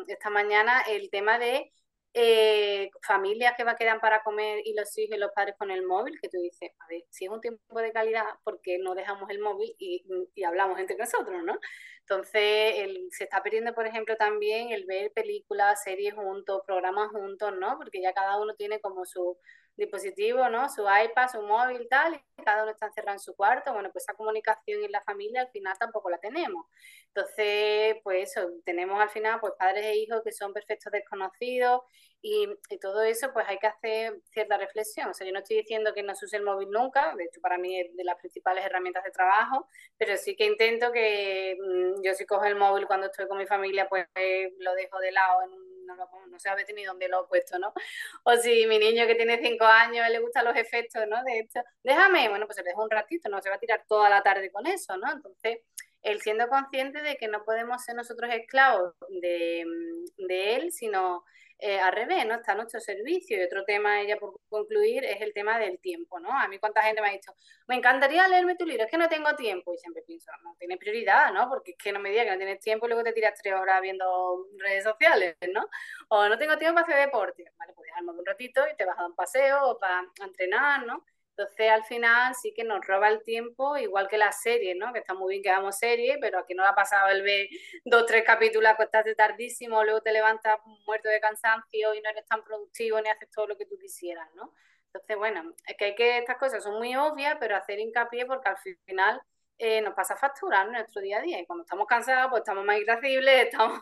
esta 0.08 0.30
mañana, 0.30 0.82
el 0.90 1.10
tema 1.10 1.40
de 1.40 1.72
eh, 2.14 2.90
familias 3.08 3.54
que 3.56 3.64
va 3.64 3.76
quedar 3.78 4.02
para 4.02 4.22
comer 4.22 4.60
y 4.66 4.74
los 4.74 4.98
hijos 4.98 5.16
y 5.16 5.20
los 5.20 5.32
padres 5.34 5.56
con 5.58 5.72
el 5.72 5.86
móvil, 5.86 6.20
que 6.22 6.28
tú 6.28 6.42
dices, 6.42 6.72
a 6.80 6.88
ver, 6.90 7.04
si 7.10 7.24
es 7.24 7.32
un 7.32 7.40
tiempo 7.40 7.80
de 7.80 7.94
calidad, 7.94 8.26
¿por 8.44 8.60
qué 8.62 8.78
no 8.78 8.96
dejamos 8.96 9.30
el 9.30 9.40
móvil 9.40 9.74
y, 9.80 10.04
y 10.36 10.44
hablamos 10.44 10.78
entre 10.80 10.98
nosotros, 10.98 11.42
¿no? 11.44 11.58
Entonces, 12.02 12.74
el, 12.80 13.08
se 13.12 13.24
está 13.26 13.42
perdiendo, 13.42 13.74
por 13.74 13.88
ejemplo, 13.88 14.16
también 14.18 14.72
el 14.72 14.86
ver 14.86 15.12
películas, 15.14 15.82
series 15.84 16.14
juntos, 16.14 16.62
programas 16.68 17.10
juntos, 17.12 17.54
¿no? 17.60 17.78
Porque 17.78 18.02
ya 18.02 18.14
cada 18.14 18.40
uno 18.42 18.56
tiene 18.56 18.80
como 18.80 19.06
su 19.06 19.38
dispositivo, 19.78 20.50
¿no? 20.50 20.70
Su 20.70 20.84
iPad, 20.84 21.30
su 21.32 21.42
móvil, 21.42 21.88
tal, 21.90 22.16
y 22.16 22.44
cada 22.44 22.64
uno 22.64 22.72
está 22.72 22.88
encerrado 22.88 23.16
en 23.16 23.20
su 23.20 23.36
cuarto. 23.36 23.74
Bueno, 23.74 23.92
pues 23.92 24.04
esa 24.04 24.14
comunicación 24.14 24.84
en 24.84 24.92
la 24.92 25.02
familia 25.02 25.42
al 25.42 25.50
final 25.50 25.78
tampoco 25.78 26.10
la 26.10 26.18
tenemos. 26.18 26.66
Entonces, 27.08 27.98
pues 28.04 28.32
eso, 28.32 28.50
tenemos 28.64 29.02
al 29.02 29.10
final 29.10 29.40
pues 29.40 29.54
padres 29.58 29.86
e 29.86 29.96
hijos 29.98 30.22
que 30.24 30.32
son 30.32 30.54
perfectos 30.54 30.92
desconocidos 30.92 31.82
y, 32.22 32.48
y, 32.70 32.80
todo 32.80 33.04
eso 33.04 33.32
pues 33.34 33.46
hay 33.48 33.60
que 33.60 33.68
hacer 33.68 34.20
cierta 34.32 34.58
reflexión. 34.58 35.10
O 35.10 35.14
sea, 35.14 35.28
yo 35.28 35.34
no 35.34 35.40
estoy 35.40 35.58
diciendo 35.58 35.94
que 35.94 36.04
no 36.04 36.16
se 36.16 36.26
use 36.26 36.38
el 36.38 36.44
móvil 36.44 36.72
nunca, 36.72 37.14
de 37.16 37.26
hecho 37.26 37.40
para 37.42 37.58
mí 37.58 37.80
es 37.80 37.96
de 37.96 38.04
las 38.04 38.18
principales 38.18 38.66
herramientas 38.66 39.04
de 39.04 39.12
trabajo, 39.12 39.68
pero 39.98 40.18
sí 40.18 40.36
que 40.36 40.46
intento 40.46 40.92
que 40.92 41.56
mmm, 41.60 42.02
yo 42.04 42.14
si 42.16 42.26
cojo 42.26 42.46
el 42.46 42.56
móvil 42.56 42.88
cuando 42.88 43.08
estoy 43.08 43.28
con 43.28 43.38
mi 43.38 43.46
familia 43.46 43.88
pues 43.88 44.08
lo 44.60 44.74
dejo 44.74 45.00
de 45.00 45.12
lado 45.12 45.44
en 45.44 45.54
un 45.54 45.65
no, 45.86 45.96
lo, 45.96 46.10
no 46.28 46.40
sabe 46.40 46.66
ni 46.74 46.84
dónde 46.84 47.08
lo 47.08 47.26
he 47.26 47.28
puesto, 47.28 47.60
¿no? 47.60 47.74
O 48.24 48.36
si 48.38 48.66
mi 48.68 48.80
niño 48.80 49.08
que 49.08 49.16
tiene 49.16 49.40
cinco 49.42 49.66
años 49.66 50.08
le 50.10 50.20
gustan 50.20 50.46
los 50.46 50.56
efectos, 50.56 51.04
¿no? 51.08 51.24
De 51.24 51.40
esto, 51.40 51.62
déjame, 51.84 52.30
bueno, 52.30 52.46
pues 52.46 52.58
se 52.58 52.64
le 52.64 52.70
dejo 52.70 52.84
un 52.84 52.90
ratito, 52.90 53.30
no 53.30 53.42
se 53.42 53.50
va 53.50 53.56
a 53.56 53.60
tirar 53.60 53.84
toda 53.88 54.10
la 54.10 54.22
tarde 54.24 54.52
con 54.52 54.68
eso, 54.68 54.98
¿no? 54.98 55.12
Entonces, 55.12 55.60
él 56.02 56.22
siendo 56.22 56.48
consciente 56.48 57.02
de 57.02 57.18
que 57.18 57.28
no 57.28 57.44
podemos 57.44 57.84
ser 57.84 57.96
nosotros 57.96 58.32
esclavos 58.32 58.94
de, 59.10 59.66
de 60.18 60.56
él, 60.56 60.72
sino 60.72 61.24
eh, 61.58 61.80
al 61.80 61.94
revés, 61.94 62.26
¿no? 62.26 62.36
Está 62.36 62.54
nuestro 62.56 62.80
servicio. 62.80 63.38
Y 63.38 63.44
otro 63.44 63.64
tema, 63.64 64.02
ella 64.02 64.18
por 64.18 64.40
concluir, 64.50 65.06
es 65.06 65.22
el 65.22 65.34
tema 65.34 65.58
del 65.58 65.80
tiempo, 65.80 66.20
¿no? 66.20 66.30
A 66.32 66.48
mí 66.48 66.60
cuánta 66.60 66.82
gente 66.82 67.02
me 67.02 67.10
ha 67.10 67.12
dicho, 67.12 67.34
me 67.68 67.76
encantaría 67.76 68.28
leerme 68.28 68.56
tu 68.56 68.66
libro, 68.66 68.84
es 68.84 68.92
que 68.92 68.98
no 68.98 69.08
tengo 69.10 69.36
tiempo. 69.36 69.74
Y 69.74 69.78
siempre 69.78 70.04
pienso, 70.06 70.32
no, 70.44 70.56
tiene 70.60 70.78
prioridad, 70.78 71.32
¿no? 71.34 71.50
Porque 71.50 71.72
es 71.72 71.78
que 71.78 71.92
no 71.92 72.00
me 72.00 72.10
digas 72.10 72.26
que 72.26 72.32
no 72.32 72.38
tienes 72.38 72.60
tiempo 72.60 72.86
y 72.86 72.90
luego 72.90 73.04
te 73.04 73.14
tiras 73.14 73.40
tres 73.42 73.54
horas 73.54 73.82
viendo 73.82 74.48
redes 74.58 74.84
sociales, 74.84 75.36
¿no? 75.54 75.66
O 76.10 76.28
no 76.28 76.38
tengo 76.38 76.58
tiempo 76.58 76.82
para 76.82 76.88
hacer 76.88 77.06
deporte. 77.06 77.46
Vale, 77.58 77.74
pues 77.74 77.86
dejarme 77.86 78.12
un 78.12 78.26
ratito 78.26 78.62
y 78.72 78.76
te 78.76 78.86
vas 78.86 78.98
a 78.98 79.02
dar 79.02 79.10
un 79.10 79.16
paseo 79.16 79.70
o 79.72 79.80
para 79.80 80.04
entrenar, 80.24 80.86
¿no? 80.86 81.06
Entonces, 81.38 81.70
al 81.70 81.84
final 81.84 82.34
sí 82.34 82.54
que 82.56 82.64
nos 82.64 82.86
roba 82.88 83.10
el 83.10 83.22
tiempo, 83.22 83.76
igual 83.76 84.08
que 84.08 84.18
las 84.18 84.42
series, 84.42 84.78
¿no? 84.78 84.94
Que 84.94 85.00
está 85.00 85.14
muy 85.14 85.34
bien 85.34 85.44
que 85.44 85.50
hagamos 85.50 85.78
series, 85.78 86.18
pero 86.22 86.40
aquí 86.40 86.54
no 86.54 86.66
ha 86.66 86.74
pasado 86.74 87.10
el 87.10 87.24
ver 87.24 87.50
dos, 87.84 88.06
tres 88.06 88.24
capítulos, 88.24 88.72
acostarte 88.72 89.16
tardísimo, 89.16 89.84
luego 89.84 90.00
te 90.02 90.14
levantas 90.14 90.58
muerto 90.86 91.10
de 91.10 91.20
cansancio 91.20 91.94
y 91.94 92.02
no 92.02 92.10
eres 92.10 92.26
tan 92.26 92.42
productivo 92.42 93.02
ni 93.02 93.10
haces 93.10 93.30
todo 93.32 93.48
lo 93.48 93.58
que 93.58 93.66
tú 93.66 93.78
quisieras, 93.78 94.30
¿no? 94.36 94.54
Entonces, 94.88 95.18
bueno, 95.18 95.54
es 95.68 95.76
que 95.76 95.86
hay 95.86 95.96
que, 95.96 96.20
estas 96.20 96.38
cosas 96.38 96.64
son 96.64 96.78
muy 96.78 96.96
obvias, 96.96 97.36
pero 97.38 97.58
hacer 97.58 97.80
hincapié 97.80 98.26
porque 98.26 98.48
al 98.48 98.58
final 98.86 99.22
eh, 99.58 99.82
nos 99.82 99.94
pasa 99.94 100.16
factura 100.16 100.64
en 100.64 100.72
nuestro 100.72 101.02
día 101.02 101.20
a 101.20 101.22
día. 101.22 101.40
Y 101.40 101.46
cuando 101.46 101.64
estamos 101.64 101.88
cansados, 101.88 102.30
pues 102.30 102.42
estamos 102.42 102.66
más 102.66 102.80
irascibles, 102.80 103.46
estamos... 103.52 103.82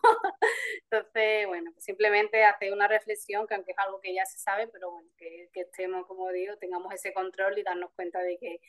Entonces, 0.84 1.48
bueno, 1.48 1.72
pues 1.74 1.84
simplemente 1.84 2.44
hacer 2.44 2.74
una 2.74 2.88
reflexión, 2.88 3.48
que 3.48 3.56
aunque 3.56 3.72
es 3.72 3.78
algo 3.80 4.00
que 4.00 4.14
ya 4.14 4.26
se 4.26 4.40
sabe, 4.40 4.68
pero 4.68 4.92
bueno, 4.92 5.10
que, 5.18 5.50
que 5.54 5.62
estemos, 5.62 6.06
como 6.08 6.32
digo, 6.32 6.58
tengamos 6.58 6.94
ese 6.94 7.14
control 7.14 7.58
y 7.58 7.64
darnos 7.64 7.92
cuenta 7.96 8.20
de 8.20 8.38
que, 8.38 8.60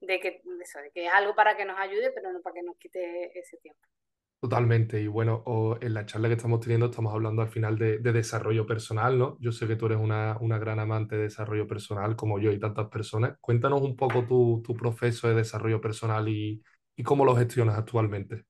de 0.00 0.20
que, 0.20 0.42
eso, 0.60 0.78
de 0.80 0.90
que 0.90 1.06
es 1.06 1.12
algo 1.12 1.34
para 1.34 1.56
que 1.56 1.64
nos 1.64 1.78
ayude, 1.78 2.10
pero 2.12 2.32
no 2.32 2.40
para 2.42 2.54
que 2.54 2.62
nos 2.62 2.76
quite 2.76 3.38
ese 3.38 3.56
tiempo. 3.58 3.82
Totalmente. 4.42 5.00
Y 5.00 5.06
bueno, 5.06 5.40
o 5.46 5.78
en 5.80 5.94
la 5.94 6.04
charla 6.04 6.26
que 6.26 6.34
estamos 6.34 6.58
teniendo 6.58 6.86
estamos 6.86 7.14
hablando 7.14 7.42
al 7.42 7.48
final 7.48 7.78
de, 7.78 7.98
de, 7.98 8.12
desarrollo 8.12 8.66
personal, 8.66 9.16
¿no? 9.16 9.36
Yo 9.38 9.52
sé 9.52 9.68
que 9.68 9.76
tú 9.76 9.86
eres 9.86 9.98
una, 9.98 10.36
una, 10.40 10.58
gran 10.58 10.80
amante 10.80 11.14
de 11.14 11.22
desarrollo 11.22 11.68
personal, 11.68 12.16
como 12.16 12.40
yo 12.40 12.50
y 12.50 12.58
tantas 12.58 12.88
personas. 12.88 13.38
Cuéntanos 13.40 13.82
un 13.82 13.94
poco 13.94 14.26
tu, 14.26 14.60
tu 14.66 14.74
proceso 14.74 15.28
de 15.28 15.36
desarrollo 15.36 15.80
personal 15.80 16.28
y, 16.28 16.60
y 16.96 17.04
cómo 17.04 17.24
lo 17.24 17.36
gestionas 17.36 17.78
actualmente? 17.78 18.44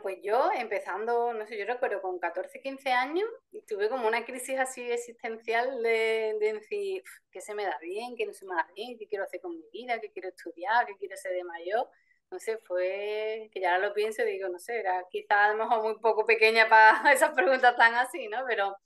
Pues 0.00 0.16
yo, 0.22 0.48
empezando, 0.56 1.34
no 1.34 1.46
sé, 1.46 1.58
yo 1.58 1.66
recuerdo 1.66 2.00
con 2.00 2.18
14, 2.18 2.62
15 2.62 2.90
años, 2.90 3.28
tuve 3.68 3.90
como 3.90 4.08
una 4.08 4.24
crisis 4.24 4.58
así 4.58 4.80
existencial 4.80 5.82
de, 5.82 6.38
de 6.40 6.52
decir, 6.54 7.02
¿qué 7.30 7.42
se 7.42 7.54
me 7.54 7.66
da 7.66 7.76
bien? 7.82 8.16
¿Qué 8.16 8.24
no 8.24 8.32
se 8.32 8.46
me 8.46 8.54
da 8.54 8.66
bien? 8.74 8.96
¿Qué 8.98 9.06
quiero 9.08 9.24
hacer 9.24 9.42
con 9.42 9.58
mi 9.58 9.64
vida? 9.74 10.00
¿Qué 10.00 10.10
quiero 10.10 10.30
estudiar? 10.30 10.86
¿Qué 10.86 10.96
quiero 10.96 11.18
ser 11.18 11.32
de 11.32 11.44
mayor? 11.44 11.86
No 12.34 12.40
sé, 12.40 12.58
fue 12.66 13.48
que 13.52 13.60
ya 13.60 13.78
lo 13.78 13.94
pienso 13.94 14.22
y 14.22 14.32
digo, 14.32 14.48
no 14.48 14.58
sé, 14.58 14.80
era 14.80 15.04
quizá 15.08 15.44
a 15.44 15.52
lo 15.52 15.56
mejor 15.58 15.84
muy 15.84 16.00
poco 16.00 16.26
pequeña 16.26 16.68
para 16.68 17.12
esas 17.12 17.32
preguntas 17.32 17.76
tan 17.76 17.94
así, 17.94 18.26
¿no? 18.26 18.38
Pero 18.48 18.76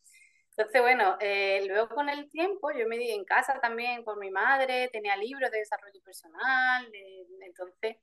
entonces, 0.50 0.82
bueno, 0.82 1.16
eh, 1.20 1.64
luego 1.66 1.88
con 1.88 2.11
el 2.11 2.28
tiempo 2.30 2.70
yo 2.72 2.87
me 2.87 2.98
di 2.98 3.11
en 3.11 3.24
casa 3.24 3.58
también 3.61 4.04
por 4.04 4.18
mi 4.18 4.30
madre, 4.30 4.88
tenía 4.92 5.16
libros 5.16 5.50
de 5.50 5.61
desarrollo 5.61 6.00
personal, 6.04 6.87
entonces 7.40 7.96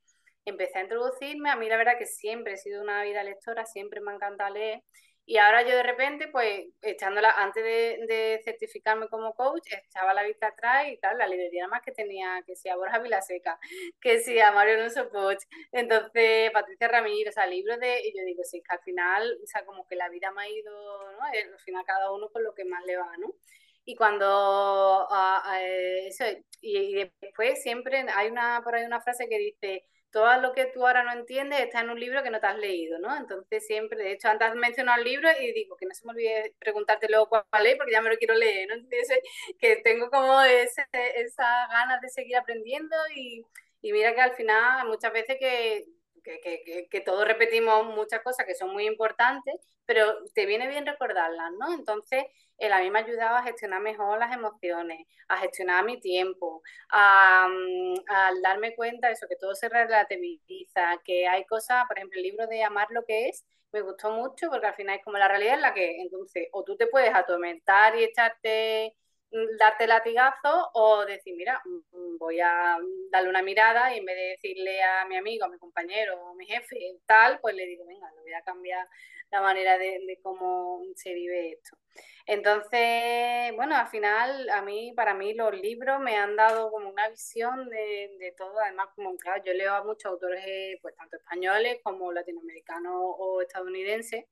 empecé 0.45 0.79
a 0.79 0.83
introducirme. 0.83 1.51
A 1.51 1.57
mí 1.57 1.69
la 1.69 1.77
verdad 1.77 1.97
que 1.99 2.07
siempre 2.07 2.53
he 2.53 2.57
sido 2.57 2.81
una 2.81 3.03
vida 3.03 3.23
lectora, 3.23 3.65
siempre 3.65 4.01
me 4.01 4.11
ha 4.11 4.15
encantado 4.15 4.53
leer. 4.55 4.81
Y 5.27 5.37
ahora 5.37 5.63
yo 5.63 5.75
de 5.75 5.81
repente, 5.81 6.27
pues, 6.27 6.65
echándola, 6.81 7.31
antes 7.31 7.63
de, 7.63 8.41
certificarme 8.43 9.07
como 9.07 9.33
coach, 9.33 9.67
echaba 9.71 10.13
la 10.13 10.23
vista 10.23 10.47
atrás 10.47 10.87
y 10.87 10.97
claro, 10.99 11.17
la 11.17 11.27
librería 11.27 11.67
más 11.67 11.81
que 11.81 11.91
tenía, 11.91 12.43
que 12.45 12.55
sea 12.55 12.75
Borja 12.75 12.99
Vilaseca, 12.99 13.59
que 14.01 14.19
sea 14.19 14.51
Mario 14.51 14.75
Alonso 14.75 15.09
Poch, 15.09 15.39
entonces 15.71 16.51
Patricia 16.51 16.87
Ramírez, 16.87 17.29
o 17.29 17.33
sea, 17.33 17.47
libros 17.47 17.79
de, 17.79 18.01
y 18.01 18.15
yo 18.15 18.23
digo, 18.23 18.43
sí, 18.43 18.61
que 18.61 18.75
al 18.75 18.81
final, 18.81 19.39
o 19.43 19.47
sea, 19.47 19.65
como 19.65 19.87
que 19.87 19.95
la 19.95 20.09
vida 20.09 20.31
me 20.31 20.43
ha 20.43 20.49
ido, 20.49 20.71
¿no? 21.13 21.23
Al 21.23 21.59
final 21.59 21.83
cada 21.85 22.11
uno 22.11 22.29
con 22.29 22.43
lo 22.43 22.53
que 22.53 22.65
más 22.65 22.85
le 22.85 22.97
va, 22.97 23.17
¿no? 23.17 23.33
Y 23.85 23.95
cuando, 23.95 24.25
ah, 25.09 25.59
eh, 25.61 26.07
eso, 26.07 26.25
y 26.61 26.95
después 27.21 27.61
siempre 27.61 28.05
hay 28.13 28.29
una, 28.29 28.61
por 28.63 28.75
ahí 28.75 28.85
una 28.85 29.01
frase 29.01 29.27
que 29.29 29.37
dice, 29.37 29.85
todo 30.15 30.39
lo 30.41 30.53
que 30.53 30.67
tú 30.67 30.87
ahora 30.87 31.03
no 31.03 31.11
entiendes 31.11 31.59
está 31.59 31.81
en 31.81 31.89
un 31.89 31.99
libro 31.99 32.23
que 32.23 32.29
no 32.29 32.39
te 32.39 32.47
has 32.47 32.57
leído, 32.57 32.99
¿no? 32.99 33.13
Entonces 33.17 33.67
siempre, 33.67 34.01
de 34.01 34.13
hecho, 34.13 34.29
antes 34.29 34.47
has 34.47 34.55
mencionado 34.55 34.97
el 34.99 35.03
libro 35.03 35.27
y 35.41 35.51
digo 35.51 35.75
que 35.75 35.85
no 35.85 35.93
se 35.93 36.05
me 36.05 36.13
olvide 36.13 36.55
preguntarte 36.57 37.09
luego 37.09 37.27
cuál 37.27 37.65
es, 37.65 37.75
porque 37.75 37.91
ya 37.91 38.01
me 38.01 38.09
lo 38.09 38.15
quiero 38.15 38.33
leer, 38.33 38.69
¿no? 38.69 38.75
Entonces, 38.75 39.19
que 39.59 39.75
tengo 39.83 40.09
como 40.09 40.41
ese, 40.41 40.85
esa 41.17 41.67
ganas 41.67 41.99
de 41.99 42.07
seguir 42.07 42.37
aprendiendo 42.37 42.95
y, 43.13 43.43
y 43.81 43.91
mira 43.91 44.15
que 44.15 44.21
al 44.21 44.35
final 44.35 44.87
muchas 44.87 45.11
veces 45.11 45.35
que 45.37 45.85
que, 46.25 46.41
que, 46.41 46.87
que, 46.89 47.01
todos 47.01 47.25
repetimos 47.27 47.85
muchas 47.85 48.21
cosas 48.23 48.45
que 48.45 48.55
son 48.55 48.73
muy 48.73 48.85
importantes, 48.87 49.55
pero 49.85 50.23
te 50.33 50.45
viene 50.45 50.67
bien 50.67 50.85
recordarlas, 50.85 51.51
¿no? 51.59 51.73
Entonces, 51.73 52.25
él 52.57 52.73
a 52.73 52.79
mí 52.79 52.89
me 52.89 52.99
ayudaba 52.99 53.39
a 53.39 53.43
gestionar 53.43 53.81
mejor 53.81 54.19
las 54.19 54.33
emociones, 54.33 55.05
a 55.27 55.37
gestionar 55.37 55.85
mi 55.85 55.99
tiempo, 55.99 56.61
mm, 56.91 57.95
a, 58.09 58.31
darme 58.41 58.75
cuenta 58.75 59.07
de 59.07 59.13
eso, 59.13 59.27
que 59.27 59.35
todo 59.35 59.55
se 59.55 59.69
relativiza, 59.69 60.99
que 61.03 61.27
hay 61.27 61.45
cosas, 61.45 61.85
por 61.87 61.97
ejemplo, 61.97 62.17
el 62.19 62.23
libro 62.23 62.47
de 62.47 62.63
Amar 62.63 62.87
lo 62.91 63.03
que 63.05 63.29
es, 63.29 63.45
me 63.71 63.81
gustó 63.81 64.11
mucho 64.11 64.49
porque 64.49 64.67
al 64.67 64.75
final 64.75 64.97
es 64.97 65.03
como 65.03 65.17
la 65.17 65.27
realidad 65.27 65.55
es 65.55 65.61
la 65.61 65.73
que, 65.73 66.01
entonces, 66.01 66.47
o 66.53 66.63
tú 66.63 66.77
te 66.77 66.87
puedes 66.87 67.13
atormentar 67.13 67.95
y 67.97 68.03
echarte 68.05 68.95
darte 69.59 69.87
latigazo 69.87 70.69
o 70.73 71.05
decir, 71.05 71.35
mira, 71.35 71.61
mm, 71.65 72.17
voy 72.17 72.39
a 72.39 72.77
darle 73.11 73.29
una 73.29 73.41
mirada 73.41 73.93
y 73.93 73.99
en 73.99 74.05
vez 74.05 74.15
de 74.15 74.23
decirle 74.23 74.81
a 74.83 75.05
mi 75.05 75.17
amigo, 75.17 75.45
a 75.45 75.49
mi 75.49 75.57
compañero 75.57 76.19
o 76.21 76.29
a 76.29 76.35
mi 76.35 76.45
jefe 76.45 76.77
tal, 77.05 77.39
pues 77.39 77.55
le 77.55 77.65
digo, 77.65 77.85
venga, 77.85 78.09
le 78.11 78.21
voy 78.21 78.33
a 78.33 78.41
cambiar 78.41 78.87
la 79.31 79.41
manera 79.41 79.77
de, 79.77 80.19
cómo 80.21 80.81
se 80.95 81.13
vive 81.13 81.53
esto. 81.53 81.77
Entonces, 82.27 83.55
bueno, 83.55 83.75
al 83.75 83.87
final, 83.87 84.49
a 84.49 84.61
mí, 84.61 84.93
para 84.95 85.13
mí, 85.13 85.33
los 85.33 85.53
libros 85.53 85.99
me 85.99 86.15
han 86.15 86.35
dado 86.35 86.71
como 86.71 86.89
una 86.89 87.09
visión 87.09 87.69
de, 87.69 88.15
de 88.19 88.33
todo. 88.37 88.59
Además, 88.59 88.87
como 88.95 89.15
claro, 89.17 89.43
yo 89.45 89.53
leo 89.53 89.73
a 89.73 89.83
muchos 89.83 90.11
autores, 90.11 90.77
pues 90.81 90.95
tanto 90.95 91.17
españoles 91.17 91.79
como 91.83 92.11
latinoamericanos 92.11 92.93
o 92.95 93.41
estadounidenses 93.41 94.25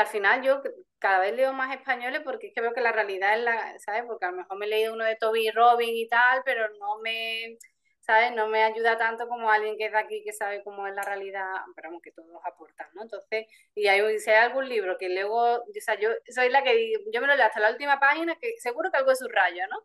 al 0.00 0.06
final 0.06 0.42
yo 0.42 0.62
cada 0.98 1.20
vez 1.20 1.34
leo 1.34 1.52
más 1.52 1.74
españoles 1.74 2.20
porque 2.24 2.48
es 2.48 2.54
que 2.54 2.60
veo 2.60 2.72
que 2.72 2.80
la 2.80 2.92
realidad 2.92 3.38
es 3.38 3.44
la, 3.44 3.78
¿sabes? 3.78 4.04
Porque 4.06 4.26
a 4.26 4.30
lo 4.30 4.38
mejor 4.38 4.58
me 4.58 4.66
he 4.66 4.68
leído 4.68 4.94
uno 4.94 5.04
de 5.04 5.16
Toby 5.16 5.50
Robin 5.50 5.94
y 5.96 6.08
tal, 6.08 6.42
pero 6.44 6.68
no 6.78 6.98
me, 6.98 7.58
¿sabes? 8.00 8.32
No 8.32 8.46
me 8.48 8.62
ayuda 8.62 8.96
tanto 8.96 9.28
como 9.28 9.50
alguien 9.50 9.76
que 9.76 9.86
es 9.86 9.92
de 9.92 9.98
aquí 9.98 10.22
que 10.24 10.32
sabe 10.32 10.62
cómo 10.62 10.86
es 10.86 10.94
la 10.94 11.02
realidad, 11.02 11.46
pero 11.74 11.90
que 12.02 12.12
todos 12.12 12.40
aportan, 12.44 12.88
¿no? 12.94 13.02
Entonces, 13.02 13.46
y 13.74 13.88
hay, 13.88 14.18
si 14.20 14.30
hay 14.30 14.36
algún 14.36 14.68
libro 14.68 14.96
que 14.98 15.08
luego, 15.08 15.56
o 15.56 15.64
sea, 15.80 15.98
yo 15.98 16.10
soy 16.28 16.48
la 16.50 16.62
que 16.62 16.92
yo 17.12 17.20
me 17.20 17.26
lo 17.26 17.34
leo 17.36 17.46
hasta 17.46 17.60
la 17.60 17.70
última 17.70 17.98
página, 18.00 18.36
que 18.40 18.54
seguro 18.58 18.90
que 18.90 18.98
algo 18.98 19.10
es 19.12 19.18
subrayo, 19.18 19.66
¿no? 19.68 19.78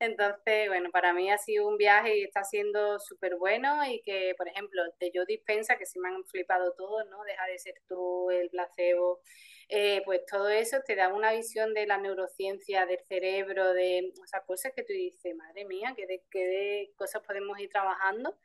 Entonces, 0.00 0.68
bueno, 0.68 0.90
para 0.90 1.12
mí 1.14 1.30
ha 1.30 1.38
sido 1.38 1.68
un 1.68 1.76
viaje 1.78 2.18
y 2.18 2.24
está 2.24 2.44
siendo 2.44 2.98
súper 2.98 3.36
bueno 3.36 3.84
y 3.86 4.02
que, 4.02 4.34
por 4.36 4.48
ejemplo, 4.48 4.82
de 5.00 5.10
Yo 5.14 5.24
Dispensa, 5.24 5.76
que 5.78 5.86
sí 5.86 5.98
me 6.00 6.08
han 6.08 6.24
flipado 6.26 6.74
todos, 6.76 7.06
¿no? 7.08 7.22
Deja 7.24 7.46
de 7.46 7.58
ser 7.58 7.74
tú, 7.88 8.30
el 8.30 8.50
placebo, 8.50 9.20
eh, 9.68 10.02
pues 10.04 10.20
todo 10.26 10.48
eso 10.50 10.78
te 10.86 10.96
da 10.96 11.08
una 11.14 11.32
visión 11.32 11.72
de 11.74 11.86
la 11.86 11.98
neurociencia, 11.98 12.86
del 12.86 13.00
cerebro, 13.08 13.72
de 13.72 14.12
esas 14.24 14.42
cosas 14.46 14.72
que 14.74 14.82
tú 14.82 14.92
dices, 14.92 15.34
madre 15.36 15.64
mía, 15.64 15.94
¿qué 15.96 16.06
de, 16.06 16.22
qué 16.30 16.44
de 16.46 16.92
cosas 16.96 17.22
podemos 17.26 17.58
ir 17.60 17.70
trabajando? 17.70 18.36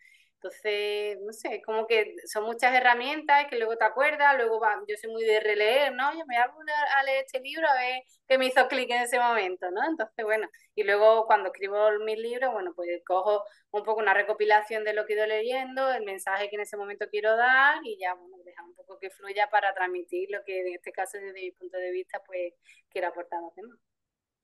Entonces, 0.42 1.18
no 1.22 1.34
sé, 1.34 1.62
como 1.66 1.86
que 1.86 2.16
son 2.26 2.46
muchas 2.46 2.74
herramientas 2.74 3.48
que 3.50 3.58
luego 3.58 3.76
te 3.76 3.84
acuerdas, 3.84 4.38
luego 4.38 4.60
va, 4.60 4.82
yo 4.88 4.96
soy 4.96 5.12
muy 5.12 5.26
de 5.26 5.42
releer, 5.42 5.94
¿no? 5.94 6.12
Yo 6.14 6.26
me 6.26 6.38
voy 6.38 6.66
a 6.96 7.04
leer 7.04 7.26
este 7.26 7.42
libro 7.42 7.68
a 7.68 7.74
ver 7.76 8.04
qué 8.26 8.38
me 8.38 8.46
hizo 8.46 8.68
clic 8.70 8.90
en 8.90 9.02
ese 9.02 9.20
momento, 9.20 9.70
¿no? 9.72 9.82
Entonces, 9.86 10.24
bueno, 10.24 10.48
y 10.76 10.84
luego 10.84 11.26
cuando 11.26 11.50
escribo 11.50 11.78
mis 12.06 12.18
libros, 12.18 12.54
bueno, 12.54 12.74
pues 12.74 12.88
cojo 13.06 13.44
un 13.72 13.84
poco 13.84 14.00
una 14.00 14.14
recopilación 14.14 14.86
de 14.86 14.94
lo 14.94 15.06
que 15.06 15.14
he 15.14 15.16
ido 15.18 15.28
leyendo, 15.28 15.92
el 15.92 16.06
mensaje 16.06 16.50
que 16.50 16.56
en 16.56 16.62
ese 16.62 16.78
momento 16.78 17.08
quiero 17.10 17.36
dar 17.36 17.80
y 17.84 17.98
ya, 18.00 18.14
bueno, 18.14 18.38
dejar 18.46 18.66
un 18.66 18.76
poco 18.76 18.98
que 18.98 19.10
fluya 19.10 19.50
para 19.50 19.74
transmitir 19.74 20.30
lo 20.32 20.44
que 20.46 20.62
en 20.62 20.76
este 20.76 20.92
caso 20.94 21.18
desde 21.18 21.34
mi 21.34 21.52
punto 21.52 21.78
de 21.78 21.92
vista, 21.92 22.22
pues 22.26 22.54
quiero 22.90 23.10
aportar 23.10 23.40
a 23.40 23.42
los 23.42 23.56
demás. 23.56 23.89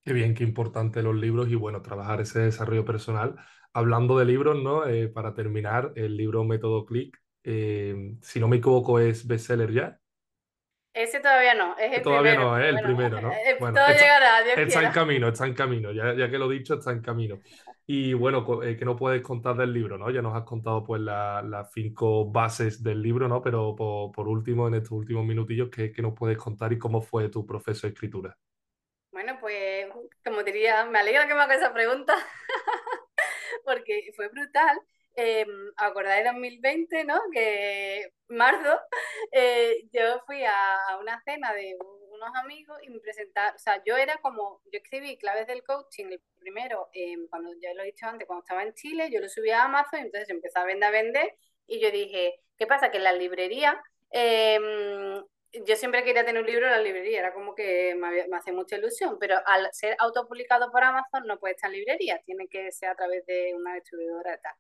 Qué 0.06 0.14
bien, 0.14 0.36
qué 0.36 0.44
importante 0.44 1.02
los 1.02 1.16
libros 1.16 1.50
y 1.50 1.56
bueno, 1.56 1.82
trabajar 1.82 2.22
ese 2.22 2.40
desarrollo 2.42 2.86
personal. 2.86 3.36
Hablando 3.74 4.20
de 4.20 4.26
libros, 4.26 4.62
¿no? 4.62 4.86
Eh, 4.86 5.08
para 5.08 5.34
terminar, 5.34 5.94
el 5.96 6.16
libro 6.16 6.44
Método 6.44 6.86
Click, 6.86 7.20
eh, 7.44 8.16
si 8.22 8.40
no 8.40 8.48
me 8.48 8.58
equivoco, 8.58 9.00
es 9.00 9.26
bestseller 9.26 9.72
ya. 9.72 10.00
Ese 10.94 11.20
todavía 11.20 11.56
no, 11.56 11.76
es 11.76 11.98
el 11.98 12.04
todavía 12.04 12.34
primero. 12.34 12.52
no, 12.52 12.58
es 12.60 12.76
el 12.76 12.82
primero, 12.84 13.20
¿no? 13.22 13.32
Eh, 13.32 13.58
bueno, 13.60 13.76
todo 13.76 13.88
está, 13.88 14.02
llegará, 14.02 14.44
Dios 14.44 14.58
está 14.60 14.80
quiera. 14.80 14.88
en 14.88 14.94
camino, 14.94 15.28
está 15.28 15.48
en 15.48 15.54
camino, 15.56 15.92
ya, 15.92 16.14
ya, 16.14 16.30
que 16.30 16.38
lo 16.38 16.52
he 16.52 16.56
dicho, 16.56 16.76
está 16.76 16.92
en 16.92 17.02
camino. 17.02 17.40
Y 17.88 18.14
bueno, 18.14 18.46
eh, 18.64 18.78
que 18.78 18.86
no 18.86 18.96
puedes 18.96 19.24
contar 19.24 19.58
del 19.58 19.74
libro, 19.74 19.98
¿no? 19.98 20.12
Ya 20.12 20.22
nos 20.22 20.36
has 20.36 20.44
contado 20.44 20.84
pues 20.84 21.02
las 21.02 21.44
la 21.44 21.66
cinco 21.66 22.32
bases 22.32 22.82
del 22.82 23.02
libro, 23.02 23.28
¿no? 23.28 23.42
Pero 23.42 23.76
por, 23.76 24.12
por 24.12 24.28
último, 24.28 24.68
en 24.68 24.76
estos 24.76 24.92
últimos 24.92 25.26
minutillos, 25.26 25.70
¿qué, 25.70 25.92
¿qué, 25.92 26.02
nos 26.04 26.14
puedes 26.14 26.38
contar 26.38 26.72
y 26.72 26.78
cómo 26.78 27.02
fue 27.02 27.28
tu 27.30 27.46
proceso 27.46 27.88
de 27.88 27.94
escritura? 27.94 28.38
Bueno, 29.16 29.38
pues 29.40 29.88
como 30.26 30.44
diría, 30.44 30.84
me 30.88 31.00
alegra 31.00 31.26
que 31.26 31.34
me 31.34 31.42
hagas 31.42 31.60
esa 31.60 31.74
pregunta, 31.74 32.14
porque 33.64 34.12
fue 34.14 34.28
brutal. 34.28 34.78
Eh, 35.16 35.46
acordáis 35.78 36.26
de 36.26 36.32
2020, 36.32 37.06
¿no? 37.06 37.22
Que 37.32 38.10
marzo, 38.28 38.78
eh, 39.32 39.84
yo 39.94 40.22
fui 40.26 40.44
a 40.44 40.98
una 41.00 41.22
cena 41.24 41.54
de 41.54 41.78
unos 42.10 42.30
amigos 42.36 42.78
y 42.84 42.90
me 42.90 43.00
presentaron, 43.00 43.56
o 43.56 43.58
sea, 43.58 43.82
yo 43.86 43.96
era 43.96 44.18
como, 44.18 44.62
yo 44.66 44.80
escribí 44.84 45.18
claves 45.18 45.48
del 45.48 45.64
coaching, 45.64 46.08
el 46.08 46.22
primero, 46.38 46.90
eh, 46.92 47.16
cuando 47.30 47.52
ya 47.62 47.74
lo 47.74 47.84
he 47.84 47.86
dicho 47.86 48.08
antes, 48.08 48.28
cuando 48.28 48.44
estaba 48.44 48.64
en 48.64 48.74
Chile, 48.74 49.10
yo 49.10 49.22
lo 49.22 49.30
subí 49.30 49.50
a 49.52 49.64
Amazon, 49.64 50.02
y 50.02 50.04
entonces 50.08 50.30
empecé 50.30 50.60
a 50.60 50.66
vender, 50.66 50.90
a 50.90 50.92
vender, 50.92 51.38
y 51.68 51.80
yo 51.80 51.90
dije, 51.90 52.42
¿qué 52.58 52.68
pasa? 52.68 52.92
Que 52.92 52.98
en 52.98 53.06
la 53.06 53.14
librería 53.14 53.82
eh, 54.12 54.60
yo 55.66 55.76
siempre 55.76 56.04
quería 56.04 56.26
tener 56.26 56.42
un 56.42 56.48
libro 56.48 56.66
en 56.66 56.72
la 56.72 56.80
librería, 56.82 57.20
era 57.20 57.34
como 57.34 57.56
que 57.56 57.96
me, 57.96 58.28
me 58.28 58.38
hace 58.38 58.52
mucha 58.52 58.78
ilusión, 58.78 59.18
pero 59.20 59.38
al 59.46 59.70
ser 59.74 59.96
autopublicado 60.00 60.72
por 60.72 60.84
Amazon 60.84 61.26
no 61.28 61.40
puede 61.40 61.56
estar 61.56 61.70
en 61.72 61.78
librería, 61.80 62.22
tiene 62.26 62.48
que 62.48 62.72
ser 62.72 62.90
a 62.90 62.96
través 62.96 63.26
de 63.26 63.54
una 63.56 63.76
distribuidora 63.76 64.36
y 64.36 64.42
tal. 64.42 64.54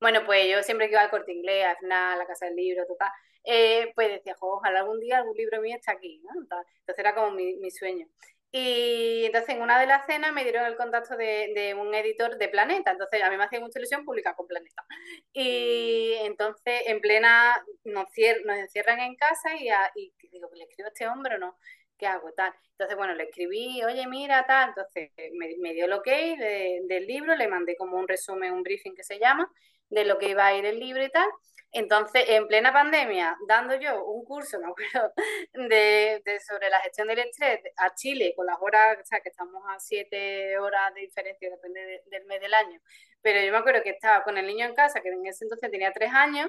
Bueno, 0.00 0.24
pues 0.26 0.50
yo 0.50 0.62
siempre 0.62 0.86
que 0.88 0.92
iba 0.92 1.02
al 1.02 1.10
corte 1.10 1.32
inglés, 1.32 1.66
al 1.66 1.76
final, 1.78 2.14
a 2.14 2.16
la 2.16 2.26
casa 2.26 2.46
del 2.46 2.56
libro, 2.56 2.86
total, 2.86 3.10
eh, 3.44 3.92
pues 3.94 4.08
decía, 4.10 4.34
ojalá 4.40 4.80
algún 4.80 5.00
día 5.00 5.18
algún 5.18 5.36
libro 5.36 5.60
mío 5.60 5.76
esté 5.76 5.92
aquí, 5.92 6.20
¿no? 6.24 6.40
Entonces 6.42 6.98
era 6.98 7.14
como 7.14 7.30
mi, 7.32 7.56
mi 7.56 7.70
sueño. 7.70 8.06
Y 8.56 9.24
entonces 9.24 9.56
en 9.56 9.62
una 9.62 9.80
de 9.80 9.86
las 9.88 10.06
cenas 10.06 10.32
me 10.32 10.44
dieron 10.44 10.64
el 10.64 10.76
contacto 10.76 11.16
de, 11.16 11.50
de, 11.56 11.74
un 11.74 11.92
editor 11.92 12.38
de 12.38 12.48
Planeta. 12.48 12.92
Entonces 12.92 13.20
a 13.20 13.28
mí 13.28 13.36
me 13.36 13.42
hacía 13.42 13.58
mucha 13.58 13.80
ilusión 13.80 14.04
publicar 14.04 14.36
con 14.36 14.46
Planeta. 14.46 14.84
Y 15.32 16.12
entonces 16.20 16.82
en 16.86 17.00
plena 17.00 17.52
nos, 17.82 18.12
cier 18.12 18.42
nos 18.46 18.56
encierran 18.56 19.00
en 19.00 19.16
casa 19.16 19.56
y, 19.56 19.70
a, 19.70 19.90
y 19.96 20.12
digo, 20.30 20.48
¿le 20.54 20.62
escribo 20.62 20.86
a 20.86 20.92
este 20.92 21.08
hombre 21.08 21.34
o 21.34 21.38
no? 21.38 21.58
¿Qué 21.98 22.06
hago? 22.06 22.30
Tal. 22.32 22.54
Entonces, 22.70 22.96
bueno, 22.96 23.14
le 23.14 23.24
escribí, 23.24 23.82
oye, 23.82 24.06
mira, 24.06 24.46
tal. 24.46 24.68
Entonces 24.68 25.10
me, 25.32 25.56
me 25.58 25.74
dio 25.74 25.86
el 25.86 25.92
ok 25.92 26.06
de, 26.06 26.82
del 26.84 27.06
libro, 27.08 27.34
le 27.34 27.48
mandé 27.48 27.74
como 27.74 27.98
un 27.98 28.06
resumen, 28.06 28.52
un 28.52 28.62
briefing 28.62 28.94
que 28.94 29.02
se 29.02 29.18
llama, 29.18 29.50
de 29.88 30.04
lo 30.04 30.16
que 30.16 30.28
iba 30.28 30.46
a 30.46 30.56
ir 30.56 30.64
el 30.64 30.78
libro 30.78 31.04
y 31.04 31.10
tal. 31.10 31.28
Entonces, 31.76 32.24
en 32.28 32.46
plena 32.46 32.72
pandemia, 32.72 33.36
dando 33.48 33.74
yo 33.74 34.04
un 34.04 34.24
curso, 34.24 34.58
me 34.60 34.68
acuerdo, 34.68 35.12
de, 35.54 36.22
de, 36.24 36.40
sobre 36.40 36.70
la 36.70 36.80
gestión 36.80 37.08
del 37.08 37.18
estrés 37.18 37.60
a 37.76 37.94
Chile, 37.94 38.32
con 38.36 38.46
las 38.46 38.56
horas, 38.60 38.98
o 39.00 39.04
sea, 39.04 39.20
que 39.20 39.30
estamos 39.30 39.62
a 39.68 39.78
siete 39.80 40.56
horas 40.58 40.94
de 40.94 41.00
diferencia, 41.02 41.50
depende 41.50 41.80
de, 41.84 42.02
del 42.06 42.26
mes 42.26 42.40
del 42.40 42.54
año. 42.54 42.80
Pero 43.22 43.40
yo 43.40 43.50
me 43.52 43.58
acuerdo 43.58 43.82
que 43.82 43.90
estaba 43.90 44.22
con 44.24 44.38
el 44.38 44.46
niño 44.46 44.66
en 44.66 44.74
casa, 44.74 45.00
que 45.00 45.08
en 45.08 45.26
ese 45.26 45.44
entonces 45.44 45.70
tenía 45.70 45.92
tres 45.92 46.10
años, 46.12 46.48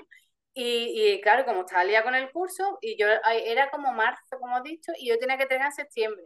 Y, 0.53 1.19
claro, 1.21 1.45
como 1.45 1.61
estaba 1.61 1.83
liada 1.83 2.03
con 2.05 2.15
el 2.15 2.31
curso, 2.31 2.77
y 2.81 2.97
yo 2.97 3.07
era 3.45 3.69
como 3.71 3.91
marzo, 3.93 4.39
como 4.39 4.57
he 4.59 4.61
dicho, 4.63 4.91
y 4.97 5.09
yo 5.09 5.19
tenía 5.19 5.37
que 5.37 5.47
tener 5.47 5.65
en 5.67 5.73
septiembre. 5.73 6.23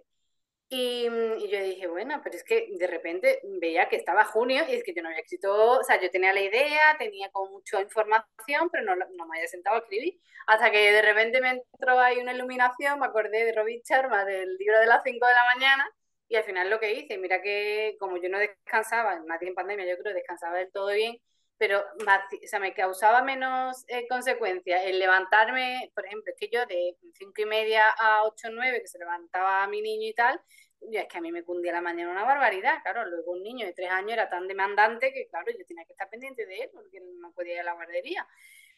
Y, 0.71 1.05
yo 1.05 1.63
dije, 1.63 1.87
bueno, 1.87 2.21
pero 2.23 2.35
es 2.35 2.43
que 2.43 2.67
de 2.77 2.87
repente 2.87 3.41
veía 3.59 3.89
que 3.89 3.95
estaba 3.95 4.23
junio 4.25 4.63
y 4.69 4.75
es 4.75 4.83
que 4.83 4.93
yo 4.93 5.01
no 5.01 5.09
había 5.09 5.21
escrito, 5.21 5.79
o 5.79 5.83
sea, 5.83 5.99
yo 5.99 6.11
tenía 6.11 6.31
la 6.31 6.41
idea, 6.41 6.95
tenía 6.99 7.29
como 7.31 7.51
mucha 7.53 7.81
información, 7.81 8.69
pero 8.71 8.83
no, 8.83 8.95
no 8.95 9.25
me 9.27 9.37
había 9.37 9.47
sentado 9.47 9.77
a 9.77 9.79
escribir. 9.79 10.19
Hasta 10.45 10.69
que 10.71 10.91
de 10.91 11.01
repente 11.01 11.41
me 11.41 11.49
entró 11.49 11.99
ahí 11.99 12.19
una 12.19 12.33
iluminación, 12.33 12.99
me 12.99 13.07
acordé 13.07 13.45
de 13.45 13.53
Robin 13.53 13.81
Sharma, 13.83 14.25
del 14.25 14.57
libro 14.57 14.79
de 14.79 14.85
las 14.85 15.01
5 15.03 15.25
de 15.25 15.33
la 15.33 15.45
mañana, 15.55 15.91
y 16.27 16.35
al 16.35 16.43
final 16.43 16.69
lo 16.69 16.79
que 16.79 16.93
hice, 16.93 17.17
mira 17.17 17.41
que 17.41 17.95
como 17.99 18.17
yo 18.17 18.29
no 18.29 18.37
descansaba, 18.37 19.19
más 19.27 19.41
en 19.41 19.55
pandemia 19.55 19.87
yo 19.87 19.97
creo 19.97 20.13
descansaba 20.13 20.57
del 20.57 20.71
todo 20.71 20.89
bien, 20.93 21.17
pero 21.59 21.81
o 21.81 22.47
sea, 22.47 22.59
me 22.59 22.73
causaba 22.73 23.21
menos 23.21 23.83
eh, 23.89 24.07
consecuencias 24.07 24.81
el 24.85 24.97
levantarme, 24.97 25.91
por 25.93 26.05
ejemplo, 26.05 26.31
es 26.31 26.39
que 26.39 26.49
yo 26.49 26.65
de 26.65 26.95
cinco 27.13 27.41
y 27.41 27.45
media 27.45 27.83
a 27.99 28.23
ocho 28.23 28.47
o 28.47 28.51
nueve, 28.51 28.81
que 28.81 28.87
se 28.87 28.97
levantaba 28.97 29.67
mi 29.67 29.81
niño 29.81 30.07
y 30.07 30.13
tal, 30.13 30.41
es 30.81 31.07
que 31.07 31.17
a 31.17 31.21
mí 31.21 31.33
me 31.33 31.43
cundía 31.43 31.73
la 31.73 31.81
mañana 31.81 32.11
una 32.11 32.23
barbaridad, 32.23 32.81
claro, 32.81 33.05
luego 33.05 33.33
un 33.33 33.43
niño 33.43 33.65
de 33.65 33.73
tres 33.73 33.91
años 33.91 34.13
era 34.13 34.29
tan 34.29 34.47
demandante 34.47 35.11
que, 35.11 35.27
claro, 35.27 35.51
yo 35.51 35.65
tenía 35.65 35.83
que 35.83 35.91
estar 35.91 36.09
pendiente 36.09 36.45
de 36.45 36.59
él 36.61 36.69
porque 36.73 37.01
no 37.19 37.33
podía 37.33 37.55
ir 37.55 37.59
a 37.59 37.63
la 37.63 37.73
guardería. 37.73 38.25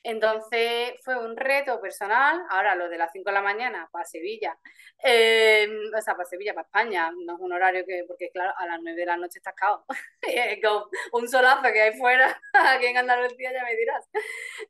Entonces 0.04 0.94
fue 1.04 1.18
un 1.18 1.38
reto 1.38 1.80
personal. 1.80 2.42
Ahora 2.50 2.76
lo 2.76 2.90
de 2.90 2.98
las 2.98 3.12
5 3.12 3.30
de 3.30 3.34
la 3.34 3.42
mañana 3.42 3.88
para 3.92 4.06
Sevilla, 4.06 4.58
eh, 5.04 5.68
o 5.96 6.02
sea, 6.02 6.16
para 6.16 6.28
Sevilla, 6.28 6.54
para 6.54 6.66
España, 6.66 7.12
no 7.12 7.36
es 7.36 7.40
un 7.40 7.54
horario 7.54 7.86
que, 7.86 8.04
porque 8.08 8.30
claro, 8.32 8.54
a 8.58 8.66
las 8.66 8.80
9 8.82 9.00
de 9.00 9.06
la 9.06 9.18
noche 9.18 9.40
estás 9.40 9.56
cao. 9.56 9.86
un 11.14 11.28
solazo 11.30 11.72
que 11.72 11.82
hay 11.82 11.98
fuera, 11.98 12.40
aquí 12.54 12.86
en 12.88 12.98
Andalucía 12.98 13.52
ya 13.54 13.64
me 13.64 13.76
dirás. 13.76 14.10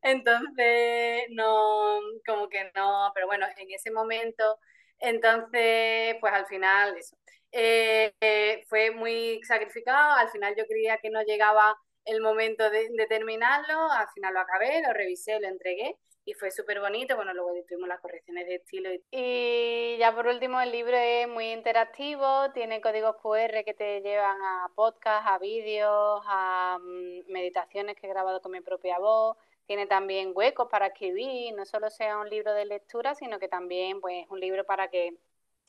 Entonces, 0.01 1.23
no, 1.29 1.99
como 2.25 2.49
que 2.49 2.71
no, 2.75 3.11
pero 3.13 3.27
bueno, 3.27 3.45
en 3.57 3.71
ese 3.71 3.91
momento, 3.91 4.59
entonces, 4.99 6.15
pues 6.19 6.33
al 6.33 6.45
final, 6.47 6.97
eso. 6.97 7.15
Eh, 7.53 8.13
eh, 8.21 8.63
fue 8.69 8.91
muy 8.91 9.41
sacrificado, 9.43 10.13
al 10.15 10.29
final 10.29 10.55
yo 10.55 10.65
creía 10.67 10.97
que 10.99 11.09
no 11.09 11.21
llegaba 11.23 11.75
el 12.05 12.21
momento 12.21 12.69
de, 12.69 12.89
terminarlo, 13.07 13.91
al 13.91 14.07
final 14.09 14.33
lo 14.33 14.39
acabé, 14.39 14.81
lo 14.81 14.93
revisé, 14.93 15.39
lo 15.39 15.47
entregué 15.47 15.97
y 16.25 16.33
fue 16.33 16.51
súper 16.51 16.79
bonito. 16.79 17.15
Bueno, 17.15 17.33
luego 17.33 17.51
tuvimos 17.67 17.87
las 17.87 17.99
correcciones 17.99 18.47
de 18.47 18.55
estilo. 18.55 18.89
Y 19.11 19.97
ya 19.97 20.13
por 20.13 20.27
último, 20.27 20.61
el 20.61 20.71
libro 20.71 20.97
es 20.97 21.27
muy 21.27 21.51
interactivo, 21.51 22.51
tiene 22.53 22.81
códigos 22.81 23.15
QR 23.17 23.63
que 23.63 23.73
te 23.73 24.01
llevan 24.01 24.37
a 24.41 24.67
podcasts, 24.75 25.29
a 25.29 25.39
vídeos, 25.39 26.21
a 26.25 26.77
mm, 26.79 27.31
meditaciones 27.31 27.95
que 27.95 28.07
he 28.07 28.09
grabado 28.09 28.41
con 28.41 28.51
mi 28.51 28.61
propia 28.61 28.99
voz. 28.99 29.37
Tiene 29.65 29.87
también 29.87 30.31
huecos 30.35 30.67
para 30.69 30.87
escribir, 30.87 31.53
no 31.55 31.65
solo 31.65 31.89
sea 31.89 32.17
un 32.17 32.29
libro 32.29 32.53
de 32.53 32.65
lectura, 32.65 33.15
sino 33.15 33.39
que 33.39 33.47
también 33.47 34.01
pues, 34.01 34.25
un 34.29 34.39
libro 34.39 34.65
para 34.65 34.89
que 34.89 35.15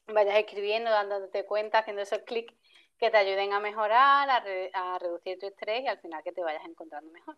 vayas 0.06 0.36
escribiendo, 0.38 0.90
dándote 0.90 1.44
cuenta, 1.44 1.78
haciendo 1.78 2.02
esos 2.02 2.18
clics 2.20 2.54
que 3.02 3.10
te 3.10 3.16
ayuden 3.16 3.52
a 3.52 3.58
mejorar, 3.58 4.30
a, 4.30 4.98
reducir 5.00 5.36
tu 5.36 5.46
estrés 5.48 5.82
y 5.82 5.88
al 5.88 5.98
final 5.98 6.22
que 6.22 6.30
te 6.30 6.40
vayas 6.40 6.64
encontrando 6.64 7.10
mejor. 7.10 7.36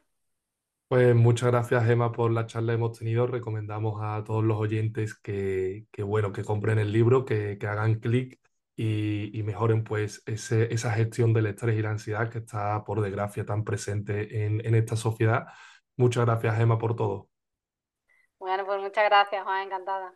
Pues 0.89 1.15
muchas 1.15 1.51
gracias, 1.51 1.89
Emma, 1.89 2.13
por 2.13 2.31
la 2.31 2.45
charla 2.45 2.73
que 2.73 2.75
hemos 2.75 2.99
tenido. 2.99 3.27
Recomendamos 3.27 3.99
a 4.03 4.23
todos 4.25 4.45
los 4.45 4.59
oyentes 4.59 5.15
que, 5.15 5.87
bueno, 6.01 6.33
que 6.33 6.45
compren 6.45 6.79
el 6.79 6.93
libro, 6.93 7.25
que, 7.25 7.57
hagan 7.63 7.95
clic 7.95 8.39
y, 8.77 9.43
mejoren 9.43 9.85
pues 9.85 10.23
esa 10.27 10.91
gestión 10.93 11.33
del 11.33 11.47
estrés 11.47 11.79
y 11.79 11.83
la 11.83 11.93
ansiedad 11.93 12.29
que 12.29 12.41
está, 12.41 12.85
por 12.85 13.01
desgracia, 13.01 13.47
tan 13.47 13.65
presente 13.65 14.45
en, 14.45 14.61
en 14.67 14.75
esta 14.75 14.97
sociedad. 14.97 15.47
Muchas 15.97 16.27
gracias, 16.27 16.61
Emma, 16.61 16.77
por 16.77 16.95
todo. 16.95 17.31
Bueno, 18.39 18.67
pues 18.67 18.83
muchas 18.83 19.05
gracias, 19.07 19.43
Juan, 19.45 19.63
encantada. 19.63 20.15